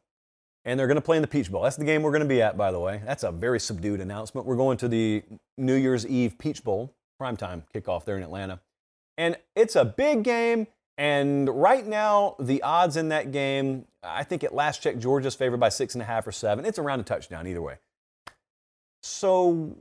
And 0.65 0.81
they're 0.81 0.87
going 0.87 0.97
to 0.97 1.03
play 1.03 1.17
in 1.17 1.23
the 1.23 1.29
Peach 1.29 1.51
Bowl. 1.51 1.63
That's 1.63 1.77
the 1.77 1.85
game 1.85 2.03
we're 2.03 2.11
going 2.11 2.23
to 2.23 2.29
be 2.29 2.41
at, 2.41 2.57
by 2.57 2.73
the 2.73 2.81
way. 2.81 3.03
That's 3.05 3.23
a 3.23 3.31
very 3.31 3.61
subdued 3.61 4.01
announcement. 4.01 4.47
We're 4.47 4.57
going 4.57 4.79
to 4.79 4.89
the 4.89 5.23
New 5.59 5.75
Year's 5.75 6.07
Eve 6.07 6.39
Peach 6.39 6.65
Bowl, 6.65 6.95
primetime 7.21 7.65
kickoff 7.75 8.07
there 8.07 8.17
in 8.17 8.23
Atlanta. 8.23 8.61
And 9.19 9.37
it's 9.55 9.77
a 9.77 9.85
big 9.85 10.23
game. 10.23 10.67
And 10.97 11.49
right 11.49 11.87
now, 11.87 12.37
the 12.39 12.63
odds 12.63 12.97
in 12.97 13.09
that 13.09 13.33
game, 13.33 13.87
I 14.03 14.23
think 14.23 14.45
at 14.45 14.55
last 14.55 14.83
check, 14.83 14.99
Georgia's 14.99 15.35
favored 15.35 15.59
by 15.59 15.69
six 15.69 15.95
and 15.95 16.03
a 16.03 16.05
half 16.05 16.27
or 16.27 16.33
seven. 16.33 16.65
It's 16.65 16.79
around 16.79 17.01
a 17.01 17.03
touchdown 17.03 17.47
either 17.47 17.63
way. 17.63 17.79
So, 19.03 19.77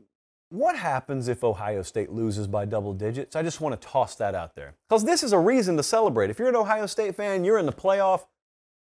what 0.49 0.75
happens 0.75 1.27
if 1.27 1.43
Ohio 1.43 1.81
State 1.81 2.11
loses 2.11 2.47
by 2.47 2.65
double 2.65 2.93
digits? 2.93 3.35
I 3.35 3.43
just 3.43 3.61
want 3.61 3.79
to 3.79 3.87
toss 3.87 4.15
that 4.15 4.35
out 4.35 4.55
there. 4.55 4.75
Because 4.89 5.03
this 5.03 5.23
is 5.23 5.33
a 5.33 5.39
reason 5.39 5.77
to 5.77 5.83
celebrate. 5.83 6.29
If 6.29 6.39
you're 6.39 6.49
an 6.49 6.55
Ohio 6.55 6.85
State 6.87 7.15
fan, 7.15 7.43
you're 7.43 7.57
in 7.57 7.65
the 7.65 7.73
playoff, 7.73 8.25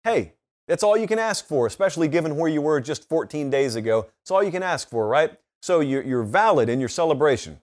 hey, 0.03 0.33
that's 0.67 0.83
all 0.83 0.97
you 0.97 1.07
can 1.07 1.19
ask 1.19 1.45
for, 1.47 1.67
especially 1.67 2.07
given 2.07 2.37
where 2.37 2.49
you 2.49 2.61
were 2.61 2.79
just 2.79 3.07
14 3.09 3.49
days 3.49 3.75
ago. 3.75 4.07
It's 4.21 4.31
all 4.31 4.43
you 4.43 4.51
can 4.51 4.63
ask 4.63 4.89
for, 4.89 5.07
right? 5.07 5.37
So 5.61 5.79
you're, 5.79 6.23
valid 6.23 6.69
in 6.69 6.79
your 6.79 6.89
celebration. 6.89 7.59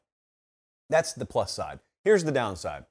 That's 0.89 1.13
the 1.13 1.27
plus 1.27 1.53
side. 1.53 1.81
Here's 2.05 2.25
the 2.25 2.33
downside 2.33 2.85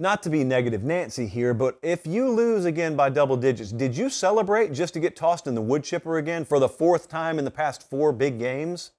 not 0.00 0.22
to 0.22 0.30
be 0.30 0.44
negative 0.44 0.84
Nancy 0.84 1.26
here, 1.26 1.52
but 1.52 1.78
if 1.82 2.06
you 2.06 2.30
lose 2.30 2.64
again 2.64 2.94
by 2.94 3.10
double 3.10 3.36
digits, 3.36 3.72
did 3.72 3.96
you 3.96 4.08
celebrate 4.08 4.72
just 4.72 4.94
to 4.94 5.00
get 5.00 5.16
tossed 5.16 5.46
in 5.46 5.54
the 5.54 5.60
wood 5.60 5.82
chipper 5.82 6.18
again 6.18 6.44
for 6.44 6.60
the 6.60 6.68
fourth 6.68 7.08
time 7.08 7.38
in 7.38 7.44
the 7.44 7.50
past 7.50 7.88
four 7.88 8.12
big 8.12 8.38
games? 8.38 8.92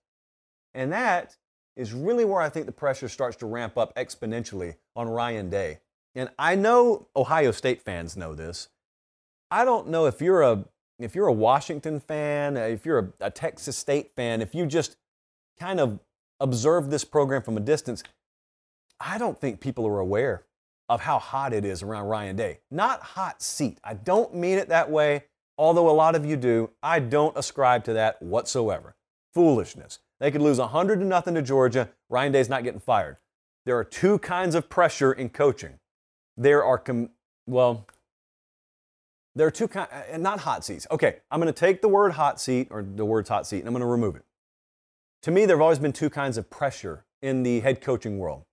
And 0.74 0.92
that 0.92 1.38
is 1.78 1.94
really 1.94 2.26
where 2.26 2.42
I 2.42 2.50
think 2.50 2.66
the 2.66 2.74
pressure 2.74 3.08
starts 3.08 3.38
to 3.38 3.46
ramp 3.46 3.78
up 3.78 3.96
exponentially 3.96 4.76
on 4.96 5.08
Ryan 5.08 5.50
Day. 5.50 5.80
And 6.16 6.30
I 6.38 6.56
know 6.56 7.08
Ohio 7.16 7.52
State 7.52 7.82
fans 7.82 8.18
know 8.18 8.36
this. 8.36 8.68
I 9.50 9.64
don't 9.64 9.88
know 9.88 10.06
if 10.06 10.22
you're 10.22 10.42
a 10.42 10.66
if 11.00 11.16
you're 11.16 11.28
a 11.28 11.34
Washington 11.34 12.02
fan, 12.02 12.58
if 12.58 12.86
you're 12.86 13.00
a, 13.00 13.28
a 13.28 13.32
Texas 13.32 13.78
State 13.78 14.12
fan, 14.18 14.42
if 14.42 14.54
you 14.54 14.66
just 14.66 14.98
kind 15.58 15.80
of 15.80 16.00
observe 16.42 16.90
this 16.90 17.06
program 17.06 17.42
from 17.42 17.56
a 17.56 17.62
distance, 17.62 18.04
I 19.00 19.18
don't 19.18 19.40
think 19.40 19.62
people 19.62 19.88
are 19.88 20.00
aware 20.00 20.44
of 20.90 21.02
how 21.02 21.20
hot 21.20 21.54
it 21.54 21.64
is 21.64 21.84
around 21.84 22.08
Ryan 22.08 22.36
Day. 22.36 22.60
Not 22.72 23.02
hot 23.02 23.42
seat. 23.42 23.78
I 23.84 23.94
don't 23.94 24.34
mean 24.36 24.58
it 24.58 24.70
that 24.70 24.90
way, 24.90 25.26
although 25.58 25.90
a 25.90 25.92
lot 25.92 26.16
of 26.16 26.26
you 26.26 26.36
do. 26.36 26.72
I 26.82 27.00
don't 27.00 27.38
ascribe 27.38 27.84
to 27.86 27.94
that 27.94 28.22
whatsoever. 28.22 28.96
Foolishness. 29.34 30.00
They 30.20 30.32
could 30.32 30.42
lose 30.42 30.58
100 30.58 31.00
to 31.00 31.06
nothing 31.06 31.36
to 31.36 31.42
Georgia. 31.42 31.90
Ryan 32.10 32.32
Day's 32.32 32.50
not 32.50 32.64
getting 32.64 32.80
fired. 32.80 33.18
There 33.66 33.78
are 33.78 33.84
two 33.84 34.18
kinds 34.20 34.56
of 34.56 34.68
pressure 34.68 35.14
in 35.14 35.30
coaching. 35.30 35.80
There 36.36 36.64
are, 36.64 36.80
com- 36.80 37.12
well, 37.46 37.86
there 39.36 39.46
are 39.46 39.52
two 39.52 39.68
kinds, 39.68 39.90
uh, 39.92 40.18
not 40.18 40.40
hot 40.40 40.66
seats. 40.66 40.88
Okay, 40.90 41.18
I'm 41.30 41.40
going 41.40 41.54
to 41.54 41.58
take 41.58 41.82
the 41.82 41.88
word 41.88 42.14
hot 42.14 42.42
seat 42.42 42.68
or 42.72 42.82
the 42.84 43.06
words 43.06 43.30
hot 43.30 43.46
seat 43.46 43.60
and 43.60 43.68
I'm 43.68 43.74
going 43.74 43.82
to 43.82 43.88
remove 43.88 44.16
it. 44.16 44.26
To 45.24 45.32
me, 45.32 45.46
there 45.46 45.56
have 45.56 45.62
always 45.62 45.80
been 45.80 45.94
two 45.94 46.10
kinds 46.10 46.38
of 46.38 46.50
pressure 46.50 47.06
in 47.22 47.44
the 47.44 47.60
head 47.60 47.80
coaching 47.82 48.18
world. 48.18 48.44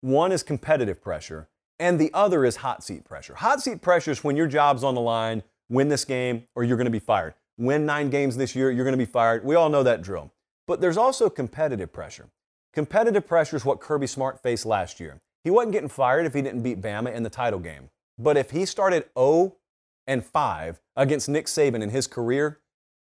One 0.00 0.32
is 0.32 0.42
competitive 0.42 1.00
pressure, 1.00 1.48
and 1.78 1.98
the 1.98 2.10
other 2.12 2.44
is 2.44 2.56
hot 2.56 2.82
seat 2.82 3.04
pressure. 3.04 3.34
Hot 3.36 3.60
seat 3.60 3.82
pressure 3.82 4.10
is 4.10 4.24
when 4.24 4.36
your 4.36 4.46
job's 4.46 4.84
on 4.84 4.94
the 4.94 5.00
line, 5.00 5.42
win 5.68 5.88
this 5.88 6.04
game, 6.04 6.44
or 6.54 6.64
you're 6.64 6.76
going 6.76 6.86
to 6.86 6.90
be 6.90 6.98
fired. 6.98 7.34
Win 7.56 7.86
nine 7.86 8.10
games 8.10 8.36
this 8.36 8.54
year, 8.54 8.70
you're 8.70 8.84
going 8.84 8.92
to 8.92 8.98
be 8.98 9.10
fired. 9.10 9.44
We 9.44 9.54
all 9.54 9.68
know 9.68 9.82
that 9.82 10.02
drill. 10.02 10.32
But 10.66 10.80
there's 10.80 10.96
also 10.96 11.30
competitive 11.30 11.92
pressure. 11.92 12.28
Competitive 12.72 13.26
pressure 13.26 13.56
is 13.56 13.64
what 13.64 13.80
Kirby 13.80 14.06
Smart 14.06 14.42
faced 14.42 14.66
last 14.66 15.00
year. 15.00 15.20
He 15.44 15.50
wasn't 15.50 15.72
getting 15.72 15.88
fired 15.88 16.26
if 16.26 16.34
he 16.34 16.42
didn't 16.42 16.62
beat 16.62 16.80
Bama 16.80 17.12
in 17.12 17.22
the 17.22 17.30
title 17.30 17.58
game. 17.58 17.90
But 18.18 18.36
if 18.36 18.50
he 18.50 18.66
started 18.66 19.06
0 19.18 19.56
and 20.06 20.24
5 20.24 20.80
against 20.96 21.28
Nick 21.28 21.46
Saban 21.46 21.82
in 21.82 21.90
his 21.90 22.06
career, 22.06 22.60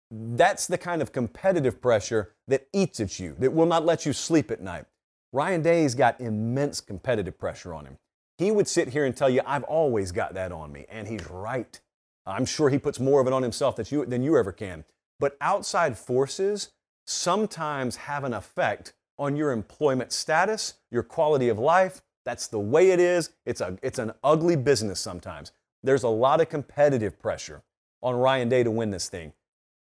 that's 0.09 0.67
the 0.67 0.77
kind 0.77 1.01
of 1.01 1.11
competitive 1.11 1.81
pressure 1.81 2.33
that 2.47 2.67
eats 2.71 2.99
at 2.99 3.19
you, 3.19 3.35
that 3.39 3.51
will 3.51 3.65
not 3.65 3.85
let 3.85 4.05
you 4.05 4.13
sleep 4.13 4.51
at 4.51 4.61
night. 4.61 4.85
Ryan 5.33 5.61
Day's 5.61 5.95
got 5.95 6.21
immense 6.21 6.79
competitive 6.79 7.37
pressure 7.37 7.73
on 7.73 7.85
him. 7.85 7.97
He 8.37 8.51
would 8.51 8.67
sit 8.67 8.89
here 8.89 9.05
and 9.05 9.15
tell 9.15 9.29
you, 9.29 9.41
I've 9.45 9.63
always 9.63 10.11
got 10.11 10.33
that 10.35 10.51
on 10.51 10.71
me. 10.71 10.85
And 10.89 11.07
he's 11.07 11.29
right. 11.29 11.79
I'm 12.25 12.45
sure 12.45 12.69
he 12.69 12.77
puts 12.77 12.99
more 12.99 13.21
of 13.21 13.27
it 13.27 13.33
on 13.33 13.41
himself 13.41 13.77
than 13.77 13.85
you, 13.89 14.05
than 14.05 14.21
you 14.21 14.37
ever 14.37 14.51
can. 14.51 14.85
But 15.19 15.37
outside 15.41 15.97
forces 15.97 16.69
sometimes 17.05 17.95
have 17.95 18.23
an 18.23 18.33
effect 18.33 18.93
on 19.17 19.35
your 19.35 19.51
employment 19.51 20.11
status, 20.11 20.75
your 20.91 21.03
quality 21.03 21.49
of 21.49 21.57
life. 21.57 22.01
That's 22.25 22.47
the 22.47 22.59
way 22.59 22.91
it 22.91 22.99
is. 22.99 23.31
It's, 23.45 23.61
a, 23.61 23.77
it's 23.81 23.97
an 23.97 24.11
ugly 24.23 24.55
business 24.55 24.99
sometimes. 24.99 25.51
There's 25.81 26.03
a 26.03 26.09
lot 26.09 26.41
of 26.41 26.49
competitive 26.49 27.17
pressure 27.19 27.63
on 28.03 28.15
Ryan 28.15 28.49
Day 28.49 28.63
to 28.63 28.69
win 28.69 28.91
this 28.91 29.09
thing. 29.09 29.33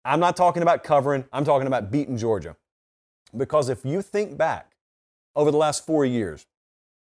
I'm 0.04 0.20
not 0.20 0.36
talking 0.36 0.62
about 0.62 0.84
covering, 0.84 1.24
I'm 1.32 1.44
talking 1.44 1.66
about 1.66 1.90
beating 1.90 2.16
Georgia. 2.16 2.56
Because 3.36 3.68
if 3.68 3.84
you 3.84 4.02
think 4.02 4.38
back 4.38 4.76
over 5.34 5.50
the 5.50 5.56
last 5.56 5.84
four 5.84 6.04
years, 6.06 6.46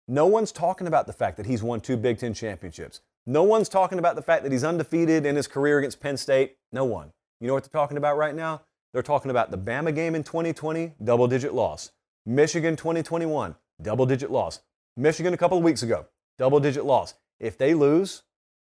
no 0.09 0.27
one's 0.27 0.51
talking 0.51 0.87
about 0.87 1.07
the 1.07 1.13
fact 1.13 1.37
that 1.37 1.47
he's 1.47 1.63
won 1.63 1.81
two 1.81 1.97
Big 1.97 2.19
Ten 2.19 2.33
championships. 2.33 3.03
No 3.27 3.43
one's 3.43 3.69
talking 3.69 3.99
about 3.99 4.17
the 4.17 4.23
fact 4.23 4.43
that 4.43 4.53
he's 4.53 4.65
undefeated 4.65 5.27
in 5.27 5.37
his 5.37 5.47
career 5.47 5.79
against 5.79 6.01
Penn 6.01 6.17
State. 6.17 6.57
No 6.73 6.87
one. 6.87 7.13
You 7.41 7.47
know 7.47 7.55
what 7.55 7.63
they're 7.63 7.81
talking 7.81 7.99
about 7.99 8.17
right 8.17 8.35
now? 8.35 8.63
They're 8.93 9.03
talking 9.03 9.31
about 9.31 9.51
the 9.51 9.59
Bama 9.59 9.95
game 9.95 10.15
in 10.15 10.25
2020, 10.25 10.95
double 11.05 11.29
digit 11.29 11.53
loss. 11.53 11.93
Michigan 12.25 12.75
2021, 12.75 13.55
double 13.83 14.07
digit 14.07 14.31
loss. 14.31 14.61
Michigan 14.97 15.35
a 15.35 15.37
couple 15.37 15.59
of 15.59 15.65
weeks 15.65 15.83
ago, 15.83 16.07
double 16.39 16.59
digit 16.59 16.87
loss. 16.87 17.15
If 17.39 17.59
they 17.59 17.75
lose, 17.75 18.23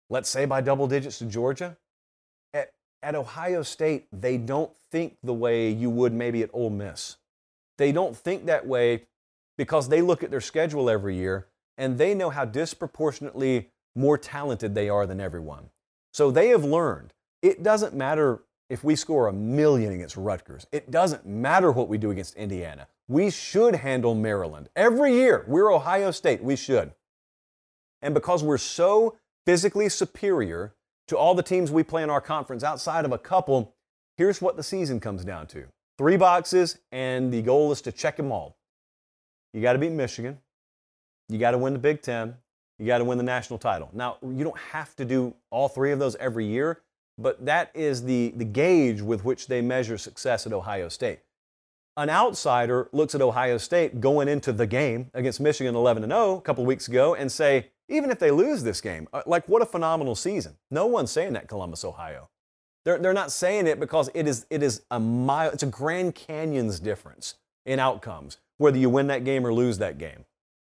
let's 0.09 0.29
say 0.29 0.45
by 0.45 0.61
double 0.61 0.87
digits 0.87 1.19
to 1.19 1.25
Georgia, 1.25 1.77
at, 2.53 2.71
at 3.03 3.15
Ohio 3.15 3.63
State, 3.63 4.07
they 4.13 4.37
don't 4.37 4.73
think 4.91 5.17
the 5.23 5.33
way 5.33 5.69
you 5.69 5.89
would 5.89 6.13
maybe 6.13 6.41
at 6.41 6.49
Ole 6.53 6.69
Miss. 6.69 7.17
They 7.77 7.91
don't 7.91 8.15
think 8.15 8.45
that 8.45 8.65
way 8.65 9.03
because 9.57 9.89
they 9.89 10.01
look 10.01 10.23
at 10.23 10.31
their 10.31 10.41
schedule 10.41 10.89
every 10.89 11.15
year 11.15 11.47
and 11.77 11.97
they 11.97 12.13
know 12.13 12.29
how 12.29 12.45
disproportionately 12.45 13.69
more 13.95 14.17
talented 14.17 14.75
they 14.75 14.89
are 14.89 15.05
than 15.05 15.19
everyone. 15.19 15.69
So 16.13 16.31
they 16.31 16.49
have 16.49 16.63
learned 16.63 17.13
it 17.41 17.63
doesn't 17.63 17.93
matter 17.93 18.43
if 18.69 18.83
we 18.83 18.95
score 18.95 19.27
a 19.27 19.33
million 19.33 19.93
against 19.93 20.17
Rutgers, 20.17 20.65
it 20.71 20.89
doesn't 20.89 21.25
matter 21.25 21.71
what 21.71 21.89
we 21.89 21.97
do 21.97 22.11
against 22.11 22.35
Indiana. 22.35 22.87
We 23.07 23.29
should 23.29 23.75
handle 23.75 24.15
Maryland. 24.15 24.69
Every 24.75 25.13
year, 25.13 25.43
we're 25.47 25.71
Ohio 25.71 26.11
State, 26.11 26.41
we 26.41 26.55
should. 26.55 26.93
And 28.01 28.13
because 28.13 28.43
we're 28.43 28.57
so 28.57 29.17
physically 29.45 29.89
superior 29.89 30.73
to 31.07 31.17
all 31.17 31.35
the 31.35 31.43
teams 31.43 31.71
we 31.71 31.83
play 31.83 32.01
in 32.01 32.09
our 32.09 32.21
conference 32.21 32.63
outside 32.63 33.05
of 33.05 33.11
a 33.11 33.17
couple, 33.17 33.75
here's 34.17 34.41
what 34.41 34.55
the 34.55 34.63
season 34.63 34.99
comes 34.99 35.25
down 35.25 35.47
to 35.47 35.65
three 35.97 36.17
boxes, 36.17 36.79
and 36.91 37.31
the 37.31 37.41
goal 37.41 37.71
is 37.71 37.81
to 37.81 37.91
check 37.91 38.17
them 38.17 38.31
all. 38.31 38.57
You 39.53 39.61
got 39.61 39.73
to 39.73 39.79
beat 39.79 39.91
Michigan. 39.91 40.39
You 41.29 41.37
got 41.37 41.51
to 41.51 41.57
win 41.57 41.73
the 41.73 41.79
Big 41.79 42.01
Ten. 42.01 42.35
You 42.79 42.87
got 42.87 42.97
to 42.97 43.03
win 43.03 43.17
the 43.17 43.23
national 43.23 43.59
title. 43.59 43.89
Now, 43.93 44.17
you 44.21 44.43
don't 44.43 44.57
have 44.57 44.95
to 44.95 45.05
do 45.05 45.35
all 45.51 45.69
three 45.69 45.91
of 45.91 45.99
those 45.99 46.15
every 46.15 46.45
year, 46.45 46.81
but 47.17 47.45
that 47.45 47.71
is 47.73 48.03
the, 48.03 48.33
the 48.35 48.45
gauge 48.45 49.01
with 49.01 49.23
which 49.23 49.47
they 49.47 49.61
measure 49.61 49.97
success 49.97 50.47
at 50.47 50.53
Ohio 50.53 50.89
State. 50.89 51.19
An 51.95 52.09
outsider 52.09 52.89
looks 52.91 53.13
at 53.13 53.21
Ohio 53.21 53.59
State 53.59 54.01
going 54.01 54.27
into 54.27 54.51
the 54.51 54.65
game 54.65 55.11
against 55.13 55.39
Michigan 55.39 55.75
11 55.75 56.03
0 56.03 56.37
a 56.37 56.41
couple 56.41 56.65
weeks 56.65 56.87
ago 56.87 57.13
and 57.13 57.31
say, 57.31 57.69
even 57.87 58.09
if 58.09 58.17
they 58.17 58.31
lose 58.31 58.63
this 58.63 58.81
game, 58.81 59.07
uh, 59.13 59.21
like 59.27 59.47
what 59.47 59.61
a 59.61 59.65
phenomenal 59.65 60.15
season. 60.15 60.55
No 60.71 60.87
one's 60.87 61.11
saying 61.11 61.33
that 61.33 61.47
Columbus, 61.47 61.85
Ohio. 61.85 62.29
They're, 62.83 62.97
they're 62.97 63.13
not 63.13 63.31
saying 63.31 63.67
it 63.67 63.79
because 63.79 64.09
it 64.15 64.27
is, 64.27 64.47
it 64.49 64.63
is 64.63 64.81
a 64.89 64.99
mile, 64.99 65.51
it's 65.51 65.63
a 65.63 65.67
Grand 65.67 66.15
Canyon's 66.15 66.79
difference 66.79 67.35
in 67.65 67.79
outcomes 67.79 68.37
whether 68.57 68.77
you 68.77 68.89
win 68.89 69.07
that 69.07 69.23
game 69.23 69.45
or 69.45 69.53
lose 69.53 69.77
that 69.79 69.97
game. 69.97 70.25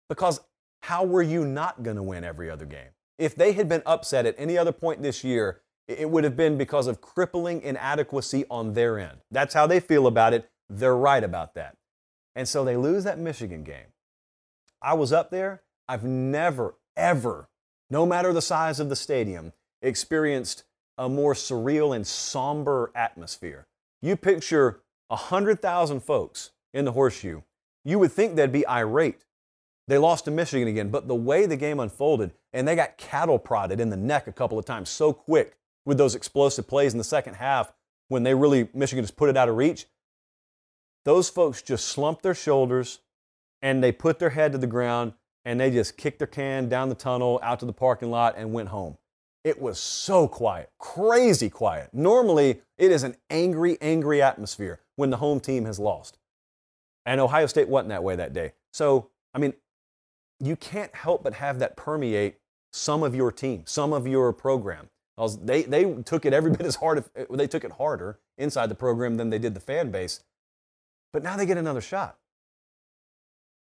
Because 0.09 0.41
how 0.82 1.03
were 1.03 1.21
you 1.21 1.45
not 1.45 1.84
going 1.84 1.97
to 1.97 2.03
win 2.03 2.23
every 2.23 2.49
other 2.49 2.65
game? 2.65 2.89
If 3.17 3.36
they 3.36 3.53
had 3.53 3.69
been 3.69 3.84
upset 3.86 4.25
at 4.25 4.36
any 4.38 4.57
other 4.57 4.71
point 4.71 5.01
this 5.01 5.23
year, 5.23 5.61
it 5.88 6.09
would 6.09 6.23
have 6.23 6.36
been 6.36 6.57
because 6.57 6.88
of 6.88 7.01
crippling 7.01 7.61
inadequacy 7.61 8.45
on 8.49 8.73
their 8.73 8.97
end. 8.99 9.19
That's 9.29 9.53
how 9.53 9.67
they 9.67 9.79
feel 9.79 10.07
about 10.07 10.34
it. 10.34 10.49
They're 10.69 10.95
right 10.95 11.23
about 11.23 11.53
that. 11.55 11.77
And 12.36 12.47
so 12.47 12.63
they 12.63 12.77
lose 12.77 13.03
that 13.03 13.19
Michigan 13.19 13.63
game. 13.63 13.93
I 14.82 14.93
was 14.93 15.11
up 15.13 15.29
there. 15.29 15.61
I've 15.88 16.03
never, 16.03 16.75
ever, 16.95 17.49
no 17.89 18.05
matter 18.05 18.32
the 18.34 18.41
size 18.41 18.79
of 18.79 18.89
the 18.89 18.95
stadium, 18.95 19.53
experienced 19.82 20.63
a 20.97 21.09
more 21.09 21.34
surreal 21.34 21.95
and 21.95 22.07
somber 22.07 22.91
atmosphere. 22.95 23.67
You 24.01 24.15
picture 24.15 24.82
100,000 25.09 25.99
folks 26.01 26.51
in 26.73 26.86
the 26.86 26.93
horseshoe 26.93 27.41
you 27.84 27.99
would 27.99 28.11
think 28.11 28.36
they'd 28.36 28.51
be 28.51 28.67
irate. 28.67 29.25
They 29.88 29.97
lost 29.97 30.25
to 30.25 30.32
Michigan 30.32 30.67
again, 30.67 30.89
but 30.89 31.07
the 31.07 31.15
way 31.15 31.45
the 31.45 31.57
game 31.57 31.79
unfolded, 31.79 32.32
and 32.53 32.67
they 32.67 32.75
got 32.75 32.97
cattle 32.97 33.39
prodded 33.39 33.79
in 33.79 33.89
the 33.89 33.97
neck 33.97 34.27
a 34.27 34.32
couple 34.32 34.59
of 34.59 34.65
times 34.65 34.89
so 34.89 35.11
quick 35.11 35.57
with 35.86 35.97
those 35.97 36.15
explosive 36.15 36.67
plays 36.67 36.93
in 36.93 36.97
the 36.97 37.03
second 37.03 37.36
half 37.36 37.73
when 38.07 38.23
they 38.23 38.34
really, 38.34 38.69
Michigan 38.73 39.03
just 39.03 39.17
put 39.17 39.29
it 39.29 39.38
out 39.38 39.49
of 39.49 39.57
reach. 39.57 39.88
Those 41.03 41.29
folks 41.29 41.61
just 41.61 41.88
slumped 41.88 42.23
their 42.23 42.36
shoulders 42.36 42.99
and 43.61 43.84
they 43.84 43.91
put 43.91 44.19
their 44.19 44.29
head 44.29 44.51
to 44.51 44.57
the 44.57 44.67
ground 44.67 45.13
and 45.45 45.59
they 45.59 45.71
just 45.71 45.97
kicked 45.97 46.19
their 46.19 46.27
can 46.27 46.69
down 46.69 46.89
the 46.89 46.95
tunnel 46.95 47.39
out 47.41 47.59
to 47.59 47.65
the 47.65 47.73
parking 47.73 48.11
lot 48.11 48.36
and 48.38 48.53
went 48.53 48.69
home. 48.69 48.97
It 49.43 49.59
was 49.59 49.79
so 49.79 50.27
quiet, 50.27 50.69
crazy 50.77 51.49
quiet. 51.49 51.89
Normally, 51.93 52.61
it 52.77 52.91
is 52.91 53.01
an 53.01 53.15
angry, 53.32 53.77
angry 53.82 54.21
atmosphere 54.21 54.82
when 54.95 55.09
the 55.09 55.17
home 55.17 55.39
team 55.39 55.65
has 55.65 55.79
lost. 55.79 56.17
And 57.05 57.19
Ohio 57.19 57.47
State 57.47 57.67
wasn't 57.67 57.89
that 57.89 58.03
way 58.03 58.15
that 58.15 58.33
day. 58.33 58.53
So, 58.71 59.09
I 59.33 59.39
mean, 59.39 59.53
you 60.39 60.55
can't 60.55 60.93
help 60.95 61.23
but 61.23 61.35
have 61.35 61.59
that 61.59 61.75
permeate 61.75 62.37
some 62.73 63.03
of 63.03 63.15
your 63.15 63.31
team, 63.31 63.63
some 63.65 63.93
of 63.93 64.07
your 64.07 64.33
program. 64.33 64.89
They, 65.41 65.63
they 65.63 65.93
took 66.03 66.25
it 66.25 66.33
every 66.33 66.51
bit 66.51 66.65
as 66.65 66.75
hard, 66.77 67.03
they 67.29 67.47
took 67.47 67.63
it 67.63 67.73
harder 67.73 68.19
inside 68.37 68.67
the 68.67 68.75
program 68.75 69.17
than 69.17 69.29
they 69.29 69.39
did 69.39 69.53
the 69.53 69.59
fan 69.59 69.91
base. 69.91 70.21
But 71.13 71.23
now 71.23 71.35
they 71.35 71.45
get 71.45 71.57
another 71.57 71.81
shot. 71.81 72.17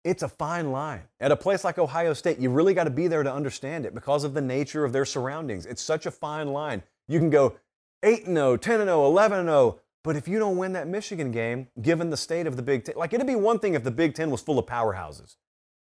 It's 0.05 0.22
a 0.22 0.28
fine 0.28 0.70
line. 0.70 1.03
At 1.18 1.32
a 1.32 1.36
place 1.36 1.64
like 1.64 1.78
Ohio 1.78 2.14
State, 2.14 2.39
you 2.39 2.51
really 2.51 2.74
got 2.74 2.84
to 2.84 2.91
be 2.91 3.09
there 3.09 3.22
to 3.22 3.32
understand 3.32 3.84
it 3.84 3.95
because 3.95 4.24
of 4.24 4.32
the 4.32 4.41
nature 4.41 4.84
of 4.84 4.93
their 4.93 5.05
surroundings. 5.05 5.66
It's 5.66 5.82
such 5.82 6.07
a 6.07 6.11
fine 6.11 6.53
line. 6.53 6.82
You 7.09 7.18
can 7.18 7.30
go 7.30 7.57
8 8.03 8.26
0, 8.26 8.57
10 8.57 8.80
0, 8.80 9.07
11 9.07 9.47
0, 9.47 9.80
but 10.09 10.17
if 10.17 10.27
you 10.27 10.39
don't 10.39 10.57
win 10.57 10.73
that 10.73 10.89
Michigan 10.89 11.31
game, 11.31 11.69
given 11.83 12.09
the 12.09 12.17
state 12.17 12.47
of 12.47 12.57
the 12.57 12.63
Big 12.63 12.83
Ten, 12.83 12.95
like 12.97 13.13
it'd 13.13 13.27
be 13.27 13.35
one 13.35 13.59
thing 13.59 13.75
if 13.75 13.85
the 13.85 13.91
Big 13.91 14.15
Ten 14.15 14.31
was 14.31 14.41
full 14.41 14.59
of 14.59 14.65
powerhouses. 14.65 15.37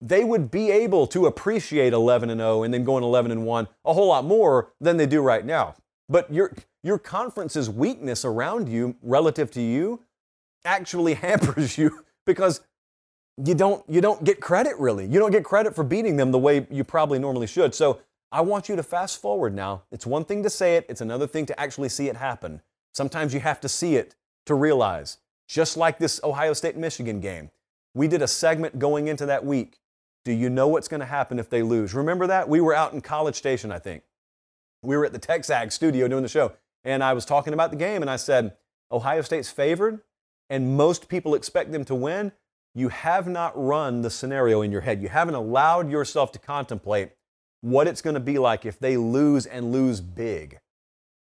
They 0.03 0.23
would 0.23 0.51
be 0.51 0.71
able 0.71 1.07
to 1.07 1.25
appreciate 1.25 1.95
11 1.95 2.29
and 2.29 2.39
0 2.39 2.63
and 2.63 2.75
then 2.75 2.85
going 2.85 3.05
11 3.05 3.31
and 3.31 3.47
1 3.47 3.69
a 3.87 3.95
whole 3.95 4.09
lot 4.09 4.27
more 4.27 4.75
than 4.83 4.99
they 4.99 5.07
do 5.07 5.23
right 5.23 5.47
now. 5.47 5.77
But 6.11 6.31
your 6.31 6.53
your 6.83 6.99
conference's 6.99 7.71
weakness 7.71 8.23
around 8.23 8.69
you 8.69 8.97
relative 9.01 9.51
to 9.53 9.63
you 9.63 10.03
actually 10.67 11.15
hampers 11.27 11.79
you 11.79 12.05
because 12.27 12.61
you 13.43 13.55
don't 13.55 13.83
you 13.89 14.03
don't 14.03 14.23
get 14.25 14.43
credit 14.43 14.79
really. 14.79 15.07
You 15.07 15.21
don't 15.21 15.31
get 15.31 15.43
credit 15.43 15.75
for 15.75 15.85
beating 15.85 16.19
them 16.19 16.33
the 16.33 16.39
way 16.39 16.67
you 16.71 16.85
probably 16.85 17.19
normally 17.19 17.47
should. 17.47 17.75
So 17.75 18.03
I 18.31 18.43
want 18.43 18.69
you 18.69 18.77
to 18.77 18.83
fast 18.83 19.23
forward 19.23 19.55
now. 19.55 19.85
It's 19.91 20.05
one 20.05 20.27
thing 20.27 20.43
to 20.43 20.51
say 20.51 20.77
it, 20.77 20.85
it's 20.91 21.01
another 21.01 21.27
thing 21.27 21.47
to 21.47 21.59
actually 21.59 21.89
see 21.89 22.11
it 22.11 22.17
happen. 22.19 22.61
Sometimes 22.93 23.33
you 23.33 23.41
have 23.41 23.61
to 23.61 23.69
see 23.69 23.97
it 23.97 24.15
to 24.47 24.55
realize. 24.55 25.19
Just 25.49 25.77
like 25.77 25.99
this 25.99 26.21
Ohio 26.23 26.53
State 26.53 26.77
Michigan 26.77 27.21
game, 27.21 27.51
we 27.95 28.09
did 28.09 28.23
a 28.23 28.29
segment 28.29 28.79
going 28.79 29.09
into 29.09 29.27
that 29.27 29.45
week. 29.45 29.81
Do 30.25 30.33
you 30.33 30.49
know 30.49 30.69
what's 30.69 30.89
going 30.89 31.01
to 31.01 31.07
happen 31.07 31.39
if 31.39 31.51
they 31.51 31.63
lose? 31.63 31.95
Remember 31.95 32.27
that? 32.27 32.49
We 32.49 32.61
were 32.61 32.75
out 32.75 32.93
in 32.93 33.01
College 33.01 33.35
Station, 33.35 33.73
I 33.73 33.79
think. 33.79 34.05
We 34.83 34.97
were 34.97 35.05
at 35.05 35.13
the 35.13 35.19
TexAg 35.19 35.73
studio 35.73 36.09
doing 36.09 36.23
the 36.23 36.29
show, 36.29 36.53
and 36.85 37.03
I 37.03 37.13
was 37.13 37.25
talking 37.25 37.53
about 37.53 37.71
the 37.71 37.77
game, 37.77 38.03
and 38.03 38.11
I 38.11 38.17
said, 38.17 38.57
Ohio 38.91 39.23
State's 39.23 39.51
favored, 39.51 40.01
and 40.49 40.77
most 40.77 41.09
people 41.09 41.35
expect 41.35 41.73
them 41.73 41.85
to 41.87 41.95
win. 41.95 42.33
You 42.75 42.89
have 42.89 43.27
not 43.27 43.53
run 43.55 44.03
the 44.03 44.11
scenario 44.11 44.63
in 44.63 44.73
your 44.73 44.81
head. 44.83 45.03
You 45.03 45.09
haven't 45.09 45.35
allowed 45.35 45.91
yourself 45.91 46.33
to 46.33 46.39
contemplate 46.39 47.11
what 47.61 47.87
it's 47.87 48.03
going 48.03 48.15
to 48.15 48.21
be 48.21 48.39
like 48.39 48.65
if 48.65 48.79
they 48.79 48.97
lose 48.97 49.47
and 49.47 49.73
lose 49.73 50.01
big 50.01 50.61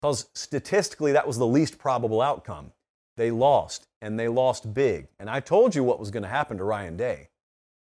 because 0.04 0.28
statistically 0.34 1.12
that 1.12 1.26
was 1.26 1.38
the 1.38 1.46
least 1.46 1.78
probable 1.78 2.20
outcome. 2.20 2.70
They 3.16 3.30
lost, 3.30 3.86
and 4.02 4.20
they 4.20 4.28
lost 4.28 4.74
big. 4.74 5.08
And 5.18 5.30
I 5.30 5.40
told 5.40 5.74
you 5.74 5.82
what 5.82 5.98
was 5.98 6.10
going 6.10 6.24
to 6.24 6.28
happen 6.28 6.58
to 6.58 6.64
Ryan 6.64 6.98
Day. 6.98 7.30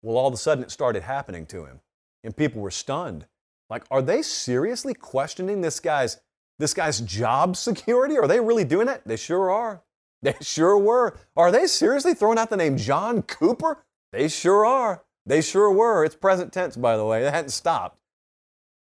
Well, 0.01 0.17
all 0.17 0.27
of 0.27 0.33
a 0.33 0.37
sudden 0.37 0.65
it 0.65 0.69
started 0.69 1.03
happening 1.03 1.45
to 1.45 1.63
him, 1.63 1.79
and 2.25 2.35
people 2.35 2.59
were 2.61 2.71
stunned. 2.71 3.25
Like, 3.69 3.85
are 3.89 4.01
they 4.01 4.21
seriously 4.21 4.93
questioning 4.93 5.61
this 5.61 5.79
guy's 5.79 6.19
this 6.57 6.73
guy's 6.73 6.99
job 6.99 7.55
security? 7.55 8.17
Are 8.17 8.27
they 8.27 8.41
really 8.41 8.65
doing 8.65 8.87
that? 8.87 9.07
They 9.07 9.15
sure 9.15 9.49
are. 9.49 9.81
They 10.21 10.35
sure 10.41 10.77
were. 10.77 11.17
Are 11.37 11.53
they 11.53 11.67
seriously 11.67 12.13
throwing 12.13 12.37
out 12.37 12.49
the 12.49 12.57
name 12.57 12.75
John 12.75 13.21
Cooper? 13.21 13.85
They 14.11 14.27
sure 14.27 14.65
are. 14.65 15.05
They 15.25 15.39
sure 15.39 15.71
were. 15.71 16.03
It's 16.03 16.15
present 16.15 16.51
tense, 16.51 16.75
by 16.75 16.97
the 16.97 17.05
way. 17.05 17.23
They 17.23 17.31
hadn't 17.31 17.51
stopped. 17.51 17.97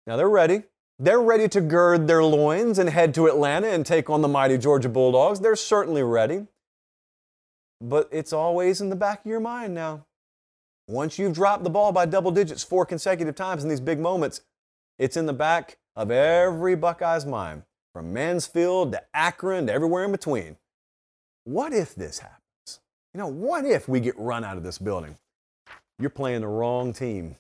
Now 0.08 0.18
they're 0.18 0.28
ready. 0.28 0.64
They're 1.00 1.22
ready 1.22 1.48
to 1.50 1.62
gird 1.62 2.08
their 2.08 2.24
loins 2.24 2.80
and 2.80 2.90
head 2.90 3.14
to 3.16 3.28
Atlanta 3.28 3.68
and 3.68 3.86
take 3.86 4.10
on 4.10 4.22
the 4.22 4.28
mighty 4.28 4.58
Georgia 4.58 4.90
Bulldogs. 4.90 5.40
They're 5.40 5.56
certainly 5.56 6.02
ready. 6.02 6.48
But 7.80 8.10
it's 8.12 8.34
always 8.34 8.82
in 8.82 8.90
the 8.90 8.96
back 8.96 9.20
of 9.20 9.30
your 9.30 9.40
mind 9.40 9.76
now. 9.76 10.06
Once 10.88 11.20
you've 11.20 11.34
dropped 11.34 11.64
the 11.64 11.70
ball 11.70 11.92
by 11.92 12.08
double 12.08 12.32
digits 12.32 12.64
four 12.64 12.86
consecutive 12.86 13.36
times 13.36 13.62
in 13.62 13.70
these 13.70 13.80
big 13.80 14.00
moments, 14.00 14.42
it's 14.98 15.18
in 15.18 15.28
the 15.28 15.34
back 15.34 15.78
of 15.96 16.10
every 16.10 16.76
Buckeye's 16.76 17.26
mind, 17.26 17.64
from 17.94 18.12
Mansfield 18.12 18.94
to 18.94 19.04
Akron 19.14 19.68
to 19.68 19.74
everywhere 19.74 20.06
in 20.06 20.12
between. 20.12 20.58
What 21.44 21.74
if 21.74 21.94
this 21.94 22.20
happens? 22.20 22.80
You 23.14 23.20
know, 23.20 23.28
what 23.28 23.66
if 23.66 23.88
we 23.88 24.00
get 24.00 24.18
run 24.18 24.44
out 24.44 24.58
of 24.58 24.64
this 24.64 24.80
building? 24.80 25.18
You're 26.00 26.10
playing 26.10 26.42
the 26.42 26.48
wrong 26.48 26.94
team. 26.94 27.36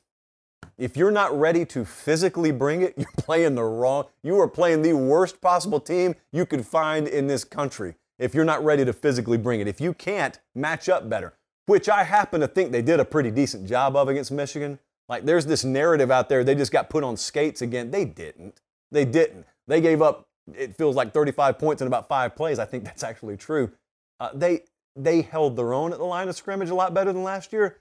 If 0.77 0.95
you're 0.95 1.11
not 1.11 1.37
ready 1.37 1.65
to 1.65 1.85
physically 1.85 2.51
bring 2.51 2.81
it, 2.81 2.93
you're 2.97 3.07
playing 3.17 3.55
the 3.55 3.63
wrong, 3.63 4.05
you 4.23 4.39
are 4.39 4.47
playing 4.47 4.83
the 4.83 4.93
worst 4.93 5.41
possible 5.41 5.79
team 5.79 6.15
you 6.31 6.45
could 6.45 6.65
find 6.65 7.07
in 7.07 7.27
this 7.27 7.43
country 7.43 7.95
if 8.19 8.33
you're 8.33 8.45
not 8.45 8.63
ready 8.63 8.85
to 8.85 8.93
physically 8.93 9.37
bring 9.37 9.59
it. 9.59 9.67
If 9.67 9.81
you 9.81 9.93
can't 9.93 10.39
match 10.55 10.89
up 10.89 11.09
better, 11.09 11.33
which 11.65 11.89
I 11.89 12.03
happen 12.03 12.41
to 12.41 12.47
think 12.47 12.71
they 12.71 12.81
did 12.81 12.99
a 12.99 13.05
pretty 13.05 13.31
decent 13.31 13.67
job 13.67 13.95
of 13.95 14.07
against 14.07 14.31
Michigan. 14.31 14.79
Like 15.09 15.25
there's 15.25 15.45
this 15.45 15.63
narrative 15.63 16.11
out 16.11 16.29
there, 16.29 16.43
they 16.43 16.55
just 16.55 16.71
got 16.71 16.89
put 16.89 17.03
on 17.03 17.17
skates 17.17 17.61
again. 17.61 17.91
They 17.91 18.05
didn't. 18.05 18.61
They 18.91 19.05
didn't. 19.05 19.45
They 19.67 19.81
gave 19.81 20.01
up, 20.01 20.27
it 20.53 20.75
feels 20.75 20.95
like 20.95 21.13
35 21.13 21.57
points 21.57 21.81
in 21.81 21.87
about 21.87 22.07
five 22.07 22.35
plays. 22.35 22.59
I 22.59 22.65
think 22.65 22.83
that's 22.83 23.03
actually 23.03 23.37
true. 23.37 23.71
Uh, 24.19 24.29
they, 24.33 24.61
they 24.95 25.21
held 25.21 25.55
their 25.55 25.73
own 25.73 25.91
at 25.91 25.99
the 25.99 26.05
line 26.05 26.29
of 26.29 26.35
scrimmage 26.35 26.69
a 26.69 26.75
lot 26.75 26.93
better 26.93 27.11
than 27.13 27.23
last 27.23 27.53
year. 27.53 27.77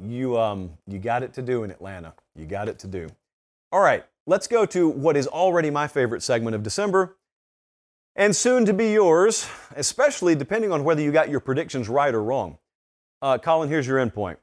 You, 0.00 0.38
um, 0.38 0.70
you 0.86 0.98
got 0.98 1.22
it 1.22 1.32
to 1.34 1.42
do 1.42 1.64
in 1.64 1.70
Atlanta. 1.70 2.14
You 2.34 2.46
got 2.46 2.68
it 2.68 2.78
to 2.80 2.86
do. 2.86 3.08
All 3.70 3.80
right, 3.80 4.04
let's 4.26 4.46
go 4.46 4.66
to 4.66 4.88
what 4.88 5.16
is 5.16 5.26
already 5.26 5.70
my 5.70 5.86
favorite 5.86 6.22
segment 6.22 6.54
of 6.54 6.62
December 6.62 7.16
and 8.16 8.34
soon 8.34 8.64
to 8.66 8.72
be 8.72 8.92
yours, 8.92 9.48
especially 9.76 10.34
depending 10.34 10.72
on 10.72 10.84
whether 10.84 11.02
you 11.02 11.12
got 11.12 11.28
your 11.28 11.40
predictions 11.40 11.88
right 11.88 12.14
or 12.14 12.22
wrong. 12.22 12.58
Uh, 13.22 13.38
Colin, 13.38 13.68
here's 13.68 13.86
your 13.86 14.04
endpoint. 14.04 14.36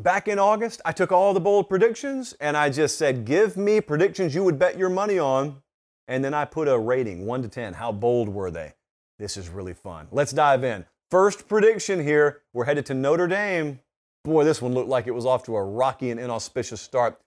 Back 0.00 0.28
in 0.28 0.38
August, 0.38 0.80
I 0.84 0.92
took 0.92 1.12
all 1.12 1.34
the 1.34 1.40
bold 1.40 1.68
predictions 1.68 2.34
and 2.40 2.56
I 2.56 2.70
just 2.70 2.98
said, 2.98 3.24
give 3.24 3.56
me 3.56 3.80
predictions 3.80 4.34
you 4.34 4.44
would 4.44 4.58
bet 4.58 4.78
your 4.78 4.90
money 4.90 5.18
on. 5.18 5.62
And 6.06 6.24
then 6.24 6.32
I 6.32 6.44
put 6.44 6.68
a 6.68 6.78
rating, 6.78 7.26
1 7.26 7.42
to 7.42 7.48
10. 7.48 7.74
How 7.74 7.92
bold 7.92 8.28
were 8.28 8.50
they? 8.50 8.74
This 9.18 9.36
is 9.36 9.48
really 9.48 9.74
fun. 9.74 10.06
Let's 10.10 10.32
dive 10.32 10.64
in. 10.64 10.86
First 11.10 11.48
prediction 11.48 12.02
here 12.02 12.42
we're 12.52 12.64
headed 12.64 12.86
to 12.86 12.94
Notre 12.94 13.26
Dame. 13.26 13.80
Boy, 14.28 14.44
this 14.44 14.60
one 14.60 14.74
looked 14.74 14.90
like 14.90 15.06
it 15.06 15.14
was 15.14 15.24
off 15.24 15.42
to 15.44 15.56
a 15.56 15.62
rocky 15.62 16.10
and 16.10 16.20
inauspicious 16.20 16.82
start. 16.82 17.18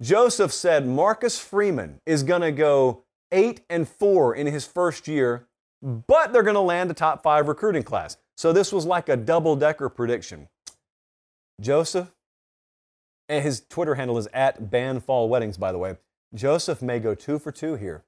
Joseph 0.00 0.52
said 0.52 0.86
Marcus 0.86 1.40
Freeman 1.40 2.00
is 2.06 2.22
going 2.22 2.42
to 2.42 2.52
go 2.52 3.02
8 3.32 3.62
and 3.68 3.88
4 3.88 4.36
in 4.36 4.46
his 4.46 4.64
first 4.64 5.08
year, 5.08 5.48
but 5.82 6.32
they're 6.32 6.44
going 6.44 6.54
to 6.54 6.60
land 6.60 6.88
a 6.88 6.94
top 6.94 7.24
5 7.24 7.48
recruiting 7.48 7.82
class. 7.82 8.16
So 8.36 8.52
this 8.52 8.72
was 8.72 8.86
like 8.86 9.08
a 9.08 9.16
double 9.16 9.56
decker 9.56 9.88
prediction. 9.88 10.48
Joseph, 11.60 12.12
and 13.28 13.44
his 13.44 13.62
Twitter 13.68 13.96
handle 13.96 14.16
is 14.16 14.28
at 14.32 14.70
Banfall 14.70 15.28
Weddings, 15.28 15.58
by 15.58 15.72
the 15.72 15.78
way. 15.78 15.96
Joseph 16.32 16.80
may 16.80 17.00
go 17.00 17.16
two 17.16 17.40
for 17.40 17.50
two 17.50 17.74
here. 17.74 18.04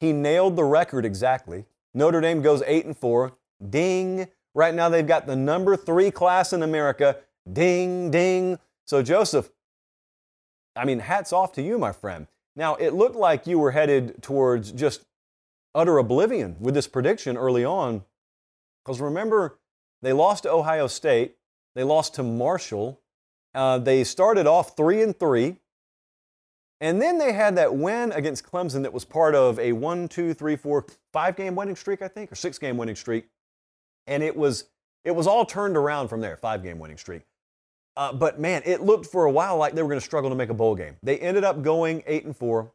He 0.00 0.12
nailed 0.12 0.56
the 0.56 0.64
record 0.64 1.06
exactly. 1.06 1.64
Notre 1.94 2.20
Dame 2.20 2.42
goes 2.42 2.62
eight 2.66 2.84
and 2.84 2.96
four. 2.96 3.32
Ding. 3.70 4.28
Right 4.54 4.74
now 4.74 4.90
they've 4.90 5.06
got 5.06 5.26
the 5.26 5.34
number 5.34 5.76
three 5.76 6.10
class 6.10 6.52
in 6.52 6.62
America. 6.62 7.16
Ding, 7.50 8.10
ding. 8.10 8.58
So, 8.86 9.02
Joseph, 9.02 9.50
I 10.76 10.84
mean, 10.84 11.00
hats 11.00 11.32
off 11.32 11.52
to 11.52 11.62
you, 11.62 11.78
my 11.78 11.92
friend. 11.92 12.26
Now, 12.56 12.74
it 12.76 12.94
looked 12.94 13.16
like 13.16 13.46
you 13.46 13.58
were 13.58 13.72
headed 13.72 14.22
towards 14.22 14.72
just 14.72 15.04
utter 15.74 15.98
oblivion 15.98 16.56
with 16.60 16.74
this 16.74 16.86
prediction 16.86 17.36
early 17.36 17.64
on. 17.64 18.04
Because 18.84 19.00
remember, 19.00 19.58
they 20.02 20.12
lost 20.12 20.44
to 20.44 20.50
Ohio 20.50 20.86
State, 20.86 21.36
they 21.74 21.82
lost 21.82 22.14
to 22.14 22.22
Marshall. 22.22 23.00
Uh, 23.54 23.78
they 23.78 24.02
started 24.02 24.46
off 24.46 24.76
three 24.76 25.00
and 25.00 25.16
three, 25.16 25.56
and 26.80 27.00
then 27.00 27.18
they 27.18 27.32
had 27.32 27.56
that 27.56 27.74
win 27.74 28.10
against 28.12 28.44
Clemson 28.44 28.82
that 28.82 28.92
was 28.92 29.04
part 29.04 29.34
of 29.34 29.60
a 29.60 29.72
one, 29.72 30.08
two, 30.08 30.34
three, 30.34 30.56
four, 30.56 30.86
five 31.12 31.36
game 31.36 31.54
winning 31.54 31.76
streak, 31.76 32.02
I 32.02 32.08
think, 32.08 32.32
or 32.32 32.34
six 32.34 32.58
game 32.58 32.76
winning 32.76 32.96
streak. 32.96 33.26
And 34.06 34.22
it 34.22 34.36
was 34.36 34.64
it 35.04 35.12
was 35.12 35.26
all 35.26 35.44
turned 35.44 35.76
around 35.76 36.08
from 36.08 36.20
there, 36.20 36.36
five 36.36 36.62
game 36.62 36.78
winning 36.78 36.98
streak. 36.98 37.22
Uh, 37.96 38.12
but 38.12 38.40
man, 38.40 38.62
it 38.64 38.80
looked 38.80 39.06
for 39.06 39.24
a 39.24 39.30
while 39.30 39.56
like 39.56 39.74
they 39.74 39.82
were 39.82 39.88
going 39.88 40.00
to 40.00 40.04
struggle 40.04 40.30
to 40.30 40.36
make 40.36 40.50
a 40.50 40.54
bowl 40.54 40.74
game. 40.74 40.96
They 41.02 41.18
ended 41.18 41.44
up 41.44 41.62
going 41.62 42.02
eight 42.06 42.24
and 42.24 42.36
four. 42.36 42.72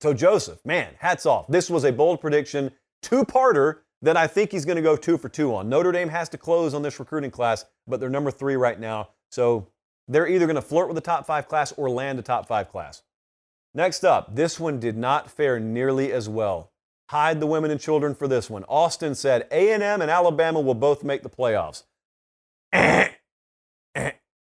So 0.00 0.12
Joseph, 0.12 0.64
man, 0.64 0.94
hats 0.98 1.24
off. 1.24 1.46
This 1.48 1.70
was 1.70 1.84
a 1.84 1.92
bold 1.92 2.20
prediction, 2.20 2.70
two-parter 3.02 3.78
that 4.02 4.18
I 4.18 4.26
think 4.26 4.52
he's 4.52 4.66
going 4.66 4.76
to 4.76 4.82
go 4.82 4.96
two 4.96 5.16
for 5.16 5.30
two 5.30 5.54
on. 5.54 5.68
Notre 5.70 5.92
Dame 5.92 6.10
has 6.10 6.28
to 6.30 6.38
close 6.38 6.74
on 6.74 6.82
this 6.82 6.98
recruiting 7.00 7.30
class, 7.30 7.64
but 7.86 8.00
they're 8.00 8.10
number 8.10 8.30
three 8.30 8.56
right 8.56 8.78
now. 8.78 9.08
So 9.30 9.68
they're 10.08 10.28
either 10.28 10.46
going 10.46 10.56
to 10.56 10.62
flirt 10.62 10.88
with 10.88 10.96
the 10.96 11.00
top 11.00 11.26
five 11.26 11.48
class 11.48 11.72
or 11.72 11.88
land 11.88 12.18
a 12.18 12.22
top 12.22 12.46
five 12.46 12.70
class. 12.70 13.02
Next 13.74 14.04
up, 14.04 14.36
this 14.36 14.60
one 14.60 14.78
did 14.78 14.96
not 14.96 15.30
fare 15.30 15.58
nearly 15.58 16.12
as 16.12 16.28
well. 16.28 16.70
Hide 17.10 17.40
the 17.40 17.46
women 17.46 17.70
and 17.70 17.80
children 17.80 18.14
for 18.14 18.28
this 18.28 18.48
one. 18.50 18.64
Austin 18.64 19.14
said 19.14 19.48
A&M 19.50 20.02
and 20.02 20.10
Alabama 20.10 20.60
will 20.60 20.74
both 20.74 21.02
make 21.02 21.22
the 21.22 21.30
playoffs. 21.30 21.84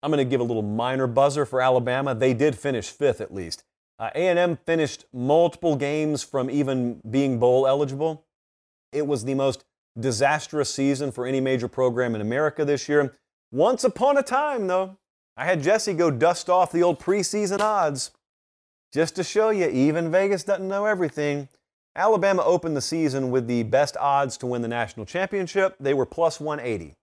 I'm 0.07 0.11
going 0.11 0.25
to 0.25 0.29
give 0.29 0.39
a 0.39 0.45
little 0.45 0.63
minor 0.63 1.05
buzzer 1.05 1.45
for 1.45 1.59
Alabama. 1.59 2.15
They 2.15 2.33
did 2.33 2.57
finish 2.57 2.89
fifth 2.89 3.19
at 3.19 3.33
least. 3.33 3.65
Uh, 3.99 4.09
A&M 4.15 4.57
finished 4.65 5.03
multiple 5.11 5.75
games 5.75 6.23
from 6.23 6.49
even 6.49 7.01
being 7.11 7.39
bowl 7.39 7.67
eligible. 7.67 8.23
It 8.93 9.05
was 9.05 9.25
the 9.25 9.33
most 9.33 9.65
disastrous 9.99 10.73
season 10.73 11.11
for 11.11 11.25
any 11.25 11.41
major 11.41 11.67
program 11.67 12.15
in 12.15 12.21
America 12.21 12.63
this 12.63 12.87
year. 12.87 13.17
Once 13.51 13.83
upon 13.83 14.15
a 14.15 14.23
time, 14.23 14.67
though, 14.67 14.97
I 15.35 15.43
had 15.43 15.61
Jesse 15.61 15.93
go 15.93 16.09
dust 16.09 16.49
off 16.49 16.71
the 16.71 16.83
old 16.83 17.01
preseason 17.01 17.59
odds 17.59 18.11
just 18.93 19.13
to 19.17 19.25
show 19.25 19.49
you, 19.49 19.67
even 19.67 20.09
Vegas 20.09 20.45
doesn't 20.45 20.69
know 20.69 20.85
everything. 20.85 21.49
Alabama 21.97 22.43
opened 22.45 22.77
the 22.77 22.81
season 22.81 23.29
with 23.29 23.45
the 23.45 23.63
best 23.63 23.97
odds 23.97 24.37
to 24.37 24.45
win 24.45 24.61
the 24.61 24.69
national 24.69 25.05
championship. 25.05 25.75
They 25.81 25.93
were 25.93 26.05
plus 26.05 26.39
180. 26.39 26.95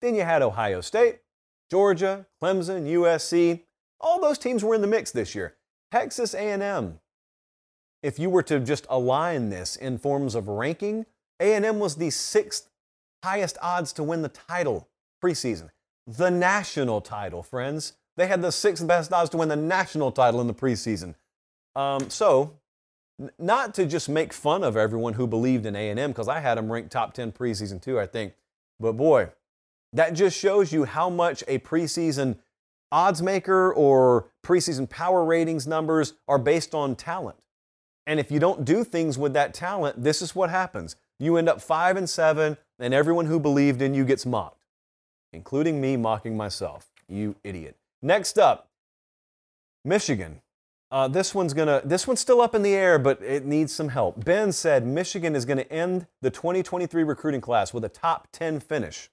Then 0.00 0.16
you 0.16 0.22
had 0.22 0.42
Ohio 0.42 0.80
State, 0.80 1.20
Georgia, 1.70 2.26
Clemson, 2.42 2.86
USC, 2.86 3.62
all 4.00 4.20
those 4.20 4.38
teams 4.38 4.64
were 4.64 4.74
in 4.74 4.80
the 4.80 4.86
mix 4.86 5.10
this 5.10 5.34
year. 5.34 5.54
Texas 5.90 6.34
A&M. 6.34 7.00
If 8.02 8.18
you 8.18 8.30
were 8.30 8.42
to 8.44 8.60
just 8.60 8.86
align 8.88 9.50
this 9.50 9.76
in 9.76 9.98
forms 9.98 10.34
of 10.34 10.48
ranking, 10.48 11.06
A&M 11.40 11.78
was 11.78 11.96
the 11.96 12.10
sixth 12.10 12.70
highest 13.24 13.58
odds 13.60 13.92
to 13.94 14.04
win 14.04 14.22
the 14.22 14.28
title 14.28 14.88
preseason. 15.22 15.70
The 16.06 16.30
national 16.30 17.00
title, 17.00 17.42
friends. 17.42 17.94
They 18.16 18.26
had 18.26 18.42
the 18.42 18.52
sixth 18.52 18.86
best 18.86 19.12
odds 19.12 19.30
to 19.30 19.36
win 19.36 19.48
the 19.48 19.56
national 19.56 20.12
title 20.12 20.40
in 20.40 20.46
the 20.46 20.54
preseason. 20.54 21.14
Um, 21.76 22.08
so, 22.10 22.54
n- 23.20 23.30
not 23.38 23.74
to 23.74 23.86
just 23.86 24.08
make 24.08 24.32
fun 24.32 24.64
of 24.64 24.76
everyone 24.76 25.14
who 25.14 25.26
believed 25.26 25.66
in 25.66 25.76
A&M, 25.76 26.10
because 26.10 26.28
I 26.28 26.40
had 26.40 26.56
them 26.56 26.70
ranked 26.70 26.90
top 26.90 27.14
10 27.14 27.32
preseason 27.32 27.80
too, 27.80 28.00
I 28.00 28.06
think. 28.06 28.34
But 28.80 28.92
boy, 28.92 29.30
that 29.92 30.14
just 30.14 30.38
shows 30.38 30.72
you 30.72 30.84
how 30.84 31.08
much 31.08 31.42
a 31.48 31.58
preseason 31.58 32.38
odds 32.90 33.22
maker 33.22 33.72
or 33.72 34.28
preseason 34.44 34.88
power 34.88 35.24
ratings 35.24 35.66
numbers 35.66 36.14
are 36.26 36.38
based 36.38 36.74
on 36.74 36.96
talent. 36.96 37.36
And 38.06 38.18
if 38.18 38.30
you 38.30 38.38
don't 38.38 38.64
do 38.64 38.84
things 38.84 39.18
with 39.18 39.34
that 39.34 39.52
talent, 39.52 40.02
this 40.02 40.22
is 40.22 40.34
what 40.34 40.50
happens. 40.50 40.96
You 41.18 41.36
end 41.36 41.48
up 41.48 41.60
5 41.60 41.96
and 41.96 42.08
7 42.08 42.56
and 42.78 42.94
everyone 42.94 43.26
who 43.26 43.38
believed 43.38 43.82
in 43.82 43.92
you 43.92 44.04
gets 44.04 44.24
mocked, 44.24 44.64
including 45.32 45.80
me 45.80 45.96
mocking 45.96 46.36
myself. 46.36 46.88
You 47.08 47.36
idiot. 47.44 47.76
Next 48.02 48.38
up, 48.38 48.68
Michigan. 49.84 50.40
Uh, 50.90 51.06
this 51.06 51.34
one's 51.34 51.52
gonna. 51.52 51.82
This 51.84 52.06
one's 52.06 52.20
still 52.20 52.40
up 52.40 52.54
in 52.54 52.62
the 52.62 52.74
air, 52.74 52.98
but 52.98 53.20
it 53.22 53.44
needs 53.44 53.74
some 53.74 53.90
help. 53.90 54.24
Ben 54.24 54.52
said 54.52 54.86
Michigan 54.86 55.36
is 55.36 55.44
going 55.44 55.58
to 55.58 55.70
end 55.70 56.06
the 56.22 56.30
2023 56.30 57.02
recruiting 57.02 57.42
class 57.42 57.74
with 57.74 57.84
a 57.84 57.90
top 57.90 58.28
10 58.32 58.60
finish. 58.60 59.10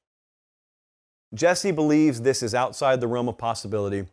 Jesse 1.35 1.71
believes 1.71 2.21
this 2.21 2.41
is 2.41 2.55
outside 2.55 3.01
the 3.01 3.07
realm 3.07 3.27
of 3.27 3.37
possibility. 3.37 4.05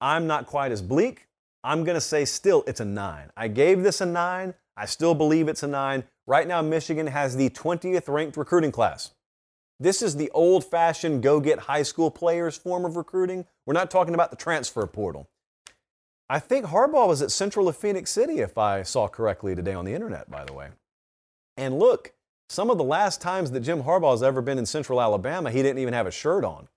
I'm 0.00 0.26
not 0.26 0.46
quite 0.46 0.72
as 0.72 0.82
bleak. 0.82 1.28
I'm 1.62 1.84
going 1.84 1.96
to 1.96 2.00
say 2.00 2.24
still 2.24 2.64
it's 2.66 2.80
a 2.80 2.84
nine. 2.84 3.30
I 3.36 3.48
gave 3.48 3.82
this 3.82 4.00
a 4.00 4.06
nine. 4.06 4.54
I 4.76 4.86
still 4.86 5.14
believe 5.14 5.48
it's 5.48 5.62
a 5.62 5.68
nine. 5.68 6.04
Right 6.26 6.46
now, 6.48 6.62
Michigan 6.62 7.06
has 7.08 7.36
the 7.36 7.50
20th 7.50 8.08
ranked 8.08 8.36
recruiting 8.36 8.72
class. 8.72 9.12
This 9.78 10.00
is 10.00 10.16
the 10.16 10.30
old 10.30 10.64
fashioned 10.64 11.22
go 11.22 11.40
get 11.40 11.60
high 11.60 11.82
school 11.82 12.10
players 12.10 12.56
form 12.56 12.84
of 12.84 12.96
recruiting. 12.96 13.44
We're 13.66 13.74
not 13.74 13.90
talking 13.90 14.14
about 14.14 14.30
the 14.30 14.36
transfer 14.36 14.86
portal. 14.86 15.28
I 16.28 16.38
think 16.38 16.66
Harbaugh 16.66 17.06
was 17.06 17.22
at 17.22 17.30
Central 17.30 17.68
of 17.68 17.76
Phenix 17.76 18.10
City, 18.10 18.38
if 18.38 18.58
I 18.58 18.82
saw 18.82 19.06
correctly 19.06 19.54
today 19.54 19.74
on 19.74 19.84
the 19.84 19.94
internet, 19.94 20.30
by 20.30 20.44
the 20.44 20.52
way. 20.52 20.70
And 21.56 21.78
look, 21.78 22.12
some 22.48 22.70
of 22.70 22.78
the 22.78 22.84
last 22.84 23.20
times 23.20 23.50
that 23.50 23.60
Jim 23.60 23.82
Harbaugh 23.82 24.12
has 24.12 24.22
ever 24.22 24.40
been 24.40 24.58
in 24.58 24.66
Central 24.66 25.00
Alabama, 25.00 25.50
he 25.50 25.62
didn't 25.62 25.78
even 25.78 25.94
have 25.94 26.06
a 26.06 26.10
shirt 26.10 26.44
on. 26.44 26.68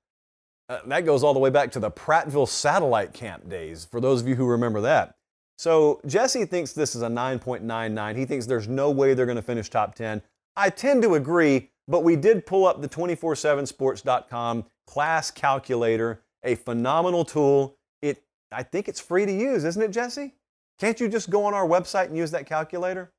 Uh, 0.68 0.80
that 0.86 1.06
goes 1.06 1.24
all 1.24 1.34
the 1.34 1.40
way 1.40 1.50
back 1.50 1.72
to 1.72 1.80
the 1.80 1.92
Prattville 1.92 2.48
satellite 2.48 3.14
camp 3.14 3.50
days, 3.50 3.86
for 3.86 4.00
those 4.00 4.22
of 4.22 4.28
you 4.28 4.36
who 4.36 4.46
remember 4.46 4.82
that. 4.82 5.16
So 5.58 6.00
Jesse 6.06 6.46
thinks 6.46 6.74
this 6.74 6.96
is 6.96 7.02
a 7.02 7.08
9.99. 7.08 8.16
He 8.16 8.26
thinks 8.26 8.46
there's 8.46 8.68
no 8.68 8.92
way 8.92 9.14
they're 9.14 9.26
going 9.26 9.36
to 9.36 9.42
finish 9.42 9.70
top 9.70 9.96
10. 9.96 10.22
I 10.56 10.70
tend 10.70 11.02
to 11.04 11.16
agree, 11.16 11.70
but 11.88 12.04
we 12.04 12.16
did 12.16 12.46
pull 12.46 12.66
up 12.66 12.82
the 12.82 12.90
247sports.com 12.90 14.66
class 14.88 15.32
calculator, 15.32 16.22
a 16.44 16.56
phenomenal 16.56 17.26
tool. 17.26 17.76
It, 18.02 18.24
I 18.52 18.64
think 18.64 18.88
it's 18.88 19.00
free 19.00 19.26
to 19.26 19.32
use, 19.32 19.64
isn't 19.64 19.82
it, 19.82 19.92
Jesse? 19.92 20.34
Can't 20.80 21.00
you 21.00 21.10
just 21.10 21.30
go 21.30 21.46
on 21.46 21.54
our 21.54 21.68
website 21.68 22.06
and 22.06 22.16
use 22.16 22.32
that 22.32 22.46
calculator? 22.46 23.12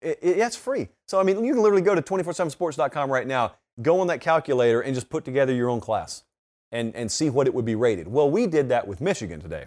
It, 0.00 0.18
it, 0.22 0.38
it's 0.38 0.56
free. 0.56 0.88
So, 1.06 1.20
I 1.20 1.22
mean, 1.22 1.44
you 1.44 1.54
can 1.54 1.62
literally 1.62 1.82
go 1.82 1.94
to 1.94 2.02
247sports.com 2.02 3.10
right 3.10 3.26
now, 3.26 3.54
go 3.82 4.00
on 4.00 4.06
that 4.08 4.20
calculator, 4.20 4.80
and 4.80 4.94
just 4.94 5.08
put 5.08 5.24
together 5.24 5.52
your 5.52 5.68
own 5.68 5.80
class 5.80 6.24
and, 6.70 6.94
and 6.94 7.10
see 7.10 7.30
what 7.30 7.46
it 7.46 7.54
would 7.54 7.64
be 7.64 7.74
rated. 7.74 8.08
Well, 8.08 8.30
we 8.30 8.46
did 8.46 8.68
that 8.68 8.86
with 8.86 9.00
Michigan 9.00 9.40
today. 9.40 9.66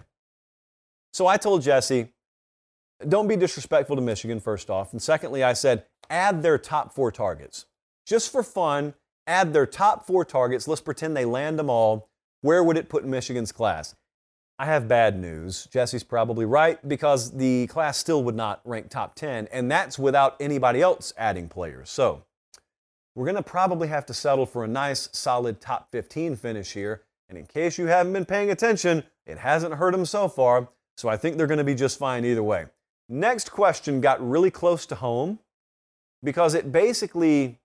So 1.12 1.26
I 1.26 1.36
told 1.36 1.62
Jesse, 1.62 2.08
don't 3.08 3.28
be 3.28 3.36
disrespectful 3.36 3.96
to 3.96 4.02
Michigan, 4.02 4.40
first 4.40 4.70
off. 4.70 4.92
And 4.92 5.02
secondly, 5.02 5.42
I 5.42 5.52
said, 5.52 5.84
add 6.08 6.42
their 6.42 6.58
top 6.58 6.94
four 6.94 7.10
targets. 7.10 7.66
Just 8.06 8.30
for 8.30 8.42
fun, 8.42 8.94
add 9.26 9.52
their 9.52 9.66
top 9.66 10.06
four 10.06 10.24
targets. 10.24 10.66
Let's 10.68 10.80
pretend 10.80 11.16
they 11.16 11.24
land 11.24 11.58
them 11.58 11.68
all. 11.68 12.08
Where 12.40 12.62
would 12.62 12.76
it 12.76 12.88
put 12.88 13.04
Michigan's 13.04 13.52
class? 13.52 13.94
I 14.58 14.66
have 14.66 14.86
bad 14.86 15.18
news. 15.18 15.66
Jesse's 15.72 16.04
probably 16.04 16.44
right 16.44 16.86
because 16.86 17.32
the 17.32 17.66
class 17.68 17.98
still 17.98 18.22
would 18.24 18.36
not 18.36 18.60
rank 18.64 18.90
top 18.90 19.14
10, 19.14 19.48
and 19.50 19.70
that's 19.70 19.98
without 19.98 20.36
anybody 20.40 20.80
else 20.80 21.12
adding 21.16 21.48
players. 21.48 21.90
So 21.90 22.24
we're 23.14 23.24
going 23.24 23.36
to 23.36 23.42
probably 23.42 23.88
have 23.88 24.06
to 24.06 24.14
settle 24.14 24.46
for 24.46 24.64
a 24.64 24.68
nice, 24.68 25.08
solid 25.12 25.60
top 25.60 25.90
15 25.90 26.36
finish 26.36 26.72
here. 26.72 27.02
And 27.28 27.38
in 27.38 27.46
case 27.46 27.78
you 27.78 27.86
haven't 27.86 28.12
been 28.12 28.24
paying 28.24 28.50
attention, 28.50 29.04
it 29.26 29.38
hasn't 29.38 29.74
hurt 29.74 29.92
them 29.92 30.06
so 30.06 30.28
far. 30.28 30.68
So 30.96 31.08
I 31.08 31.16
think 31.16 31.36
they're 31.36 31.46
going 31.46 31.58
to 31.58 31.64
be 31.64 31.74
just 31.74 31.98
fine 31.98 32.24
either 32.24 32.42
way. 32.42 32.66
Next 33.08 33.50
question 33.50 34.00
got 34.00 34.26
really 34.26 34.50
close 34.50 34.86
to 34.86 34.94
home 34.94 35.38
because 36.22 36.54
it 36.54 36.72
basically 36.72 37.58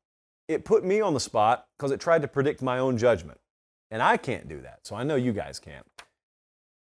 it 0.48 0.66
put 0.66 0.84
me 0.84 1.02
on 1.02 1.14
the 1.14 1.20
spot 1.20 1.68
because 1.78 1.92
it 1.92 2.00
tried 2.00 2.22
to 2.22 2.28
predict 2.28 2.62
my 2.62 2.80
own 2.80 2.98
judgment. 2.98 3.40
And 3.92 4.02
I 4.02 4.18
can't 4.18 4.50
do 4.50 4.62
that. 4.62 4.80
So 4.84 4.96
I 4.96 5.04
know 5.04 5.16
you 5.16 5.34
guys 5.34 5.60
can't. 5.60 5.86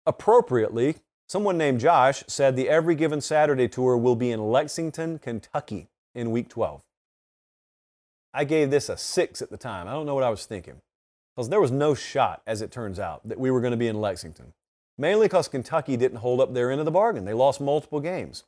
Appropriately, 0.06 0.96
someone 1.28 1.58
named 1.58 1.80
Josh 1.80 2.24
said 2.26 2.56
the 2.56 2.68
Every 2.68 2.94
Given 2.94 3.20
Saturday 3.20 3.68
tour 3.68 3.96
will 3.96 4.16
be 4.16 4.30
in 4.30 4.50
Lexington, 4.50 5.18
Kentucky 5.18 5.88
in 6.14 6.30
week 6.30 6.48
12. 6.48 6.82
I 8.32 8.44
gave 8.44 8.70
this 8.70 8.88
a 8.88 8.96
6 8.96 9.42
at 9.42 9.50
the 9.50 9.56
time. 9.56 9.86
I 9.86 9.92
don't 9.92 10.06
know 10.06 10.14
what 10.14 10.24
I 10.24 10.30
was 10.30 10.44
thinking. 10.44 10.80
Because 11.34 11.48
there 11.48 11.60
was 11.60 11.70
no 11.70 11.94
shot, 11.94 12.42
as 12.46 12.62
it 12.62 12.70
turns 12.70 12.98
out, 12.98 13.26
that 13.28 13.40
we 13.40 13.50
were 13.50 13.60
going 13.60 13.72
to 13.72 13.76
be 13.76 13.88
in 13.88 14.00
Lexington 14.00 14.52
mainly 14.96 15.26
because 15.26 15.48
Kentucky 15.48 15.96
didn't 15.96 16.18
hold 16.18 16.40
up 16.40 16.54
their 16.54 16.70
end 16.70 16.80
of 16.80 16.84
the 16.84 16.90
bargain. 16.90 17.24
They 17.24 17.34
lost 17.34 17.60
multiple 17.60 18.00
games. 18.00 18.44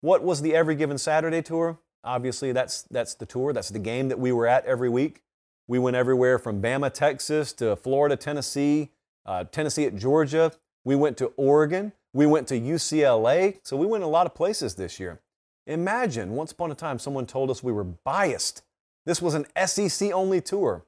What 0.00 0.22
was 0.22 0.42
the 0.42 0.54
Every 0.54 0.74
Given 0.74 0.98
Saturday 0.98 1.42
tour? 1.42 1.78
Obviously, 2.04 2.52
that's, 2.52 2.82
that's 2.82 3.14
the 3.14 3.26
tour. 3.26 3.52
That's 3.52 3.70
the 3.70 3.78
game 3.78 4.08
that 4.08 4.18
we 4.18 4.32
were 4.32 4.46
at 4.46 4.64
every 4.66 4.88
week. 4.88 5.22
We 5.66 5.78
went 5.78 5.96
everywhere 5.96 6.38
from 6.38 6.62
Bama, 6.62 6.92
Texas 6.92 7.52
to 7.54 7.74
Florida, 7.74 8.16
Tennessee, 8.16 8.90
uh, 9.24 9.44
Tennessee 9.44 9.86
at 9.86 9.96
Georgia. 9.96 10.52
We 10.86 10.94
went 10.94 11.16
to 11.16 11.32
Oregon. 11.36 11.92
We 12.14 12.26
went 12.26 12.46
to 12.48 12.60
UCLA. 12.60 13.58
So 13.64 13.76
we 13.76 13.86
went 13.86 14.04
a 14.04 14.06
lot 14.06 14.24
of 14.24 14.36
places 14.36 14.76
this 14.76 15.00
year. 15.00 15.20
Imagine 15.66 16.30
once 16.30 16.52
upon 16.52 16.70
a 16.70 16.76
time 16.76 17.00
someone 17.00 17.26
told 17.26 17.50
us 17.50 17.60
we 17.60 17.72
were 17.72 17.82
biased. 17.82 18.62
This 19.04 19.20
was 19.20 19.34
an 19.34 19.46
SEC 19.66 20.12
only 20.12 20.40
tour. 20.40 20.84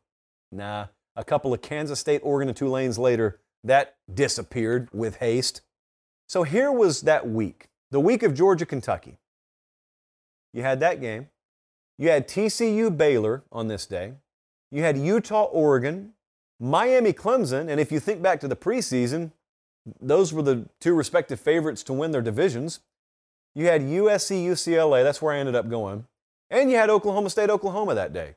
Nah, 0.53 0.86
a 1.16 1.24
couple 1.24 1.53
of 1.53 1.62
Kansas 1.62 1.99
State, 1.99 2.20
Oregon, 2.22 2.49
and 2.49 2.57
Tulane's 2.57 2.96
later, 2.96 3.40
that 3.64 3.96
disappeared 4.12 4.88
with 4.92 5.16
haste. 5.16 5.62
So 6.28 6.44
here 6.44 6.70
was 6.70 7.01
that 7.01 7.28
week, 7.28 7.68
the 7.90 7.99
week 7.99 8.22
of 8.22 8.34
Georgia, 8.34 8.66
Kentucky. 8.66 9.18
You 10.55 10.62
had 10.62 10.78
that 10.78 11.01
game. 11.01 11.28
You 11.99 12.11
had 12.11 12.28
TCU 12.28 12.96
Baylor 12.96 13.42
on 13.51 13.66
this 13.66 13.84
day. 13.84 14.12
You 14.70 14.84
had 14.84 14.96
Utah, 14.96 15.44
Oregon, 15.44 16.12
Miami, 16.61 17.12
Clemson. 17.12 17.68
And 17.68 17.80
if 17.80 17.90
you 17.90 17.99
think 17.99 18.22
back 18.22 18.38
to 18.40 18.49
the 18.49 18.55
preseason, 18.55 19.32
those 20.01 20.32
were 20.32 20.43
the 20.43 20.68
two 20.80 20.95
respective 20.95 21.41
favorites 21.41 21.82
to 21.84 21.93
win 21.93 22.11
their 22.11 22.22
divisions. 22.22 22.80
You 23.55 23.66
had 23.66 23.82
USC, 23.82 24.45
UCLA. 24.45 25.03
That's 25.03 25.20
where 25.20 25.34
I 25.34 25.39
ended 25.39 25.55
up 25.55 25.68
going. 25.68 26.07
And 26.51 26.70
you 26.70 26.76
had 26.76 26.91
Oklahoma 26.91 27.30
State, 27.30 27.51
Oklahoma 27.51 27.95
that 27.95 28.12
day. 28.12 28.36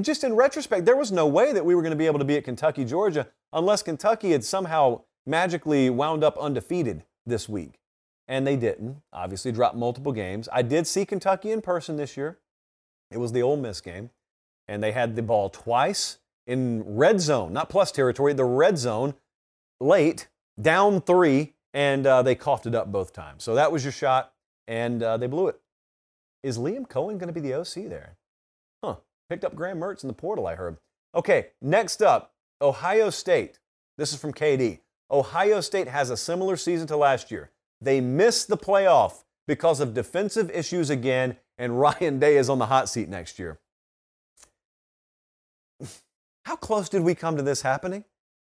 Just 0.00 0.24
in 0.24 0.34
retrospect, 0.34 0.84
there 0.84 0.96
was 0.96 1.12
no 1.12 1.26
way 1.26 1.52
that 1.52 1.64
we 1.64 1.74
were 1.74 1.82
going 1.82 1.90
to 1.92 1.96
be 1.96 2.06
able 2.06 2.18
to 2.18 2.24
be 2.24 2.36
at 2.36 2.44
Kentucky, 2.44 2.84
Georgia 2.84 3.28
unless 3.52 3.82
Kentucky 3.82 4.32
had 4.32 4.44
somehow 4.44 5.02
magically 5.26 5.90
wound 5.90 6.24
up 6.24 6.38
undefeated 6.38 7.04
this 7.26 7.48
week. 7.48 7.80
And 8.28 8.46
they 8.46 8.56
didn't. 8.56 9.02
Obviously, 9.12 9.50
dropped 9.50 9.76
multiple 9.76 10.12
games. 10.12 10.48
I 10.52 10.62
did 10.62 10.86
see 10.86 11.04
Kentucky 11.04 11.50
in 11.50 11.60
person 11.60 11.96
this 11.96 12.16
year. 12.16 12.38
It 13.10 13.18
was 13.18 13.32
the 13.32 13.42
Ole 13.42 13.56
Miss 13.56 13.80
game. 13.80 14.10
And 14.68 14.82
they 14.82 14.92
had 14.92 15.16
the 15.16 15.22
ball 15.22 15.50
twice 15.50 16.18
in 16.46 16.84
red 16.86 17.20
zone, 17.20 17.52
not 17.52 17.68
plus 17.68 17.90
territory, 17.90 18.32
the 18.32 18.44
red 18.44 18.78
zone, 18.78 19.14
late, 19.80 20.28
down 20.60 21.00
three, 21.00 21.54
and 21.72 22.06
uh, 22.06 22.22
they 22.22 22.34
coughed 22.34 22.66
it 22.66 22.74
up 22.74 22.92
both 22.92 23.12
times. 23.12 23.42
So 23.42 23.54
that 23.54 23.72
was 23.72 23.84
your 23.84 23.92
shot, 23.92 24.32
and 24.68 25.02
uh, 25.02 25.16
they 25.16 25.26
blew 25.26 25.48
it. 25.48 25.60
Is 26.42 26.58
Liam 26.58 26.88
Coen 26.88 27.18
going 27.18 27.28
to 27.28 27.32
be 27.32 27.40
the 27.40 27.54
OC 27.54 27.88
there? 27.88 28.16
Huh. 28.82 28.96
Picked 29.28 29.44
up 29.44 29.54
Graham 29.54 29.78
Mertz 29.78 30.02
in 30.02 30.08
the 30.08 30.14
portal, 30.14 30.46
I 30.46 30.54
heard. 30.54 30.78
Okay, 31.14 31.48
next 31.60 32.02
up, 32.02 32.34
Ohio 32.62 33.10
State, 33.10 33.58
this 33.98 34.12
is 34.12 34.18
from 34.18 34.32
KD. 34.32 34.80
Ohio 35.10 35.60
State 35.60 35.88
has 35.88 36.10
a 36.10 36.16
similar 36.16 36.56
season 36.56 36.86
to 36.86 36.96
last 36.96 37.30
year. 37.30 37.50
They 37.80 38.00
missed 38.00 38.48
the 38.48 38.56
playoff 38.56 39.24
because 39.46 39.80
of 39.80 39.94
defensive 39.94 40.50
issues 40.50 40.90
again, 40.90 41.36
and 41.58 41.80
Ryan 41.80 42.18
Day 42.18 42.36
is 42.36 42.48
on 42.48 42.58
the 42.58 42.66
hot 42.66 42.88
seat 42.88 43.08
next 43.08 43.38
year. 43.38 43.58
How 46.44 46.56
close 46.56 46.88
did 46.88 47.02
we 47.02 47.14
come 47.14 47.36
to 47.36 47.42
this 47.42 47.62
happening? 47.62 48.04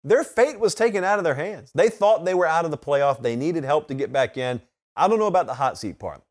Their 0.04 0.24
fate 0.24 0.60
was 0.60 0.76
taken 0.76 1.04
out 1.04 1.18
of 1.18 1.24
their 1.24 1.36
hands. 1.36 1.72
They 1.74 1.90
thought 1.90 2.26
they 2.26 2.34
were 2.34 2.46
out 2.46 2.66
of 2.66 2.72
the 2.72 2.78
playoff. 2.78 3.22
They 3.22 3.36
needed 3.36 3.64
help 3.64 3.88
to 3.88 3.94
get 3.94 4.12
back 4.12 4.38
in. 4.38 4.62
I 4.96 5.08
don't 5.08 5.20
know 5.20 5.28
about 5.28 5.48
the 5.48 5.54
hot 5.56 5.78
seat 5.78 5.98
part. 5.98 6.22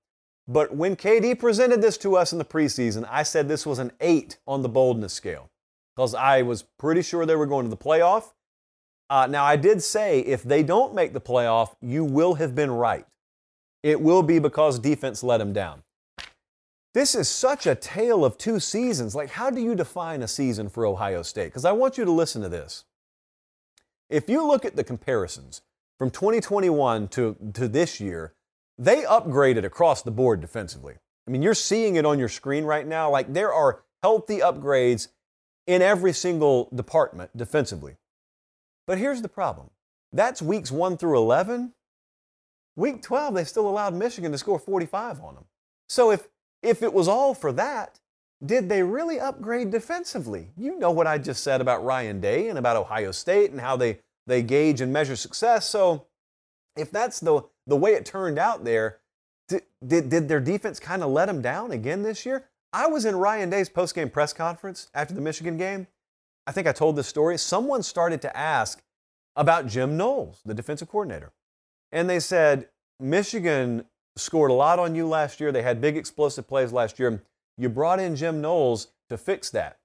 But 0.47 0.75
when 0.75 0.97
KD 0.97 1.39
presented 1.39 1.81
this 1.81 1.97
to 1.99 2.17
us 2.17 2.33
in 2.33 2.39
the 2.39 2.45
preseason, 2.45 3.07
I 3.11 3.23
said 3.23 3.49
this 3.49 3.67
was 3.67 3.79
an 3.79 3.93
eight 4.01 4.39
on 4.47 4.63
the 4.63 4.69
boldness 4.69 5.13
scale 5.13 5.51
because 5.95 6.15
I 6.15 6.43
was 6.43 6.65
pretty 6.79 7.03
sure 7.03 7.25
they 7.25 7.37
were 7.37 7.47
going 7.47 7.65
to 7.65 7.71
the 7.71 7.77
playoff. 7.77 8.33
Uh, 9.09 9.27
now, 9.27 9.45
I 9.45 9.57
did 9.57 9.83
say 9.83 10.21
if 10.21 10.43
they 10.43 10.63
don't 10.63 10.95
make 10.95 11.13
the 11.13 11.21
playoff, 11.21 11.75
you 11.81 12.05
will 12.05 12.35
have 12.35 12.55
been 12.55 12.71
right. 12.71 13.07
It 13.83 14.01
will 14.01 14.23
be 14.23 14.39
because 14.39 14.79
defense 14.79 15.23
let 15.23 15.39
them 15.39 15.53
down. 15.53 15.83
This 16.95 17.15
is 17.15 17.29
such 17.29 17.67
a 17.67 17.75
tale 17.75 18.25
of 18.25 18.37
two 18.37 18.61
seasons. 18.61 19.15
Like, 19.15 19.31
how 19.31 19.51
do 19.51 19.61
you 19.61 19.75
define 19.75 20.23
a 20.23 20.29
season 20.29 20.69
for 20.69 20.85
Ohio 20.85 21.23
State? 21.23 21.47
Because 21.47 21.65
I 21.65 21.73
want 21.73 21.97
you 21.97 22.05
to 22.05 22.11
listen 22.11 22.43
to 22.43 22.49
this. 22.49 22.85
If 24.13 24.29
you 24.29 24.47
look 24.47 24.67
at 24.67 24.77
the 24.77 24.85
comparisons 24.85 25.63
from 25.99 26.11
2021 26.11 27.09
to, 27.09 27.35
to 27.55 27.67
this 27.67 27.99
year, 27.99 28.35
they 28.77 29.05
upgraded 29.05 29.65
across 29.65 30.03
the 30.03 30.11
board 30.11 30.43
defensively. 30.43 30.97
I 31.27 31.31
mean, 31.31 31.41
you're 31.41 31.55
seeing 31.55 31.97
it 31.97 32.05
on 32.05 32.19
your 32.19 32.29
screen 32.29 32.65
right 32.65 32.87
now. 32.87 33.11
Like, 33.11 33.33
there 33.33 33.55
are 33.55 33.85
healthy 34.03 34.41
upgrades 34.41 35.09
in 35.67 35.81
every 35.81 36.13
single 36.13 36.69
department 36.75 37.35
defensively. 37.35 37.97
But 38.87 38.99
here's 38.99 39.23
the 39.23 39.29
problem 39.31 39.71
that's 40.13 40.43
weeks 40.43 40.71
1 40.71 40.99
through 40.99 41.17
11. 41.17 41.73
Week 42.77 43.01
12, 43.01 43.35
they 43.35 43.45
still 43.45 43.69
allowed 43.69 43.95
Michigan 43.95 44.31
to 44.33 44.39
score 44.39 44.59
45 44.59 45.23
on 45.23 45.37
them. 45.37 45.45
So 45.89 46.11
if, 46.11 46.29
if 46.63 46.83
it 46.83 46.93
was 46.93 47.09
all 47.09 47.33
for 47.33 47.53
that, 47.53 47.99
did 48.45 48.69
they 48.69 48.83
really 48.83 49.21
upgrade 49.21 49.71
defensively? 49.71 50.49
You 50.57 50.79
know 50.79 50.91
what 50.91 51.07
I 51.07 51.19
just 51.19 51.45
said 51.45 51.61
about 51.61 51.85
Ryan 51.85 52.21
Day 52.21 52.49
and 52.49 52.59
about 52.59 52.77
Ohio 52.77 53.13
State 53.13 53.51
and 53.51 53.61
how 53.61 53.77
they, 53.77 53.99
they 54.27 54.43
gauge 54.43 54.81
and 54.81 54.93
measure 54.93 55.17
success. 55.17 55.69
So 55.69 56.07
if 56.77 56.91
that's 56.91 57.21
the, 57.21 57.43
the 57.67 57.77
way 57.77 57.93
it 57.93 58.05
turned 58.05 58.39
out 58.39 58.65
there, 58.65 58.99
did, 59.49 59.63
did, 59.87 60.09
did 60.09 60.29
their 60.29 60.41
defense 60.41 60.81
kind 60.81 61.03
of 61.03 61.11
let 61.11 61.27
them 61.27 61.43
down 61.43 61.71
again 61.71 62.03
this 62.03 62.27
year? 62.27 62.49
I 62.73 62.87
was 62.87 63.05
in 63.05 63.17
Ryan 63.17 63.51
Day's 63.51 63.69
post-game 63.69 64.11
press 64.11 64.33
conference 64.33 64.91
after 64.95 65.15
the 65.15 65.21
Michigan 65.21 65.57
game. 65.57 65.87
I 66.47 66.53
think 66.53 66.67
I 66.67 66.73
told 66.73 66.97
this 66.97 67.07
story. 67.07 67.39
Someone 67.39 67.83
started 67.83 68.23
to 68.23 68.37
ask 68.37 68.83
about 69.37 69.67
Jim 69.67 69.97
Knowles, 69.97 70.41
the 70.45 70.55
defensive 70.55 70.89
coordinator. 70.89 71.33
And 71.93 72.09
they 72.09 72.19
said, 72.19 72.69
Michigan 72.99 73.85
scored 74.17 74.51
a 74.51 74.55
lot 74.55 74.79
on 74.79 74.95
you 74.95 75.07
last 75.07 75.41
year. 75.41 75.53
They 75.53 75.63
had 75.63 75.81
big 75.81 75.97
explosive 75.97 76.49
plays 76.49 76.73
last 76.73 76.99
year. 76.99 77.23
You 77.59 77.69
brought 77.69 78.01
in 78.01 78.17
Jim 78.17 78.41
Knowles 78.41 78.89
to 79.09 79.19
fix 79.19 79.51
that. 79.51 79.79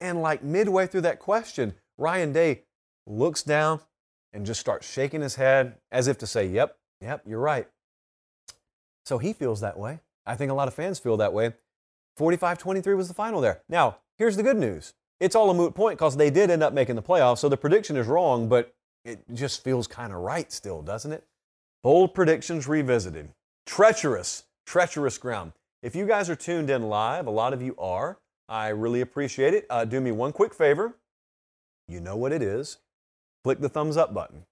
And 0.00 0.22
like 0.22 0.42
midway 0.42 0.86
through 0.86 1.02
that 1.02 1.18
question, 1.18 1.74
Ryan 1.98 2.32
Day 2.32 2.62
looks 3.06 3.42
down 3.42 3.80
and 4.32 4.46
just 4.46 4.60
starts 4.60 4.90
shaking 4.90 5.20
his 5.20 5.34
head 5.34 5.76
as 5.90 6.06
if 6.08 6.18
to 6.18 6.26
say, 6.26 6.46
Yep, 6.46 6.76
yep, 7.00 7.22
you're 7.26 7.40
right. 7.40 7.68
So 9.04 9.18
he 9.18 9.32
feels 9.32 9.60
that 9.60 9.78
way. 9.78 10.00
I 10.26 10.36
think 10.36 10.50
a 10.50 10.54
lot 10.54 10.68
of 10.68 10.74
fans 10.74 10.98
feel 10.98 11.16
that 11.18 11.32
way. 11.32 11.52
45 12.16 12.58
23 12.58 12.94
was 12.94 13.08
the 13.08 13.14
final 13.14 13.40
there. 13.40 13.62
Now, 13.68 13.98
here's 14.18 14.36
the 14.36 14.42
good 14.42 14.56
news 14.56 14.94
it's 15.20 15.36
all 15.36 15.50
a 15.50 15.54
moot 15.54 15.74
point 15.74 15.98
because 15.98 16.16
they 16.16 16.30
did 16.30 16.50
end 16.50 16.62
up 16.62 16.72
making 16.72 16.96
the 16.96 17.02
playoffs. 17.02 17.38
So 17.38 17.48
the 17.48 17.56
prediction 17.56 17.96
is 17.96 18.06
wrong, 18.06 18.48
but 18.48 18.74
it 19.04 19.22
just 19.34 19.62
feels 19.62 19.86
kind 19.86 20.12
of 20.12 20.20
right 20.20 20.50
still, 20.50 20.82
doesn't 20.82 21.12
it? 21.12 21.24
Bold 21.82 22.14
predictions 22.14 22.66
revisited. 22.66 23.30
Treacherous, 23.66 24.44
treacherous 24.66 25.18
ground. 25.18 25.52
If 25.82 25.96
you 25.96 26.06
guys 26.06 26.28
are 26.28 26.36
tuned 26.36 26.68
in 26.68 26.82
live, 26.88 27.26
a 27.26 27.30
lot 27.30 27.52
of 27.52 27.62
you 27.62 27.74
are. 27.78 28.18
I 28.48 28.68
really 28.68 29.00
appreciate 29.00 29.54
it. 29.54 29.66
Uh, 29.70 29.84
do 29.84 30.00
me 30.00 30.12
one 30.12 30.32
quick 30.32 30.52
favor. 30.52 30.96
You 31.88 32.00
know 32.00 32.16
what 32.16 32.32
it 32.32 32.42
is. 32.42 32.78
Click 33.44 33.60
the 33.60 33.68
thumbs 33.68 33.96
up 33.96 34.12
button 34.12 34.44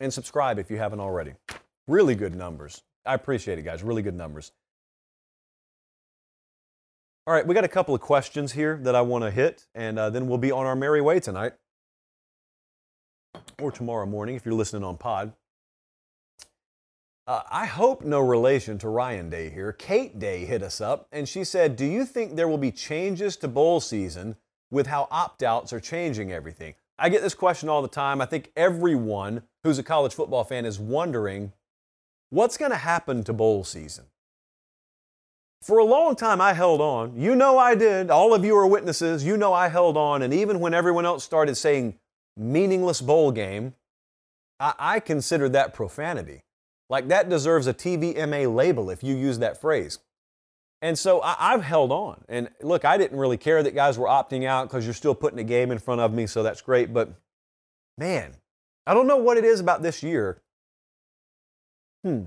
and 0.00 0.12
subscribe 0.12 0.58
if 0.58 0.70
you 0.70 0.78
haven't 0.78 1.00
already. 1.00 1.34
Really 1.86 2.14
good 2.14 2.34
numbers. 2.34 2.82
I 3.06 3.14
appreciate 3.14 3.58
it, 3.58 3.62
guys. 3.62 3.82
Really 3.82 4.02
good 4.02 4.16
numbers. 4.16 4.52
All 7.26 7.34
right, 7.34 7.46
we 7.46 7.54
got 7.54 7.64
a 7.64 7.68
couple 7.68 7.94
of 7.94 8.00
questions 8.00 8.52
here 8.52 8.80
that 8.82 8.96
I 8.96 9.02
want 9.02 9.22
to 9.22 9.30
hit, 9.30 9.66
and 9.74 9.98
uh, 9.98 10.10
then 10.10 10.26
we'll 10.26 10.38
be 10.38 10.50
on 10.50 10.66
our 10.66 10.74
merry 10.74 11.00
way 11.00 11.20
tonight 11.20 11.52
or 13.60 13.70
tomorrow 13.70 14.06
morning 14.06 14.34
if 14.34 14.44
you're 14.44 14.54
listening 14.54 14.82
on 14.82 14.96
pod. 14.96 15.32
Uh, 17.30 17.44
I 17.48 17.66
hope 17.66 18.02
no 18.02 18.18
relation 18.18 18.76
to 18.78 18.88
Ryan 18.88 19.30
Day 19.30 19.50
here. 19.50 19.72
Kate 19.72 20.18
Day 20.18 20.44
hit 20.46 20.64
us 20.64 20.80
up 20.80 21.06
and 21.12 21.28
she 21.28 21.44
said, 21.44 21.76
Do 21.76 21.84
you 21.84 22.04
think 22.04 22.34
there 22.34 22.48
will 22.48 22.58
be 22.58 22.72
changes 22.72 23.36
to 23.36 23.46
bowl 23.46 23.78
season 23.78 24.34
with 24.72 24.88
how 24.88 25.06
opt 25.12 25.44
outs 25.44 25.72
are 25.72 25.78
changing 25.78 26.32
everything? 26.32 26.74
I 26.98 27.08
get 27.08 27.22
this 27.22 27.34
question 27.34 27.68
all 27.68 27.82
the 27.82 27.86
time. 27.86 28.20
I 28.20 28.26
think 28.26 28.50
everyone 28.56 29.44
who's 29.62 29.78
a 29.78 29.84
college 29.84 30.12
football 30.12 30.42
fan 30.42 30.66
is 30.66 30.80
wondering 30.80 31.52
what's 32.30 32.56
going 32.56 32.72
to 32.72 32.76
happen 32.76 33.22
to 33.22 33.32
bowl 33.32 33.62
season. 33.62 34.06
For 35.62 35.78
a 35.78 35.84
long 35.84 36.16
time, 36.16 36.40
I 36.40 36.52
held 36.52 36.80
on. 36.80 37.16
You 37.16 37.36
know 37.36 37.58
I 37.58 37.76
did. 37.76 38.10
All 38.10 38.34
of 38.34 38.44
you 38.44 38.56
are 38.56 38.66
witnesses. 38.66 39.24
You 39.24 39.36
know 39.36 39.52
I 39.52 39.68
held 39.68 39.96
on. 39.96 40.22
And 40.22 40.34
even 40.34 40.58
when 40.58 40.74
everyone 40.74 41.06
else 41.06 41.22
started 41.22 41.54
saying 41.54 41.96
meaningless 42.36 43.00
bowl 43.00 43.30
game, 43.30 43.74
I, 44.58 44.74
I 44.80 44.98
considered 44.98 45.52
that 45.52 45.74
profanity. 45.74 46.42
Like 46.90 47.08
that 47.08 47.28
deserves 47.28 47.68
a 47.68 47.72
TVMA 47.72 48.52
label 48.52 48.90
if 48.90 49.02
you 49.02 49.16
use 49.16 49.38
that 49.38 49.60
phrase. 49.60 50.00
And 50.82 50.98
so 50.98 51.20
I, 51.22 51.52
have 51.52 51.62
held 51.62 51.92
on. 51.92 52.24
And 52.28 52.50
look, 52.62 52.84
I 52.84 52.98
didn't 52.98 53.18
really 53.18 53.36
care 53.36 53.62
that 53.62 53.74
guys 53.74 53.98
were 53.98 54.08
opting 54.08 54.44
out 54.44 54.68
because 54.68 54.84
you're 54.84 54.94
still 54.94 55.14
putting 55.14 55.38
a 55.38 55.44
game 55.44 55.70
in 55.70 55.78
front 55.78 56.00
of 56.00 56.12
me, 56.12 56.26
so 56.26 56.42
that's 56.42 56.62
great. 56.62 56.92
But 56.92 57.12
man, 57.96 58.32
I 58.86 58.94
don't 58.94 59.06
know 59.06 59.18
what 59.18 59.36
it 59.36 59.44
is 59.44 59.60
about 59.60 59.82
this 59.82 60.02
year. 60.02 60.42
Hmm. 62.02 62.22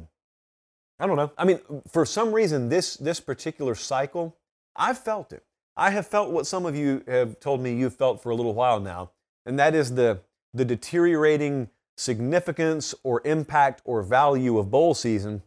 I 0.99 1.07
don't 1.07 1.18
know. 1.18 1.32
I 1.38 1.45
mean, 1.45 1.59
for 1.91 2.05
some 2.05 2.32
reason, 2.32 2.70
this 2.70 2.95
this 2.95 3.20
particular 3.20 3.76
cycle, 3.76 4.38
I've 4.76 4.99
felt 4.99 5.34
it. 5.34 5.43
I 5.76 5.89
have 5.89 6.07
felt 6.07 6.32
what 6.32 6.45
some 6.45 6.68
of 6.68 6.76
you 6.76 7.03
have 7.07 7.39
told 7.39 7.59
me 7.59 7.76
you've 7.76 7.95
felt 7.95 8.22
for 8.22 8.30
a 8.30 8.36
little 8.36 8.53
while 8.53 8.80
now, 8.80 9.11
and 9.45 9.57
that 9.59 9.74
is 9.74 9.95
the 9.95 10.22
the 10.53 10.64
deteriorating 10.64 11.70
significance 11.98 12.96
or 13.04 13.22
impact 13.26 13.82
or 13.86 14.02
value 14.02 14.58
of 14.58 14.72
bowl 14.72 14.94
season. 14.94 15.41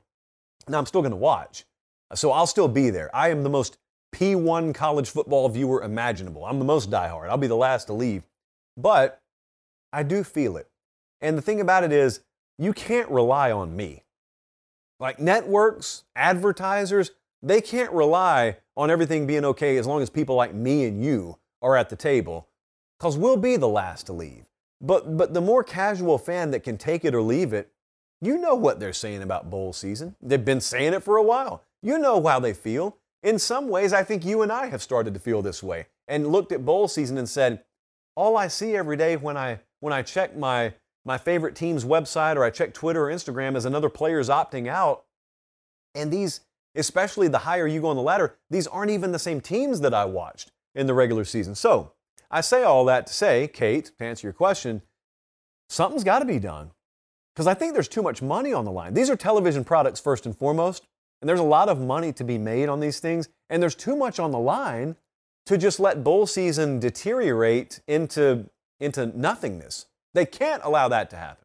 Now 0.68 0.78
I'm 0.78 0.86
still 0.86 1.02
going 1.02 1.10
to 1.10 1.16
watch, 1.16 1.64
so 2.14 2.32
I'll 2.32 2.46
still 2.46 2.68
be 2.68 2.90
there. 2.90 3.14
I 3.14 3.30
am 3.30 3.42
the 3.42 3.50
most 3.50 3.78
P1 4.14 4.74
college 4.74 5.10
football 5.10 5.48
viewer 5.48 5.82
imaginable. 5.82 6.44
I'm 6.44 6.58
the 6.58 6.64
most 6.64 6.90
diehard. 6.90 7.28
I'll 7.28 7.36
be 7.36 7.46
the 7.46 7.56
last 7.56 7.86
to 7.86 7.92
leave, 7.92 8.22
but 8.76 9.20
I 9.92 10.02
do 10.02 10.24
feel 10.24 10.56
it. 10.56 10.68
And 11.20 11.36
the 11.36 11.42
thing 11.42 11.60
about 11.60 11.84
it 11.84 11.92
is, 11.92 12.20
you 12.58 12.72
can't 12.72 13.10
rely 13.10 13.52
on 13.52 13.76
me. 13.76 14.04
Like 14.98 15.18
networks, 15.18 16.04
advertisers, 16.14 17.10
they 17.42 17.60
can't 17.60 17.92
rely 17.92 18.56
on 18.76 18.90
everything 18.90 19.26
being 19.26 19.44
okay 19.44 19.76
as 19.76 19.86
long 19.86 20.02
as 20.02 20.10
people 20.10 20.36
like 20.36 20.54
me 20.54 20.84
and 20.84 21.04
you 21.04 21.38
are 21.60 21.76
at 21.76 21.90
the 21.90 21.96
table, 21.96 22.48
because 22.98 23.16
we'll 23.16 23.36
be 23.36 23.56
the 23.56 23.68
last 23.68 24.06
to 24.06 24.12
leave. 24.12 24.46
But, 24.80 25.16
but 25.16 25.34
the 25.34 25.40
more 25.40 25.64
casual 25.64 26.18
fan 26.18 26.50
that 26.50 26.62
can 26.62 26.76
take 26.76 27.04
it 27.04 27.14
or 27.14 27.22
leave 27.22 27.52
it, 27.52 27.72
you 28.20 28.38
know 28.38 28.54
what 28.54 28.80
they're 28.80 28.92
saying 28.92 29.22
about 29.22 29.50
bowl 29.50 29.72
season. 29.72 30.16
They've 30.22 30.44
been 30.44 30.60
saying 30.60 30.94
it 30.94 31.02
for 31.02 31.16
a 31.16 31.22
while. 31.22 31.62
You 31.82 31.98
know 31.98 32.24
how 32.26 32.40
they 32.40 32.52
feel. 32.52 32.98
In 33.22 33.38
some 33.38 33.68
ways, 33.68 33.92
I 33.92 34.04
think 34.04 34.24
you 34.24 34.42
and 34.42 34.52
I 34.52 34.66
have 34.66 34.82
started 34.82 35.14
to 35.14 35.20
feel 35.20 35.42
this 35.42 35.62
way 35.62 35.86
and 36.08 36.28
looked 36.28 36.52
at 36.52 36.64
bowl 36.64 36.88
season 36.88 37.18
and 37.18 37.28
said, 37.28 37.62
all 38.14 38.36
I 38.36 38.48
see 38.48 38.76
every 38.76 38.96
day 38.96 39.16
when 39.16 39.36
I, 39.36 39.60
when 39.80 39.92
I 39.92 40.02
check 40.02 40.36
my, 40.36 40.74
my 41.04 41.18
favorite 41.18 41.54
team's 41.54 41.84
website 41.84 42.36
or 42.36 42.44
I 42.44 42.50
check 42.50 42.72
Twitter 42.72 43.08
or 43.08 43.12
Instagram 43.12 43.56
is 43.56 43.64
another 43.64 43.90
player's 43.90 44.28
opting 44.28 44.68
out. 44.68 45.04
And 45.94 46.10
these, 46.10 46.40
especially 46.74 47.28
the 47.28 47.38
higher 47.38 47.66
you 47.66 47.80
go 47.80 47.88
on 47.88 47.96
the 47.96 48.02
ladder, 48.02 48.36
these 48.50 48.66
aren't 48.66 48.90
even 48.90 49.12
the 49.12 49.18
same 49.18 49.40
teams 49.40 49.80
that 49.80 49.94
I 49.94 50.04
watched 50.04 50.52
in 50.74 50.86
the 50.86 50.94
regular 50.94 51.24
season. 51.24 51.54
So 51.54 51.92
I 52.30 52.40
say 52.40 52.62
all 52.62 52.84
that 52.86 53.06
to 53.06 53.12
say, 53.12 53.48
Kate, 53.48 53.92
to 53.98 54.04
answer 54.04 54.26
your 54.26 54.32
question, 54.32 54.82
something's 55.68 56.04
got 56.04 56.20
to 56.20 56.24
be 56.24 56.38
done. 56.38 56.70
Because 57.34 57.46
I 57.46 57.54
think 57.54 57.74
there's 57.74 57.88
too 57.88 58.02
much 58.02 58.22
money 58.22 58.52
on 58.52 58.64
the 58.64 58.72
line. 58.72 58.94
These 58.94 59.10
are 59.10 59.16
television 59.16 59.62
products 59.62 60.00
first 60.00 60.24
and 60.24 60.36
foremost, 60.36 60.86
and 61.20 61.28
there's 61.28 61.40
a 61.40 61.44
lot 61.44 61.68
of 61.68 61.80
money 61.80 62.12
to 62.14 62.24
be 62.24 62.38
made 62.38 62.68
on 62.68 62.80
these 62.80 62.98
things, 62.98 63.28
and 63.50 63.62
there's 63.62 63.74
too 63.74 63.94
much 63.94 64.18
on 64.18 64.30
the 64.30 64.38
line 64.38 64.96
to 65.44 65.58
just 65.58 65.78
let 65.78 66.02
bowl 66.02 66.26
season 66.26 66.80
deteriorate 66.80 67.80
into, 67.86 68.48
into 68.80 69.06
nothingness. 69.06 69.86
They 70.14 70.26
can't 70.26 70.62
allow 70.64 70.88
that 70.88 71.10
to 71.10 71.16
happen. 71.16 71.44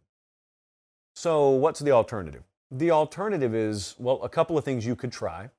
So, 1.14 1.50
what's 1.50 1.82
the 1.82 1.92
alternative? 1.92 2.44
The 2.72 2.92
alternative 2.92 3.54
is, 3.54 3.96
well, 4.00 4.24
a 4.24 4.30
couple 4.30 4.58
of 4.58 4.64
things 4.64 4.86
you 4.86 4.96
could 4.96 5.12
try. 5.12 5.50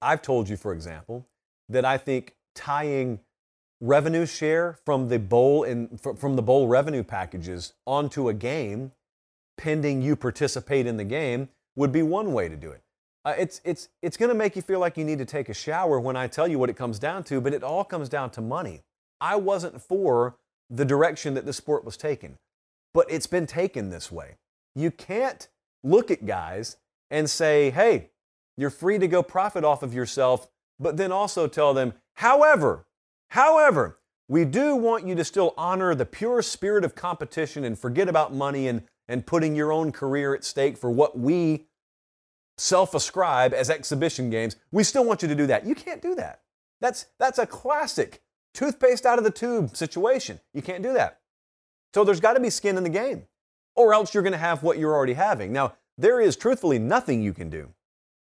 I've 0.00 0.22
told 0.22 0.48
you, 0.48 0.56
for 0.56 0.72
example, 0.72 1.26
that 1.68 1.84
I 1.84 1.98
think 1.98 2.36
tying 2.54 3.18
revenue 3.80 4.26
share 4.26 4.78
from 4.84 5.08
the 5.08 5.18
bowl 5.18 5.64
and 5.64 6.00
from 6.00 6.36
the 6.36 6.42
bowl 6.42 6.68
revenue 6.68 7.02
packages 7.02 7.72
onto 7.86 8.28
a 8.28 8.34
game, 8.34 8.92
pending 9.56 10.02
you 10.02 10.16
participate 10.16 10.86
in 10.86 10.96
the 10.96 11.04
game, 11.04 11.48
would 11.76 11.92
be 11.92 12.02
one 12.02 12.32
way 12.32 12.48
to 12.48 12.56
do 12.56 12.70
it. 12.70 12.82
Uh, 13.24 13.34
it's 13.38 13.60
it's 13.64 13.88
it's 14.02 14.16
going 14.16 14.30
to 14.30 14.34
make 14.34 14.56
you 14.56 14.62
feel 14.62 14.80
like 14.80 14.96
you 14.96 15.04
need 15.04 15.18
to 15.18 15.24
take 15.24 15.48
a 15.48 15.54
shower 15.54 16.00
when 16.00 16.16
I 16.16 16.26
tell 16.26 16.48
you 16.48 16.58
what 16.58 16.70
it 16.70 16.76
comes 16.76 16.98
down 16.98 17.24
to, 17.24 17.40
but 17.40 17.52
it 17.52 17.62
all 17.62 17.84
comes 17.84 18.08
down 18.08 18.30
to 18.30 18.40
money. 18.40 18.82
I 19.20 19.36
wasn't 19.36 19.80
for 19.80 20.36
the 20.70 20.84
direction 20.84 21.34
that 21.34 21.44
the 21.44 21.52
sport 21.52 21.84
was 21.84 21.96
taken, 21.96 22.38
but 22.94 23.10
it's 23.10 23.26
been 23.26 23.46
taken 23.46 23.90
this 23.90 24.10
way. 24.10 24.36
You 24.74 24.90
can't 24.90 25.48
look 25.82 26.10
at 26.10 26.24
guys 26.24 26.76
and 27.10 27.28
say, 27.28 27.70
"Hey, 27.70 28.10
you're 28.56 28.70
free 28.70 28.98
to 28.98 29.08
go 29.08 29.22
profit 29.22 29.64
off 29.64 29.82
of 29.82 29.92
yourself," 29.92 30.48
but 30.78 30.96
then 30.96 31.12
also 31.12 31.46
tell 31.46 31.74
them, 31.74 31.92
"However, 32.14 32.86
However, 33.30 33.98
we 34.28 34.44
do 34.44 34.76
want 34.76 35.06
you 35.06 35.14
to 35.14 35.24
still 35.24 35.54
honor 35.56 35.94
the 35.94 36.06
pure 36.06 36.42
spirit 36.42 36.84
of 36.84 36.94
competition 36.94 37.64
and 37.64 37.78
forget 37.78 38.08
about 38.08 38.34
money 38.34 38.68
and, 38.68 38.82
and 39.08 39.26
putting 39.26 39.56
your 39.56 39.72
own 39.72 39.92
career 39.92 40.34
at 40.34 40.44
stake 40.44 40.76
for 40.76 40.90
what 40.90 41.18
we 41.18 41.66
self 42.58 42.94
ascribe 42.94 43.54
as 43.54 43.70
exhibition 43.70 44.30
games. 44.30 44.56
We 44.70 44.84
still 44.84 45.04
want 45.04 45.22
you 45.22 45.28
to 45.28 45.34
do 45.34 45.46
that. 45.46 45.66
You 45.66 45.74
can't 45.74 46.02
do 46.02 46.14
that. 46.16 46.42
That's, 46.80 47.06
that's 47.18 47.38
a 47.38 47.46
classic 47.46 48.22
toothpaste 48.52 49.06
out 49.06 49.18
of 49.18 49.24
the 49.24 49.30
tube 49.30 49.76
situation. 49.76 50.40
You 50.52 50.62
can't 50.62 50.82
do 50.82 50.92
that. 50.92 51.20
So 51.94 52.04
there's 52.04 52.20
got 52.20 52.34
to 52.34 52.40
be 52.40 52.50
skin 52.50 52.76
in 52.76 52.82
the 52.82 52.88
game, 52.88 53.26
or 53.74 53.94
else 53.94 54.14
you're 54.14 54.22
going 54.22 54.32
to 54.32 54.38
have 54.38 54.62
what 54.62 54.78
you're 54.78 54.94
already 54.94 55.14
having. 55.14 55.52
Now, 55.52 55.74
there 55.98 56.20
is 56.20 56.36
truthfully 56.36 56.78
nothing 56.78 57.22
you 57.22 57.32
can 57.32 57.50
do 57.50 57.70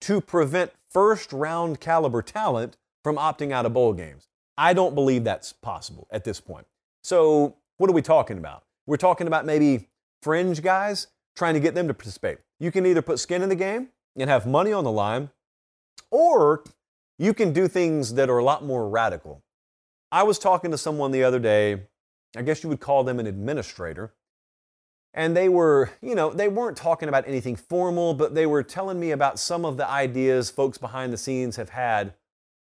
to 0.03 0.21
prevent 0.21 0.73
first 0.91 1.33
round 1.33 1.81
caliber 1.81 2.23
talent 2.23 2.77
from 3.03 3.17
opting 3.17 3.53
out 3.53 3.67
of 3.67 3.73
bowl 3.73 3.93
games. 3.93 4.29
I 4.57 4.73
don't 4.73 4.95
believe 4.95 5.25
that's 5.25 5.53
possible 5.53 6.07
at 6.11 6.25
this 6.25 6.41
point. 6.41 6.67
So, 7.03 7.57
what 7.77 7.91
are 7.91 7.93
we 7.93 8.03
talking 8.03 8.39
about? 8.39 8.65
We're 8.87 8.97
talking 8.97 9.27
about 9.27 9.47
maybe 9.47 9.89
fringe 10.23 10.63
guys 10.63 11.09
trying 11.35 11.55
to 11.55 11.61
get 11.61 11.75
them 11.75 11.89
to 11.89 11.95
participate. 11.95 12.39
You 12.61 12.71
can 12.71 12.87
either 12.87 13.03
put 13.03 13.19
skin 13.19 13.43
in 13.43 13.49
the 13.49 13.57
game 13.57 13.89
and 14.17 14.31
have 14.31 14.47
money 14.47 14.73
on 14.73 14.85
the 14.85 14.93
line, 14.93 15.31
or 16.11 16.63
you 17.19 17.35
can 17.35 17.53
do 17.53 17.69
things 17.69 18.15
that 18.15 18.31
are 18.31 18.39
a 18.39 18.45
lot 18.45 18.65
more 18.65 18.89
radical. 18.89 19.43
I 20.13 20.23
was 20.23 20.39
talking 20.39 20.71
to 20.71 20.79
someone 20.79 21.11
the 21.11 21.25
other 21.25 21.41
day, 21.41 21.83
I 22.37 22.43
guess 22.43 22.63
you 22.63 22.69
would 22.69 22.81
call 22.81 23.03
them 23.03 23.19
an 23.19 23.27
administrator, 23.27 24.13
and 25.13 25.37
they 25.37 25.49
were, 25.49 25.91
you 26.03 26.15
know, 26.15 26.31
they 26.31 26.49
weren't 26.49 26.77
talking 26.77 27.09
about 27.09 27.27
anything 27.27 27.57
formal, 27.57 28.15
but 28.15 28.35
they 28.35 28.47
were 28.47 28.63
telling 28.63 28.99
me 28.99 29.11
about 29.13 29.39
some 29.39 29.65
of 29.65 29.77
the 29.77 29.89
ideas 29.89 30.51
folks 30.51 30.79
behind 30.79 31.13
the 31.13 31.17
scenes 31.17 31.57
have 31.57 31.71
had 31.71 32.15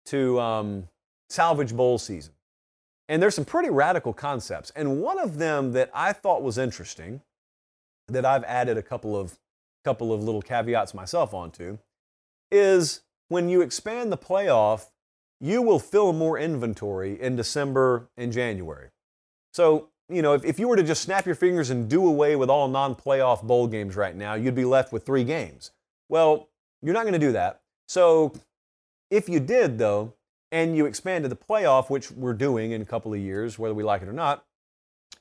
to 0.08 0.40
um, 0.40 0.88
salvage 1.30 1.76
bowl 1.76 1.97
season. 1.97 2.34
And 3.07 3.21
there's 3.21 3.36
some 3.36 3.45
pretty 3.45 3.69
radical 3.69 4.13
concepts. 4.13 4.71
And 4.76 5.01
one 5.01 5.19
of 5.19 5.38
them 5.38 5.73
that 5.73 5.91
I 5.93 6.11
thought 6.13 6.41
was 6.41 6.57
interesting, 6.57 7.21
that 8.07 8.26
I've 8.26 8.43
added 8.43 8.78
a 8.78 8.84
couple 8.84 9.15
of 9.17 9.38
couple 9.84 10.11
of 10.11 10.23
little 10.23 10.41
caveats 10.41 10.95
myself 10.95 11.34
onto, 11.34 11.78
is 12.51 13.01
when 13.28 13.49
you 13.49 13.61
expand 13.61 14.11
the 14.11 14.17
playoff, 14.17 14.88
you 15.39 15.61
will 15.61 15.80
fill 15.80 16.11
more 16.11 16.39
inventory 16.39 17.21
in 17.21 17.36
December 17.36 18.09
and 18.17 18.32
January. 18.32 18.89
So, 19.53 19.89
you 20.09 20.21
know, 20.21 20.34
if, 20.34 20.43
if 20.43 20.59
you 20.59 20.67
were 20.67 20.76
to 20.76 20.84
just 20.84 21.03
snap 21.03 21.26
your 21.26 21.36
fingers 21.36 21.69
and 21.69 21.88
do 21.88 22.07
away 22.07 22.36
with 22.36 22.49
all 22.49 22.67
non 22.67 22.95
playoff 22.95 23.43
bowl 23.43 23.67
games 23.67 23.95
right 23.95 24.15
now, 24.15 24.34
you'd 24.34 24.55
be 24.55 24.65
left 24.65 24.91
with 24.91 25.05
three 25.05 25.23
games. 25.23 25.71
Well, 26.09 26.49
you're 26.82 26.93
not 26.93 27.03
going 27.03 27.13
to 27.13 27.19
do 27.19 27.32
that. 27.34 27.61
So, 27.88 28.34
if 29.11 29.30
you 29.30 29.39
did, 29.39 29.78
though, 29.78 30.13
and 30.56 30.78
you 30.78 30.86
expanded 30.86 31.30
the 31.30 31.36
playoff, 31.36 31.89
which 31.89 32.12
we're 32.12 32.34
doing 32.34 32.72
in 32.72 32.82
a 32.82 32.86
couple 32.86 33.14
of 33.14 33.20
years, 33.20 33.60
whether 33.60 33.74
we 33.74 33.84
like 33.84 34.01
it 34.01 34.08
or 34.08 34.14
not, 34.14 34.45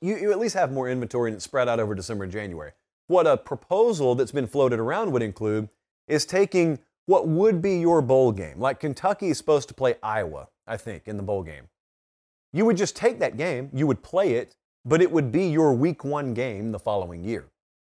you, 0.00 0.16
you 0.16 0.30
at 0.30 0.38
least 0.38 0.54
have 0.54 0.70
more 0.70 0.88
inventory 0.88 1.28
and 1.28 1.34
it's 1.34 1.44
spread 1.44 1.68
out 1.68 1.80
over 1.80 1.92
December 1.92 2.22
and 2.22 2.32
January. 2.32 2.70
What 3.08 3.26
a 3.26 3.36
proposal 3.36 4.14
that's 4.14 4.30
been 4.30 4.46
floated 4.46 4.78
around 4.78 5.10
would 5.10 5.22
include 5.22 5.70
is 6.06 6.24
taking 6.24 6.78
what 7.06 7.26
would 7.26 7.60
be 7.60 7.80
your 7.80 8.00
bowl 8.00 8.30
game. 8.30 8.60
Like 8.60 8.78
Kentucky 8.78 9.30
is 9.30 9.36
supposed 9.36 9.66
to 9.66 9.74
play 9.74 9.96
Iowa, 10.04 10.50
I 10.68 10.76
think, 10.76 11.08
in 11.08 11.16
the 11.16 11.24
bowl 11.24 11.42
game. 11.42 11.64
You 12.52 12.64
would 12.66 12.76
just 12.76 12.94
take 12.94 13.18
that 13.18 13.36
game, 13.36 13.70
you 13.74 13.88
would 13.88 14.04
play 14.04 14.34
it, 14.34 14.54
but 14.84 15.02
it 15.02 15.10
would 15.10 15.32
be 15.32 15.48
your 15.48 15.72
week 15.72 16.04
one 16.04 16.32
game 16.32 16.70
the 16.70 16.78
following 16.78 17.24
year. 17.24 17.46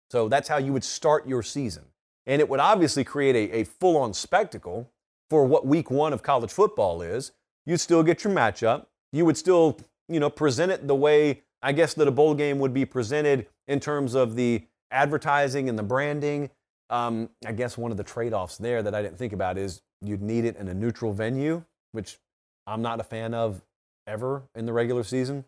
So 0.09 0.27
that's 0.29 0.47
how 0.47 0.57
you 0.57 0.73
would 0.73 0.83
start 0.83 1.27
your 1.27 1.43
season. 1.43 1.83
And 2.25 2.41
it 2.41 2.49
would 2.49 2.59
obviously 2.59 3.03
create 3.03 3.35
a, 3.35 3.57
a 3.57 3.63
full 3.65 3.97
on 3.97 4.15
spectacle 4.15 4.89
for 5.29 5.45
what 5.45 5.65
week 5.65 5.89
one 5.89 6.13
of 6.13 6.23
college 6.23 6.51
football 6.51 7.01
is. 7.01 7.31
You'd 7.65 7.79
still 7.79 8.03
get 8.03 8.23
your 8.23 8.33
matchup. 8.33 8.85
You 9.11 9.25
would 9.25 9.37
still, 9.37 9.77
you 10.07 10.19
know, 10.19 10.29
present 10.29 10.71
it 10.71 10.87
the 10.87 10.95
way 10.95 11.43
I 11.61 11.71
guess 11.71 11.95
that 11.95 12.07
a 12.07 12.11
bowl 12.11 12.35
game 12.35 12.59
would 12.59 12.73
be 12.73 12.85
presented 12.85 13.47
in 13.67 13.79
terms 13.79 14.13
of 14.13 14.35
the 14.35 14.63
advertising 14.91 15.67
and 15.67 15.79
the 15.79 15.83
branding. 15.83 16.51
Um, 16.91 17.29
I 17.45 17.53
guess 17.53 17.77
one 17.77 17.89
of 17.89 17.97
the 17.97 18.03
trade 18.03 18.33
offs 18.33 18.57
there 18.57 18.83
that 18.83 18.93
I 18.93 19.01
didn't 19.01 19.17
think 19.17 19.33
about 19.33 19.57
is 19.57 19.81
you'd 20.01 20.21
need 20.21 20.45
it 20.45 20.57
in 20.57 20.67
a 20.67 20.73
neutral 20.73 21.11
venue, 21.11 21.63
which 21.91 22.19
I'm 22.67 22.83
not 22.83 22.99
a 22.99 23.03
fan 23.03 23.33
of 23.33 23.63
ever 24.05 24.43
in 24.53 24.67
the 24.67 24.73
regular 24.73 25.03
season. 25.03 25.45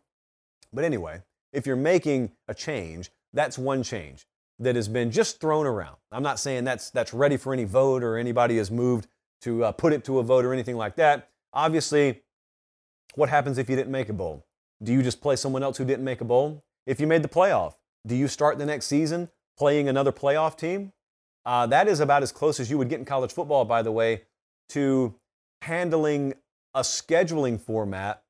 But 0.73 0.83
anyway, 0.83 1.21
if 1.53 1.67
you're 1.67 1.75
making 1.75 2.31
a 2.47 2.53
change, 2.53 3.11
that's 3.33 3.57
one 3.57 3.83
change 3.83 4.25
that 4.59 4.75
has 4.75 4.87
been 4.87 5.11
just 5.11 5.39
thrown 5.39 5.67
around. 5.67 5.97
I'm 6.11 6.23
not 6.23 6.39
saying 6.39 6.63
that's, 6.63 6.89
that's 6.89 7.13
ready 7.13 7.37
for 7.37 7.53
any 7.53 7.63
vote 7.63 8.01
or 8.03 8.17
anybody 8.17 8.57
has 8.57 8.71
moved 8.71 9.07
to 9.41 9.65
uh, 9.65 9.71
put 9.71 9.93
it 9.93 10.03
to 10.05 10.19
a 10.19 10.23
vote 10.23 10.45
or 10.45 10.53
anything 10.53 10.77
like 10.77 10.95
that. 10.95 11.29
Obviously, 11.53 12.21
what 13.15 13.29
happens 13.29 13.57
if 13.57 13.69
you 13.69 13.75
didn't 13.75 13.91
make 13.91 14.09
a 14.09 14.13
bowl? 14.13 14.45
Do 14.81 14.93
you 14.93 15.01
just 15.01 15.21
play 15.21 15.35
someone 15.35 15.63
else 15.63 15.77
who 15.77 15.85
didn't 15.85 16.05
make 16.05 16.21
a 16.21 16.25
bowl? 16.25 16.63
If 16.85 16.99
you 16.99 17.07
made 17.07 17.23
the 17.23 17.29
playoff, 17.29 17.75
do 18.05 18.15
you 18.15 18.27
start 18.27 18.57
the 18.57 18.65
next 18.65 18.85
season 18.85 19.29
playing 19.57 19.89
another 19.89 20.11
playoff 20.11 20.57
team? 20.57 20.93
Uh, 21.45 21.65
that 21.67 21.87
is 21.87 21.99
about 21.99 22.23
as 22.23 22.31
close 22.31 22.59
as 22.59 22.69
you 22.69 22.77
would 22.77 22.89
get 22.89 22.99
in 22.99 23.05
college 23.05 23.31
football, 23.31 23.65
by 23.65 23.81
the 23.81 23.91
way, 23.91 24.23
to 24.69 25.15
handling 25.61 26.33
a 26.73 26.81
scheduling 26.81 27.59
format 27.59 28.23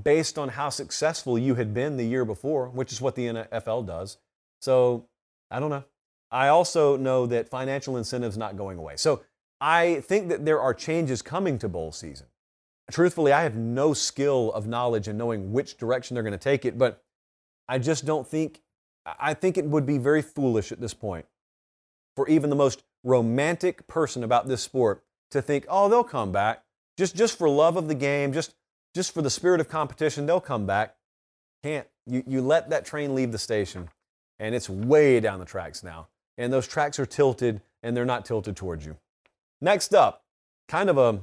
based 0.00 0.38
on 0.38 0.50
how 0.50 0.70
successful 0.70 1.38
you 1.38 1.56
had 1.56 1.74
been 1.74 1.96
the 1.96 2.06
year 2.06 2.24
before, 2.24 2.68
which 2.68 2.92
is 2.92 3.00
what 3.00 3.14
the 3.14 3.26
NFL 3.26 3.86
does. 3.86 4.18
So 4.60 5.06
I 5.50 5.60
don't 5.60 5.70
know. 5.70 5.84
I 6.30 6.48
also 6.48 6.96
know 6.96 7.26
that 7.26 7.50
financial 7.50 7.98
incentives 7.98 8.38
not 8.38 8.56
going 8.56 8.78
away. 8.78 8.96
So 8.96 9.22
I 9.62 10.00
think 10.00 10.28
that 10.28 10.44
there 10.44 10.60
are 10.60 10.74
changes 10.74 11.22
coming 11.22 11.56
to 11.60 11.68
bowl 11.68 11.92
season. 11.92 12.26
Truthfully, 12.90 13.32
I 13.32 13.44
have 13.44 13.56
no 13.56 13.94
skill 13.94 14.52
of 14.52 14.66
knowledge 14.66 15.06
in 15.06 15.16
knowing 15.16 15.52
which 15.52 15.78
direction 15.78 16.14
they're 16.14 16.24
going 16.24 16.32
to 16.32 16.38
take 16.38 16.64
it, 16.64 16.76
but 16.76 17.02
I 17.68 17.78
just 17.78 18.04
don't 18.04 18.26
think 18.26 18.60
I 19.06 19.34
think 19.34 19.56
it 19.56 19.64
would 19.64 19.86
be 19.86 19.98
very 19.98 20.22
foolish 20.22 20.70
at 20.72 20.80
this 20.80 20.94
point 20.94 21.26
for 22.14 22.28
even 22.28 22.50
the 22.50 22.56
most 22.56 22.84
romantic 23.04 23.86
person 23.86 24.22
about 24.22 24.46
this 24.46 24.62
sport 24.62 25.02
to 25.30 25.42
think, 25.42 25.66
oh, 25.68 25.88
they'll 25.88 26.04
come 26.04 26.30
back. 26.30 26.62
Just, 26.98 27.16
just 27.16 27.38
for 27.38 27.48
love 27.48 27.76
of 27.76 27.88
the 27.88 27.94
game, 27.94 28.32
just, 28.32 28.54
just 28.94 29.12
for 29.12 29.22
the 29.22 29.30
spirit 29.30 29.60
of 29.60 29.68
competition, 29.68 30.26
they'll 30.26 30.40
come 30.40 30.66
back. 30.66 30.96
Can't. 31.62 31.86
You, 32.06 32.22
you 32.26 32.42
let 32.42 32.70
that 32.70 32.84
train 32.84 33.14
leave 33.14 33.32
the 33.32 33.38
station, 33.38 33.88
and 34.38 34.54
it's 34.54 34.68
way 34.68 35.20
down 35.20 35.38
the 35.38 35.44
tracks 35.44 35.82
now. 35.82 36.08
And 36.36 36.52
those 36.52 36.66
tracks 36.66 36.98
are 36.98 37.06
tilted, 37.06 37.62
and 37.82 37.96
they're 37.96 38.04
not 38.04 38.24
tilted 38.24 38.56
towards 38.56 38.84
you. 38.84 38.96
Next 39.62 39.94
up, 39.94 40.24
kind 40.66 40.90
of 40.90 40.98
a, 40.98 41.20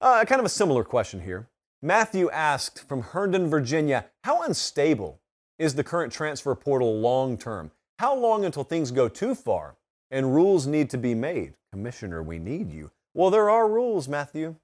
uh, 0.00 0.24
kind 0.24 0.38
of 0.38 0.44
a 0.44 0.48
similar 0.48 0.84
question 0.84 1.20
here. 1.20 1.48
Matthew 1.82 2.30
asked 2.30 2.86
from 2.88 3.02
Herndon, 3.02 3.50
Virginia, 3.50 4.06
how 4.22 4.42
unstable 4.42 5.20
is 5.58 5.74
the 5.74 5.82
current 5.82 6.12
transfer 6.12 6.54
portal 6.54 7.00
long 7.00 7.36
term? 7.36 7.72
How 7.98 8.14
long 8.14 8.44
until 8.44 8.62
things 8.62 8.92
go 8.92 9.08
too 9.08 9.34
far 9.34 9.74
and 10.12 10.32
rules 10.32 10.68
need 10.68 10.90
to 10.90 10.96
be 10.96 11.12
made? 11.12 11.54
Commissioner, 11.72 12.22
we 12.22 12.38
need 12.38 12.70
you. 12.70 12.92
Well, 13.14 13.30
there 13.30 13.50
are 13.50 13.68
rules, 13.68 14.06
Matthew. 14.06 14.54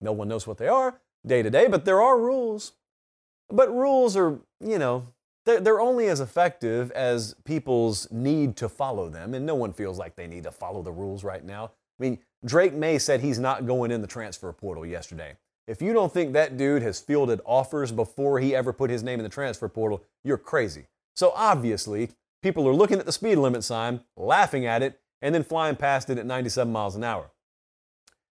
No 0.00 0.12
one 0.12 0.28
knows 0.28 0.46
what 0.46 0.58
they 0.58 0.68
are 0.68 1.00
day 1.26 1.42
to 1.42 1.50
day, 1.50 1.66
but 1.66 1.84
there 1.84 2.00
are 2.00 2.16
rules. 2.16 2.74
But 3.48 3.74
rules 3.74 4.16
are, 4.16 4.38
you 4.64 4.78
know, 4.78 5.08
they're, 5.44 5.80
only 5.80 6.08
as 6.08 6.20
effective 6.20 6.90
as 6.92 7.34
people's 7.44 8.10
need 8.10 8.56
to 8.56 8.68
follow 8.68 9.08
them, 9.08 9.34
and 9.34 9.46
no 9.46 9.54
one 9.54 9.72
feels 9.72 9.98
like 9.98 10.16
they 10.16 10.26
need 10.26 10.44
to 10.44 10.52
follow 10.52 10.82
the 10.82 10.92
rules 10.92 11.24
right 11.24 11.44
now. 11.44 11.72
I 11.98 12.02
mean, 12.02 12.18
Drake 12.44 12.74
Maye 12.74 12.98
said 12.98 13.20
he's 13.20 13.38
not 13.38 13.66
going 13.66 13.90
in 13.90 14.00
the 14.00 14.06
transfer 14.06 14.52
portal 14.52 14.84
yesterday. 14.84 15.36
If 15.66 15.80
you 15.80 15.92
don't 15.92 16.12
think 16.12 16.32
that 16.32 16.56
dude 16.56 16.82
has 16.82 17.00
fielded 17.00 17.40
offers 17.44 17.92
before 17.92 18.40
he 18.40 18.54
ever 18.54 18.72
put 18.72 18.90
his 18.90 19.02
name 19.02 19.20
in 19.20 19.24
the 19.24 19.30
transfer 19.30 19.68
portal, 19.68 20.02
you're 20.24 20.38
crazy. 20.38 20.86
So 21.14 21.32
obviously, 21.34 22.10
people 22.42 22.66
are 22.68 22.74
looking 22.74 22.98
at 22.98 23.06
the 23.06 23.12
speed 23.12 23.36
limit 23.36 23.64
sign, 23.64 24.00
laughing 24.16 24.66
at 24.66 24.82
it, 24.82 25.00
and 25.22 25.34
then 25.34 25.44
flying 25.44 25.76
past 25.76 26.10
it 26.10 26.18
at 26.18 26.26
97 26.26 26.72
miles 26.72 26.96
an 26.96 27.04
hour. 27.04 27.30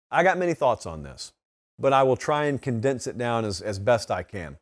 I 0.10 0.24
got 0.24 0.38
many 0.38 0.53
thoughts 0.53 0.86
on 0.86 1.03
this, 1.03 1.34
but 1.78 1.93
I 1.93 2.03
will 2.03 2.16
try 2.16 2.45
and 2.45 2.62
condense 2.62 3.08
it 3.08 3.18
down 3.18 3.45
as, 3.45 3.62
as 3.62 3.78
best 3.78 4.10
I 4.10 4.24
can. 4.24 4.58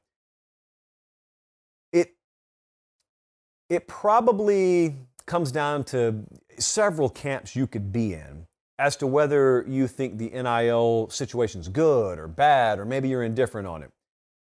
It 3.69 3.87
probably 3.87 4.95
comes 5.25 5.51
down 5.51 5.83
to 5.85 6.23
several 6.57 7.09
camps 7.09 7.55
you 7.55 7.67
could 7.67 7.91
be 7.91 8.13
in 8.13 8.47
as 8.77 8.95
to 8.97 9.07
whether 9.07 9.65
you 9.67 9.87
think 9.87 10.17
the 10.17 10.29
NIL 10.29 11.09
situation 11.09 11.61
is 11.61 11.69
good 11.69 12.19
or 12.19 12.27
bad, 12.27 12.77
or 12.77 12.85
maybe 12.85 13.07
you're 13.07 13.23
indifferent 13.23 13.67
on 13.67 13.81
it. 13.81 13.91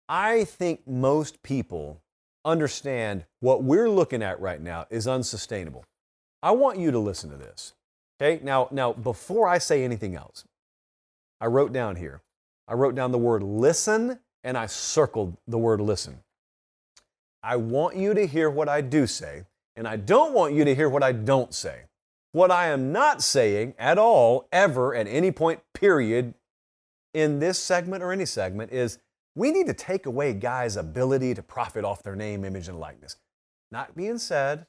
I 0.09 0.45
think 0.45 0.87
most 0.87 1.43
people 1.43 2.01
understand 2.45 3.25
what 3.41 3.63
we're 3.63 3.91
looking 3.91 4.23
at 4.23 4.41
right 4.41 4.61
now 4.61 4.87
is 4.91 5.07
unsustainable. 5.07 5.85
I 6.43 6.53
want 6.53 6.79
you 6.79 6.91
to 6.91 6.99
listen 6.99 7.31
to 7.31 7.37
this. 7.37 7.75
Okay? 8.21 8.43
Now, 8.43 8.69
now 8.71 8.93
before 8.93 9.49
I 9.49 9.59
say 9.59 9.85
anything 9.85 10.15
else, 10.15 10.45
I 11.41 11.47
wrote 11.47 11.73
down 11.73 11.97
here. 11.97 12.23
I 12.69 12.75
wrote 12.75 12.95
down 12.95 13.13
the 13.13 13.19
word 13.19 13.43
listen 13.43 14.21
and 14.45 14.57
I 14.57 14.67
circled 14.67 15.37
the 15.47 15.59
word 15.59 15.81
listen. 15.81 16.21
I 17.43 17.57
want 17.57 17.97
you 17.97 18.15
to 18.15 18.27
hear 18.27 18.51
what 18.51 18.69
I 18.69 18.81
do 18.81 19.07
say, 19.07 19.45
and 19.77 19.89
I 19.89 19.97
don't 19.97 20.35
want 20.35 20.55
you 20.55 20.65
to 20.65 20.75
hear 20.75 20.89
what 20.89 21.03
I 21.03 21.13
don't 21.13 21.55
say. 21.55 21.85
What 22.33 22.51
I 22.51 22.69
am 22.69 22.93
not 22.93 23.23
saying 23.23 23.75
at 23.79 23.99
all, 23.99 24.47
ever, 24.53 24.95
at 24.95 25.09
any 25.09 25.33
point, 25.33 25.61
period, 25.75 26.35
in 27.13 27.41
this 27.41 27.59
segment 27.59 28.03
or 28.03 28.13
any 28.13 28.27
segment 28.27 28.73
is 28.73 28.99
we 29.35 29.51
need 29.51 29.67
to 29.67 29.75
take 29.75 30.07
away 30.07 30.33
guys' 30.33 30.77
ability 30.77 31.35
to 31.35 31.43
profit 31.43 31.85
off 31.85 32.03
their 32.03 32.17
name, 32.17 32.45
image, 32.45 32.69
and 32.69 32.79
likeness. 32.79 33.17
Not 33.73 33.97
being 33.97 34.19
said, 34.19 34.67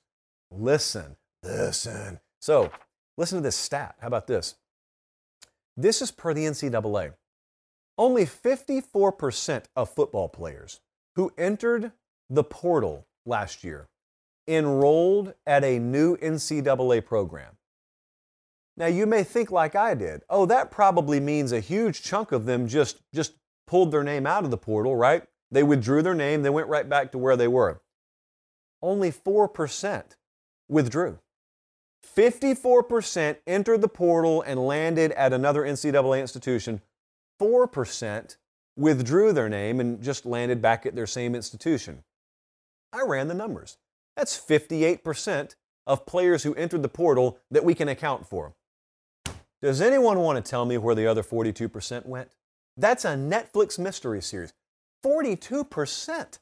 listen, 0.49 1.17
listen. 1.43 2.19
So, 2.39 2.71
listen 3.17 3.39
to 3.39 3.43
this 3.43 3.55
stat. 3.55 3.95
How 3.99 4.07
about 4.07 4.27
this? 4.27 4.55
This 5.77 6.01
is 6.01 6.11
per 6.11 6.33
the 6.33 6.45
NCAA. 6.45 7.13
Only 7.97 8.25
54% 8.25 9.65
of 9.75 9.89
football 9.89 10.29
players 10.29 10.79
who 11.15 11.31
entered 11.37 11.91
the 12.31 12.43
portal 12.43 13.05
last 13.25 13.63
year 13.63 13.89
enrolled 14.47 15.33
at 15.45 15.63
a 15.63 15.77
new 15.77 16.15
NCAA 16.17 17.05
program. 17.05 17.57
Now, 18.77 18.87
you 18.87 19.05
may 19.05 19.23
think 19.23 19.51
like 19.51 19.75
I 19.75 19.93
did, 19.93 20.23
oh, 20.29 20.45
that 20.45 20.71
probably 20.71 21.19
means 21.19 21.51
a 21.51 21.59
huge 21.59 22.01
chunk 22.01 22.31
of 22.31 22.45
them 22.45 22.67
just, 22.67 23.01
just 23.13 23.33
pulled 23.67 23.91
their 23.91 24.03
name 24.03 24.25
out 24.25 24.45
of 24.45 24.49
the 24.49 24.57
portal, 24.57 24.95
right? 24.95 25.23
They 25.51 25.61
withdrew 25.61 26.01
their 26.01 26.15
name, 26.15 26.41
they 26.41 26.49
went 26.49 26.69
right 26.69 26.87
back 26.87 27.11
to 27.11 27.17
where 27.17 27.35
they 27.35 27.49
were. 27.49 27.81
Only 28.81 29.11
4% 29.11 30.03
withdrew. 30.69 31.19
54% 32.17 33.37
entered 33.45 33.81
the 33.81 33.87
portal 33.87 34.41
and 34.41 34.65
landed 34.65 35.11
at 35.11 35.33
another 35.33 35.63
NCAA 35.63 36.21
institution. 36.21 36.81
4% 37.39 38.37
withdrew 38.77 39.33
their 39.33 39.49
name 39.49 39.79
and 39.79 40.01
just 40.01 40.25
landed 40.25 40.61
back 40.61 40.85
at 40.85 40.95
their 40.95 41.05
same 41.05 41.35
institution. 41.35 42.03
I 42.93 43.03
ran 43.03 43.27
the 43.27 43.33
numbers. 43.33 43.77
That's 44.15 44.37
58% 44.39 45.55
of 45.87 46.05
players 46.05 46.43
who 46.43 46.53
entered 46.55 46.83
the 46.83 46.89
portal 46.89 47.39
that 47.49 47.63
we 47.63 47.73
can 47.73 47.87
account 47.87 48.27
for. 48.27 48.53
Does 49.61 49.81
anyone 49.81 50.19
want 50.19 50.43
to 50.43 50.49
tell 50.49 50.65
me 50.65 50.77
where 50.77 50.95
the 50.95 51.07
other 51.07 51.23
42% 51.23 52.05
went? 52.05 52.31
That's 52.75 53.05
a 53.05 53.09
Netflix 53.09 53.77
mystery 53.77 54.21
series. 54.21 54.53
42% 55.05 56.39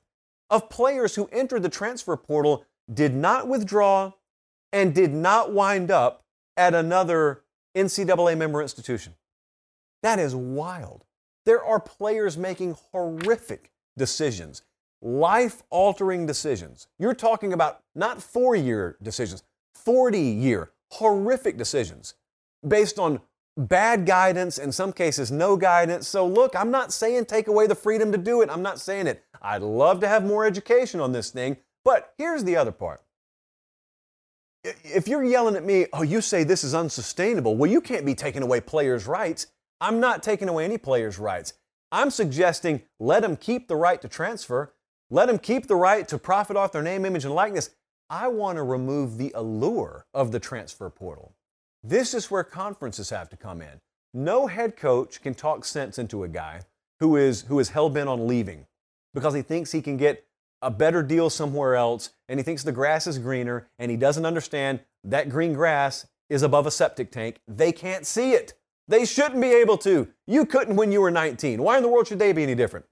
of 0.50 0.70
players 0.70 1.16
who 1.16 1.30
entered 1.32 1.64
the 1.64 1.70
transfer 1.70 2.16
portal 2.18 2.66
did 2.91 3.14
not 3.14 3.47
withdraw 3.47 4.14
and 4.72 4.93
did 4.93 5.14
not 5.14 5.52
wind 5.52 5.91
up 5.91 6.24
at 6.58 6.74
another 6.74 7.43
NCAA 7.76 8.38
member 8.38 8.62
institution. 8.62 9.14
That 10.02 10.20
is 10.20 10.36
wild. 10.36 11.06
There 11.45 11.64
are 11.64 11.80
players 11.80 12.38
making 12.38 12.78
horrific 12.91 13.72
decisions, 13.97 14.62
life 15.02 15.64
altering 15.70 16.26
decisions. 16.26 16.88
You're 16.97 17.14
talking 17.14 17.54
about 17.54 17.82
not 17.95 18.22
four 18.22 18.56
year 18.56 18.97
decisions, 19.02 19.43
40 19.74 20.20
year 20.20 20.72
horrific 20.91 21.58
decisions 21.58 22.16
based 22.68 23.00
on 23.00 23.22
bad 23.58 24.06
guidance, 24.06 24.58
in 24.58 24.72
some 24.72 24.93
cases, 24.93 25.32
no 25.32 25.58
guidance. 25.58 26.08
So, 26.08 26.26
look, 26.26 26.56
I'm 26.56 26.72
not 26.72 26.93
saying 26.93 27.26
take 27.26 27.47
away 27.47 27.68
the 27.68 27.76
freedom 27.76 28.12
to 28.12 28.18
do 28.18 28.41
it. 28.41 28.50
I'm 28.50 28.62
not 28.62 28.80
saying 28.80 29.08
it. 29.08 29.24
I'd 29.41 29.62
love 29.62 30.00
to 30.02 30.08
have 30.08 30.24
more 30.24 30.45
education 30.45 31.00
on 31.00 31.12
this 31.12 31.30
thing. 31.30 31.58
But 31.84 32.14
here's 32.18 32.43
the 32.43 32.56
other 32.56 32.72
part. 32.72 33.02
If 34.64 35.08
you're 35.08 35.24
yelling 35.24 35.56
at 35.56 35.64
me, 35.64 35.88
oh, 35.93 36.02
you 36.02 36.20
say 36.22 36.43
this 36.43 36.64
is 36.64 36.76
unsustainable, 36.76 37.56
well, 37.56 37.72
you 37.72 37.80
can't 37.80 38.06
be 38.06 38.16
taking 38.16 38.43
away 38.43 38.60
players' 38.60 39.08
rights. 39.08 39.47
I'm 39.80 40.00
not 40.00 40.22
taking 40.22 40.50
away 40.50 40.66
any 40.66 40.78
players' 40.78 41.18
rights. 41.18 41.54
I'm 41.91 42.12
suggesting 42.12 42.84
let 43.00 43.22
them 43.22 43.38
keep 43.38 43.68
the 43.68 43.78
right 43.78 44.02
to 44.02 44.08
transfer, 44.08 44.74
let 45.10 45.28
them 45.28 45.39
keep 45.39 45.68
the 45.68 45.76
right 45.76 46.07
to 46.07 46.18
profit 46.18 46.55
off 46.55 46.72
their 46.72 46.84
name, 46.84 47.05
image, 47.05 47.26
and 47.26 47.34
likeness. 47.34 47.72
I 48.10 48.28
want 48.28 48.57
to 48.57 48.64
remove 48.64 49.18
the 49.18 49.32
allure 49.36 50.05
of 50.14 50.32
the 50.32 50.39
transfer 50.39 50.89
portal. 50.89 51.34
This 51.84 52.14
is 52.14 52.30
where 52.30 52.43
conferences 52.43 53.10
have 53.10 53.30
to 53.30 53.38
come 53.38 53.62
in. 53.62 53.82
No 54.14 54.47
head 54.47 54.76
coach 54.76 55.22
can 55.22 55.36
talk 55.36 55.66
sense 55.66 55.97
into 55.97 56.24
a 56.24 56.28
guy 56.28 56.62
who 56.99 57.16
is, 57.16 57.43
who 57.43 57.60
is 57.60 57.70
hell 57.70 57.89
bent 57.89 58.10
on 58.10 58.28
leaving 58.28 58.66
because 59.14 59.34
he 59.34 59.41
thinks 59.41 59.72
he 59.72 59.82
can 59.82 59.97
get 59.97 60.26
a 60.62 60.72
better 60.72 61.01
deal 61.01 61.30
somewhere 61.30 61.76
else 61.76 62.12
and 62.28 62.39
he 62.39 62.43
thinks 62.43 62.64
the 62.64 62.72
grass 62.72 63.07
is 63.07 63.18
greener 63.18 63.68
and 63.78 63.89
he 63.89 63.97
doesn't 63.97 64.26
understand 64.26 64.80
that 65.03 65.30
green 65.30 65.53
grass 65.53 66.07
is 66.30 66.43
above 66.43 66.68
a 66.68 66.72
septic 66.72 67.12
tank. 67.12 67.39
They 67.47 67.72
can't 67.72 68.05
see 68.05 68.34
it. 68.34 68.53
They 68.88 69.05
shouldn't 69.05 69.41
be 69.41 69.51
able 69.51 69.78
to. 69.80 70.07
You 70.28 70.45
couldn't 70.45 70.76
when 70.76 70.91
you 70.91 71.01
were 71.01 71.12
19. 71.12 71.62
Why 71.62 71.78
in 71.78 71.84
the 71.84 71.89
world 71.89 72.07
should 72.07 72.20
they 72.20 72.34
be 72.34 72.43
any 72.43 72.55
different? 72.55 72.86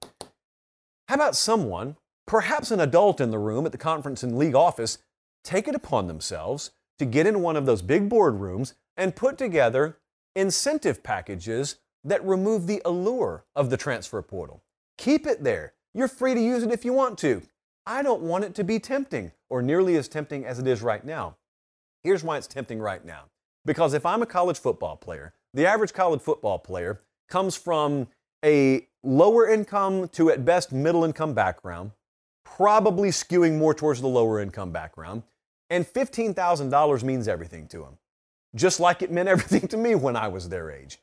How 1.08 1.16
about 1.16 1.36
someone, 1.36 1.96
perhaps 2.28 2.70
an 2.70 2.78
adult 2.78 3.20
in 3.20 3.30
the 3.30 3.38
room 3.38 3.66
at 3.66 3.72
the 3.72 3.78
conference 3.78 4.22
and 4.22 4.38
league 4.38 4.54
office, 4.54 4.98
take 5.42 5.66
it 5.66 5.74
upon 5.74 6.06
themselves 6.06 6.70
to 6.98 7.06
get 7.06 7.26
in 7.26 7.40
one 7.40 7.56
of 7.56 7.66
those 7.66 7.82
big 7.82 8.08
boardrooms 8.08 8.74
and 8.96 9.16
put 9.16 9.38
together 9.38 9.96
incentive 10.36 11.02
packages 11.02 11.76
that 12.04 12.24
remove 12.24 12.66
the 12.66 12.82
allure 12.84 13.44
of 13.56 13.70
the 13.70 13.76
transfer 13.76 14.20
portal. 14.22 14.62
Keep 14.98 15.26
it 15.26 15.42
there. 15.42 15.72
You're 15.94 16.06
free 16.06 16.34
to 16.34 16.40
use 16.40 16.62
it 16.62 16.70
if 16.70 16.84
you 16.84 16.92
want 16.92 17.18
to. 17.18 17.42
I 17.86 18.02
don't 18.02 18.22
want 18.22 18.44
it 18.44 18.54
to 18.56 18.64
be 18.64 18.78
tempting 18.78 19.32
or 19.48 19.62
nearly 19.62 19.96
as 19.96 20.06
tempting 20.06 20.44
as 20.44 20.58
it 20.58 20.66
is 20.66 20.82
right 20.82 21.04
now. 21.04 21.36
Here's 22.04 22.22
why 22.22 22.36
it's 22.36 22.46
tempting 22.46 22.78
right 22.78 23.04
now. 23.04 23.24
Because 23.64 23.94
if 23.94 24.04
I'm 24.04 24.22
a 24.22 24.26
college 24.26 24.58
football 24.58 24.96
player, 24.96 25.32
the 25.54 25.66
average 25.66 25.94
college 25.94 26.20
football 26.20 26.58
player 26.58 27.00
comes 27.28 27.56
from 27.56 28.08
a 28.44 28.86
lower 29.02 29.48
income 29.48 30.08
to 30.08 30.30
at 30.30 30.44
best 30.44 30.72
middle 30.72 31.04
income 31.04 31.34
background, 31.34 31.92
probably 32.58 33.10
skewing 33.10 33.56
more 33.56 33.72
towards 33.72 34.00
the 34.00 34.08
lower 34.08 34.40
income 34.40 34.72
background. 34.72 35.22
And 35.70 35.86
$15,000 35.86 37.02
means 37.04 37.28
everything 37.28 37.68
to 37.68 37.78
them, 37.78 37.98
just 38.56 38.80
like 38.80 39.00
it 39.00 39.12
meant 39.12 39.28
everything 39.34 39.68
to 39.68 39.76
me 39.76 39.94
when 39.94 40.16
I 40.16 40.26
was 40.28 40.48
their 40.48 40.70
age. 40.70 40.98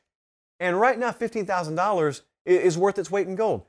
And 0.60 0.78
right 0.78 0.98
now, 0.98 1.10
$15,000 1.10 2.20
is 2.44 2.78
worth 2.78 2.98
its 2.98 3.10
weight 3.10 3.26
in 3.26 3.36
gold. 3.36 3.64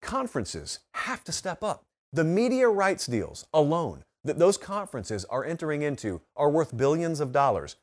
Conferences 0.00 0.78
have 0.94 1.24
to 1.24 1.32
step 1.32 1.64
up. 1.64 1.84
The 2.12 2.24
media 2.24 2.68
rights 2.68 3.06
deals 3.06 3.44
alone 3.52 4.04
that 4.24 4.38
those 4.38 4.56
conferences 4.56 5.24
are 5.24 5.44
entering 5.44 5.82
into 5.82 6.20
are 6.36 6.50
worth 6.50 6.76
billions 6.76 7.20
of 7.20 7.32
dollars. 7.32 7.76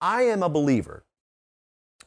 I 0.00 0.22
am 0.22 0.42
a 0.42 0.48
believer 0.48 1.04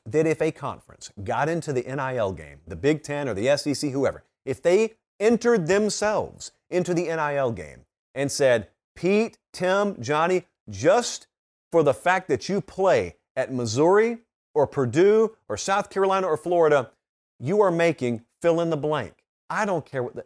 that 0.06 0.28
if 0.28 0.42
a 0.42 0.52
conference 0.52 1.12
got 1.24 1.50
into 1.50 1.74
the 1.74 1.82
NIL 1.82 2.34
game, 2.34 2.60
the 2.68 2.76
Big 2.76 3.02
Ten 3.04 3.28
or 3.28 3.34
the 3.34 3.58
SEC, 3.58 3.92
whoever, 3.92 4.24
if 4.46 4.62
they 4.62 4.94
entered 5.20 5.68
themselves 5.68 6.52
into 6.70 6.94
the 6.94 7.04
NIL 7.04 7.52
game 7.52 7.86
and 8.16 8.32
said, 8.32 8.70
Pete, 8.96 9.38
Tim, 9.54 10.02
Johnny, 10.02 10.46
just 10.70 11.28
for 11.72 11.84
the 11.84 11.94
fact 11.94 12.28
that 12.30 12.50
you 12.50 12.62
play 12.62 13.16
at 13.36 13.54
Missouri 13.54 14.20
or 14.54 14.68
Purdue 14.68 15.36
or 15.48 15.58
South 15.58 15.90
Carolina 15.90 16.28
or 16.28 16.38
Florida, 16.38 16.92
you 17.40 17.62
are 17.62 17.72
making 17.72 18.24
fill 18.42 18.62
in 18.62 18.70
the 18.70 18.78
blank. 18.78 19.24
I 19.50 19.66
don't 19.66 19.86
care 19.86 20.04
what 20.04 20.16
the, 20.16 20.26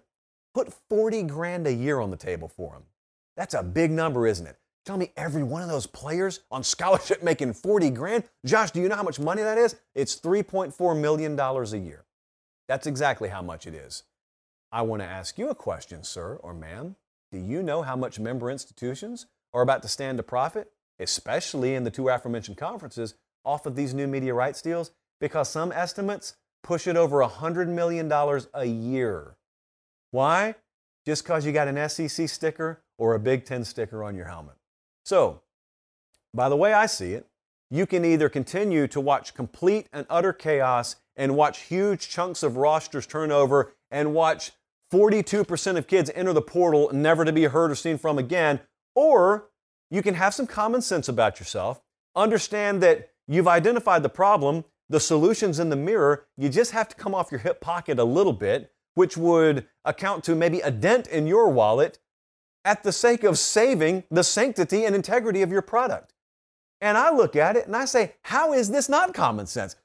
put 0.54 0.74
40 0.90 1.24
grand 1.24 1.68
a 1.68 1.74
year 1.74 2.00
on 2.00 2.12
the 2.12 2.18
table 2.18 2.48
for 2.48 2.74
them. 2.74 2.84
That's 3.38 3.54
a 3.54 3.64
big 3.64 3.92
number, 3.92 4.28
isn't 4.28 4.46
it? 4.46 4.58
Tell 4.86 4.98
me 4.98 5.12
every 5.16 5.44
one 5.44 5.62
of 5.62 5.70
those 5.70 5.88
players 5.88 6.42
on 6.52 6.64
scholarship 6.64 7.24
making 7.24 7.54
40 7.54 7.90
grand. 7.92 8.24
Josh, 8.46 8.72
do 8.72 8.82
you 8.82 8.90
know 8.90 8.96
how 8.96 9.04
much 9.04 9.20
money 9.20 9.42
that 9.42 9.58
is? 9.58 9.76
It's 9.96 10.20
$3.4 10.20 11.00
million 11.00 11.40
a 11.40 11.78
year. 11.78 12.06
That's 12.68 12.88
exactly 12.88 13.30
how 13.30 13.42
much 13.42 13.68
it 13.68 13.74
is. 13.74 14.04
I 14.74 14.82
want 14.82 15.04
to 15.04 15.08
ask 15.08 15.38
you 15.38 15.50
a 15.50 15.56
question, 15.56 16.04
sir 16.04 16.40
or 16.42 16.52
ma'am. 16.52 16.96
Do 17.32 17.38
you 17.38 17.62
know 17.62 17.84
how 17.84 17.96
much 17.96 18.20
member 18.20 18.50
institutions 18.50 19.28
are 19.54 19.62
about 19.62 19.84
to 19.84 19.88
stand 19.88 20.18
to 20.18 20.24
profit, 20.24 20.72
especially 21.00 21.76
in 21.76 21.84
the 21.84 21.92
two 21.92 22.10
aforementioned 22.10 22.58
conferences, 22.58 23.14
off 23.46 23.68
of 23.68 23.76
these 23.76 23.94
new 23.94 24.08
media 24.08 24.34
rights 24.34 24.64
deals? 24.64 24.90
Because 25.22 25.48
some 25.48 25.72
estimates 25.72 26.38
push 26.64 26.88
it 26.88 26.98
over 26.98 27.20
$100 27.20 27.68
million 27.68 28.12
a 28.12 28.66
year. 28.66 29.36
Why? 30.10 30.56
Just 31.06 31.24
because 31.24 31.46
you 31.46 31.52
got 31.52 31.68
an 31.68 31.88
SEC 31.88 32.28
sticker 32.28 32.82
or 32.98 33.14
a 33.14 33.20
Big 33.20 33.46
Ten 33.46 33.64
sticker 33.66 34.04
on 34.04 34.16
your 34.16 34.26
helmet. 34.26 34.56
So, 35.06 35.42
by 36.34 36.50
the 36.50 36.58
way 36.58 36.74
I 36.74 36.88
see 36.88 37.14
it, 37.14 37.28
you 37.70 37.86
can 37.86 38.04
either 38.04 38.28
continue 38.28 38.88
to 38.88 39.00
watch 39.00 39.36
complete 39.36 39.88
and 39.94 40.08
utter 40.10 40.34
chaos 40.34 40.96
and 41.16 41.36
watch 41.36 41.62
huge 41.62 42.10
chunks 42.10 42.42
of 42.42 42.58
rosters 42.58 43.06
turn 43.06 43.32
over 43.32 43.74
and 43.92 44.16
watch 44.16 44.52
42% 44.94 45.76
of 45.76 45.88
kids 45.88 46.12
enter 46.14 46.34
the 46.34 46.42
portal 46.42 46.92
never 46.94 47.26
to 47.26 47.34
be 47.34 47.46
heard 47.46 47.72
or 47.72 47.76
seen 47.76 47.98
from 47.98 48.20
again. 48.20 48.60
Or 48.94 49.50
you 49.90 50.04
can 50.04 50.14
have 50.14 50.36
some 50.36 50.46
common 50.46 50.84
sense 50.84 51.10
about 51.10 51.40
yourself, 51.40 51.82
understand 52.16 52.84
that 52.84 53.10
you've 53.28 53.48
identified 53.48 54.04
the 54.04 54.10
problem, 54.10 54.66
the 54.90 55.00
solution's 55.00 55.60
in 55.60 55.70
the 55.70 55.76
mirror, 55.76 56.28
you 56.38 56.48
just 56.48 56.72
have 56.72 56.88
to 56.90 56.96
come 56.96 57.16
off 57.16 57.32
your 57.32 57.40
hip 57.40 57.60
pocket 57.60 57.98
a 57.98 58.04
little 58.04 58.34
bit, 58.34 58.72
which 58.94 59.18
would 59.18 59.66
account 59.84 60.24
to 60.26 60.36
maybe 60.36 60.60
a 60.60 60.70
dent 60.70 61.08
in 61.08 61.26
your 61.26 61.50
wallet 61.50 61.98
at 62.64 62.84
the 62.84 62.92
sake 62.92 63.24
of 63.24 63.40
saving 63.40 64.04
the 64.12 64.24
sanctity 64.24 64.86
and 64.86 64.96
integrity 64.96 65.42
of 65.42 65.52
your 65.52 65.64
product. 65.64 66.14
And 66.82 67.00
I 67.00 67.12
look 67.12 67.36
at 67.36 67.56
it 67.56 67.66
and 67.66 67.76
I 67.76 67.86
say, 67.86 68.14
how 68.24 68.54
is 68.54 68.70
this 68.70 68.90
not 68.90 69.16
common 69.16 69.48
sense? 69.48 69.76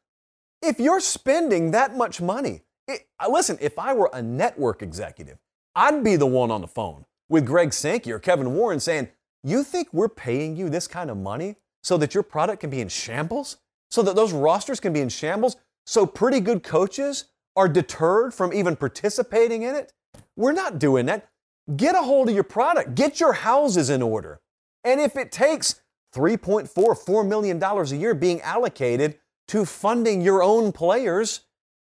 If 0.61 0.79
you're 0.79 1.01
spending 1.01 1.71
that 1.71 1.97
much 1.97 2.21
money, 2.21 2.63
it, 2.89 3.07
listen, 3.29 3.59
if 3.61 3.79
I 3.79 3.93
were 3.93 4.11
a 4.13 4.23
network 4.23 4.83
executive, 4.83 5.39
I'd 5.77 6.03
be 6.03 6.17
the 6.17 6.27
one 6.27 6.51
on 6.51 6.63
the 6.63 6.67
phone 6.67 7.05
with 7.29 7.47
Greg 7.47 7.73
Sankey 7.73 8.11
or 8.11 8.19
Kevin 8.19 8.55
Warren 8.55 8.81
saying, 8.81 9.09
You 9.45 9.63
think 9.63 9.89
we're 9.93 10.09
paying 10.09 10.57
you 10.57 10.69
this 10.69 10.89
kind 10.89 11.11
of 11.11 11.17
money 11.17 11.57
so 11.83 11.97
that 11.99 12.15
your 12.15 12.23
product 12.23 12.61
can 12.61 12.71
be 12.71 12.81
in 12.81 12.89
shambles? 12.89 13.59
So 13.91 14.03
that 14.03 14.17
those 14.17 14.33
rosters 14.33 14.81
can 14.81 14.93
be 14.93 15.01
in 15.01 15.09
shambles? 15.09 15.57
So 15.87 16.05
pretty 16.05 16.41
good 16.41 16.63
coaches 16.63 17.27
are 17.57 17.69
deterred 17.69 18.35
from 18.35 18.53
even 18.53 18.77
participating 18.77 19.63
in 19.63 19.75
it? 19.75 19.93
We're 20.37 20.53
not 20.53 20.79
doing 20.79 21.07
that. 21.07 21.29
Get 21.77 21.95
a 21.95 22.03
hold 22.03 22.29
of 22.29 22.35
your 22.35 22.45
product, 22.45 22.95
get 22.95 23.21
your 23.21 23.35
houses 23.35 23.91
in 23.91 24.01
order. 24.01 24.41
And 24.85 25.01
if 25.01 25.17
it 25.17 25.31
takes 25.31 25.83
$3.4, 26.15 26.69
$4 26.73 27.27
million 27.27 27.63
a 27.63 27.85
year 27.97 28.15
being 28.15 28.41
allocated 28.41 29.19
to 29.49 29.65
funding 29.65 30.21
your 30.21 30.43
own 30.43 30.73
players, 30.73 31.41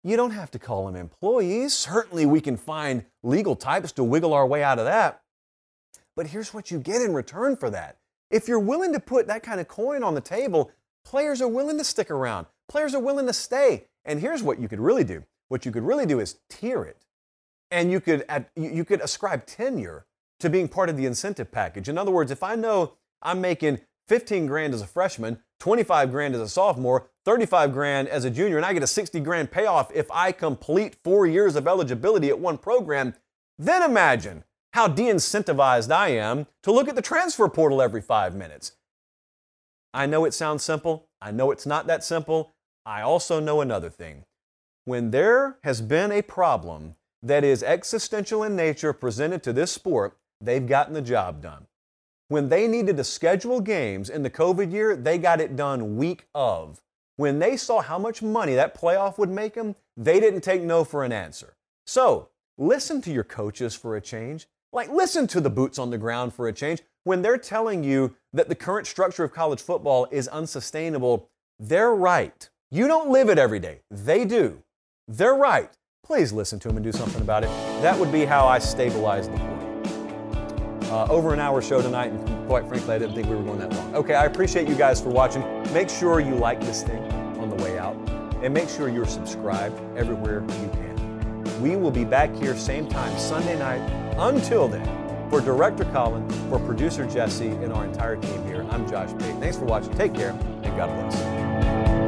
you 0.02 0.16
don't 0.16 0.30
have 0.30 0.50
to 0.52 0.58
call 0.58 0.86
them 0.86 0.96
employees. 0.96 1.74
Certainly, 1.74 2.26
we 2.26 2.40
can 2.40 2.56
find 2.56 3.04
legal 3.22 3.56
types 3.56 3.92
to 3.92 4.04
wiggle 4.04 4.32
our 4.32 4.46
way 4.46 4.62
out 4.62 4.78
of 4.78 4.86
that. 4.86 5.22
But 6.16 6.28
here's 6.28 6.52
what 6.52 6.70
you 6.70 6.78
get 6.78 7.02
in 7.02 7.14
return 7.14 7.56
for 7.56 7.70
that. 7.70 7.98
If 8.30 8.48
you're 8.48 8.58
willing 8.58 8.92
to 8.92 9.00
put 9.00 9.26
that 9.26 9.42
kind 9.42 9.60
of 9.60 9.68
coin 9.68 10.02
on 10.02 10.14
the 10.14 10.20
table, 10.20 10.70
players 11.04 11.42
are 11.42 11.48
willing 11.48 11.78
to 11.78 11.84
stick 11.84 12.10
around. 12.10 12.46
Players 12.68 12.94
are 12.94 13.00
willing 13.00 13.26
to 13.26 13.32
stay. 13.32 13.86
And 14.04 14.20
here's 14.20 14.42
what 14.42 14.60
you 14.60 14.68
could 14.68 14.80
really 14.80 15.04
do. 15.04 15.24
What 15.48 15.66
you 15.66 15.72
could 15.72 15.82
really 15.82 16.06
do 16.06 16.20
is 16.20 16.38
tier 16.48 16.84
it. 16.84 17.04
And 17.70 17.90
you 17.90 18.00
could, 18.00 18.24
you 18.56 18.84
could 18.84 19.00
ascribe 19.00 19.46
tenure 19.46 20.06
to 20.40 20.48
being 20.48 20.68
part 20.68 20.88
of 20.88 20.96
the 20.96 21.06
incentive 21.06 21.52
package. 21.52 21.88
In 21.88 21.98
other 21.98 22.10
words, 22.10 22.30
if 22.30 22.42
I 22.42 22.54
know 22.54 22.94
I'm 23.22 23.40
making 23.40 23.80
15 24.08 24.46
grand 24.46 24.74
as 24.74 24.80
a 24.80 24.86
freshman, 24.86 25.40
25 25.60 26.10
grand 26.10 26.34
as 26.34 26.40
a 26.40 26.48
sophomore, 26.48 27.08
35 27.30 27.72
grand 27.72 28.08
as 28.08 28.24
a 28.24 28.30
junior, 28.30 28.56
and 28.56 28.66
I 28.66 28.72
get 28.72 28.82
a 28.82 28.88
60 28.88 29.20
grand 29.20 29.52
payoff 29.52 29.94
if 29.94 30.10
I 30.10 30.32
complete 30.32 30.96
four 31.04 31.28
years 31.28 31.54
of 31.54 31.68
eligibility 31.68 32.28
at 32.28 32.40
one 32.40 32.58
program, 32.58 33.14
then 33.56 33.84
imagine 33.84 34.42
how 34.72 34.88
de 34.88 35.04
incentivized 35.04 35.92
I 35.92 36.08
am 36.08 36.48
to 36.64 36.72
look 36.72 36.88
at 36.88 36.96
the 36.96 37.02
transfer 37.02 37.48
portal 37.48 37.80
every 37.80 38.00
five 38.00 38.34
minutes. 38.34 38.72
I 39.94 40.06
know 40.06 40.24
it 40.24 40.34
sounds 40.34 40.64
simple. 40.64 41.06
I 41.22 41.30
know 41.30 41.52
it's 41.52 41.66
not 41.66 41.86
that 41.86 42.02
simple. 42.02 42.56
I 42.84 43.02
also 43.02 43.38
know 43.38 43.60
another 43.60 43.90
thing. 43.90 44.24
When 44.84 45.12
there 45.12 45.58
has 45.62 45.80
been 45.80 46.10
a 46.10 46.22
problem 46.22 46.94
that 47.22 47.44
is 47.44 47.62
existential 47.62 48.42
in 48.42 48.56
nature 48.56 48.92
presented 48.92 49.44
to 49.44 49.52
this 49.52 49.70
sport, 49.70 50.18
they've 50.40 50.66
gotten 50.66 50.94
the 50.94 51.00
job 51.00 51.40
done. 51.40 51.68
When 52.26 52.48
they 52.48 52.66
needed 52.66 52.96
to 52.96 53.04
schedule 53.04 53.60
games 53.60 54.10
in 54.10 54.24
the 54.24 54.30
COVID 54.30 54.72
year, 54.72 54.96
they 54.96 55.16
got 55.16 55.40
it 55.40 55.54
done 55.54 55.96
week 55.96 56.26
of. 56.34 56.80
When 57.20 57.38
they 57.38 57.58
saw 57.58 57.82
how 57.82 57.98
much 57.98 58.22
money 58.22 58.54
that 58.54 58.74
playoff 58.74 59.18
would 59.18 59.28
make 59.28 59.52
them, 59.52 59.76
they 59.94 60.20
didn't 60.20 60.40
take 60.40 60.62
no 60.62 60.84
for 60.84 61.04
an 61.04 61.12
answer. 61.12 61.54
So, 61.86 62.30
listen 62.56 63.02
to 63.02 63.12
your 63.12 63.24
coaches 63.24 63.74
for 63.74 63.94
a 63.94 64.00
change. 64.00 64.46
Like, 64.72 64.88
listen 64.88 65.26
to 65.26 65.40
the 65.42 65.50
boots 65.50 65.78
on 65.78 65.90
the 65.90 65.98
ground 65.98 66.32
for 66.32 66.48
a 66.48 66.52
change. 66.54 66.80
When 67.04 67.20
they're 67.20 67.36
telling 67.36 67.84
you 67.84 68.16
that 68.32 68.48
the 68.48 68.54
current 68.54 68.86
structure 68.86 69.22
of 69.22 69.34
college 69.34 69.60
football 69.60 70.08
is 70.10 70.28
unsustainable, 70.28 71.28
they're 71.58 71.94
right. 71.94 72.48
You 72.70 72.88
don't 72.88 73.10
live 73.10 73.28
it 73.28 73.36
every 73.36 73.58
day. 73.58 73.80
They 73.90 74.24
do. 74.24 74.62
They're 75.06 75.34
right. 75.34 75.70
Please 76.02 76.32
listen 76.32 76.58
to 76.60 76.68
them 76.68 76.78
and 76.78 76.84
do 76.84 76.92
something 76.92 77.20
about 77.20 77.44
it. 77.44 77.50
That 77.82 77.98
would 77.98 78.10
be 78.10 78.24
how 78.24 78.46
I 78.46 78.58
stabilize 78.58 79.28
the 79.28 79.36
point. 79.36 80.86
Uh, 80.90 81.06
over 81.10 81.34
an 81.34 81.38
hour 81.38 81.60
show 81.60 81.82
tonight, 81.82 82.12
and 82.12 82.48
quite 82.48 82.66
frankly, 82.66 82.94
I 82.94 82.98
didn't 82.98 83.14
think 83.14 83.28
we 83.28 83.36
were 83.36 83.42
going 83.42 83.58
that 83.58 83.74
long. 83.74 83.94
Okay, 83.94 84.14
I 84.14 84.24
appreciate 84.24 84.66
you 84.66 84.74
guys 84.74 85.02
for 85.02 85.10
watching. 85.10 85.42
Make 85.74 85.90
sure 85.90 86.18
you 86.18 86.34
like 86.34 86.60
this 86.62 86.82
thing 86.82 87.09
the 87.50 87.62
way 87.62 87.78
out, 87.78 87.96
and 88.42 88.54
make 88.54 88.68
sure 88.68 88.88
you're 88.88 89.06
subscribed 89.06 89.78
everywhere 89.96 90.40
you 90.40 90.68
can. 90.70 91.60
We 91.60 91.76
will 91.76 91.90
be 91.90 92.04
back 92.04 92.34
here 92.36 92.56
same 92.56 92.88
time 92.88 93.16
Sunday 93.18 93.58
night. 93.58 93.80
Until 94.18 94.68
then, 94.68 95.28
for 95.28 95.40
Director 95.40 95.84
Colin, 95.86 96.28
for 96.48 96.58
producer 96.58 97.06
Jesse, 97.06 97.48
and 97.48 97.72
our 97.72 97.84
entire 97.84 98.16
team 98.16 98.44
here, 98.46 98.66
I'm 98.70 98.88
Josh 98.88 99.10
Pate. 99.18 99.36
Thanks 99.36 99.56
for 99.56 99.64
watching. 99.64 99.92
Take 99.94 100.14
care, 100.14 100.30
and 100.62 100.76
God 100.76 100.88
bless. 100.88 101.99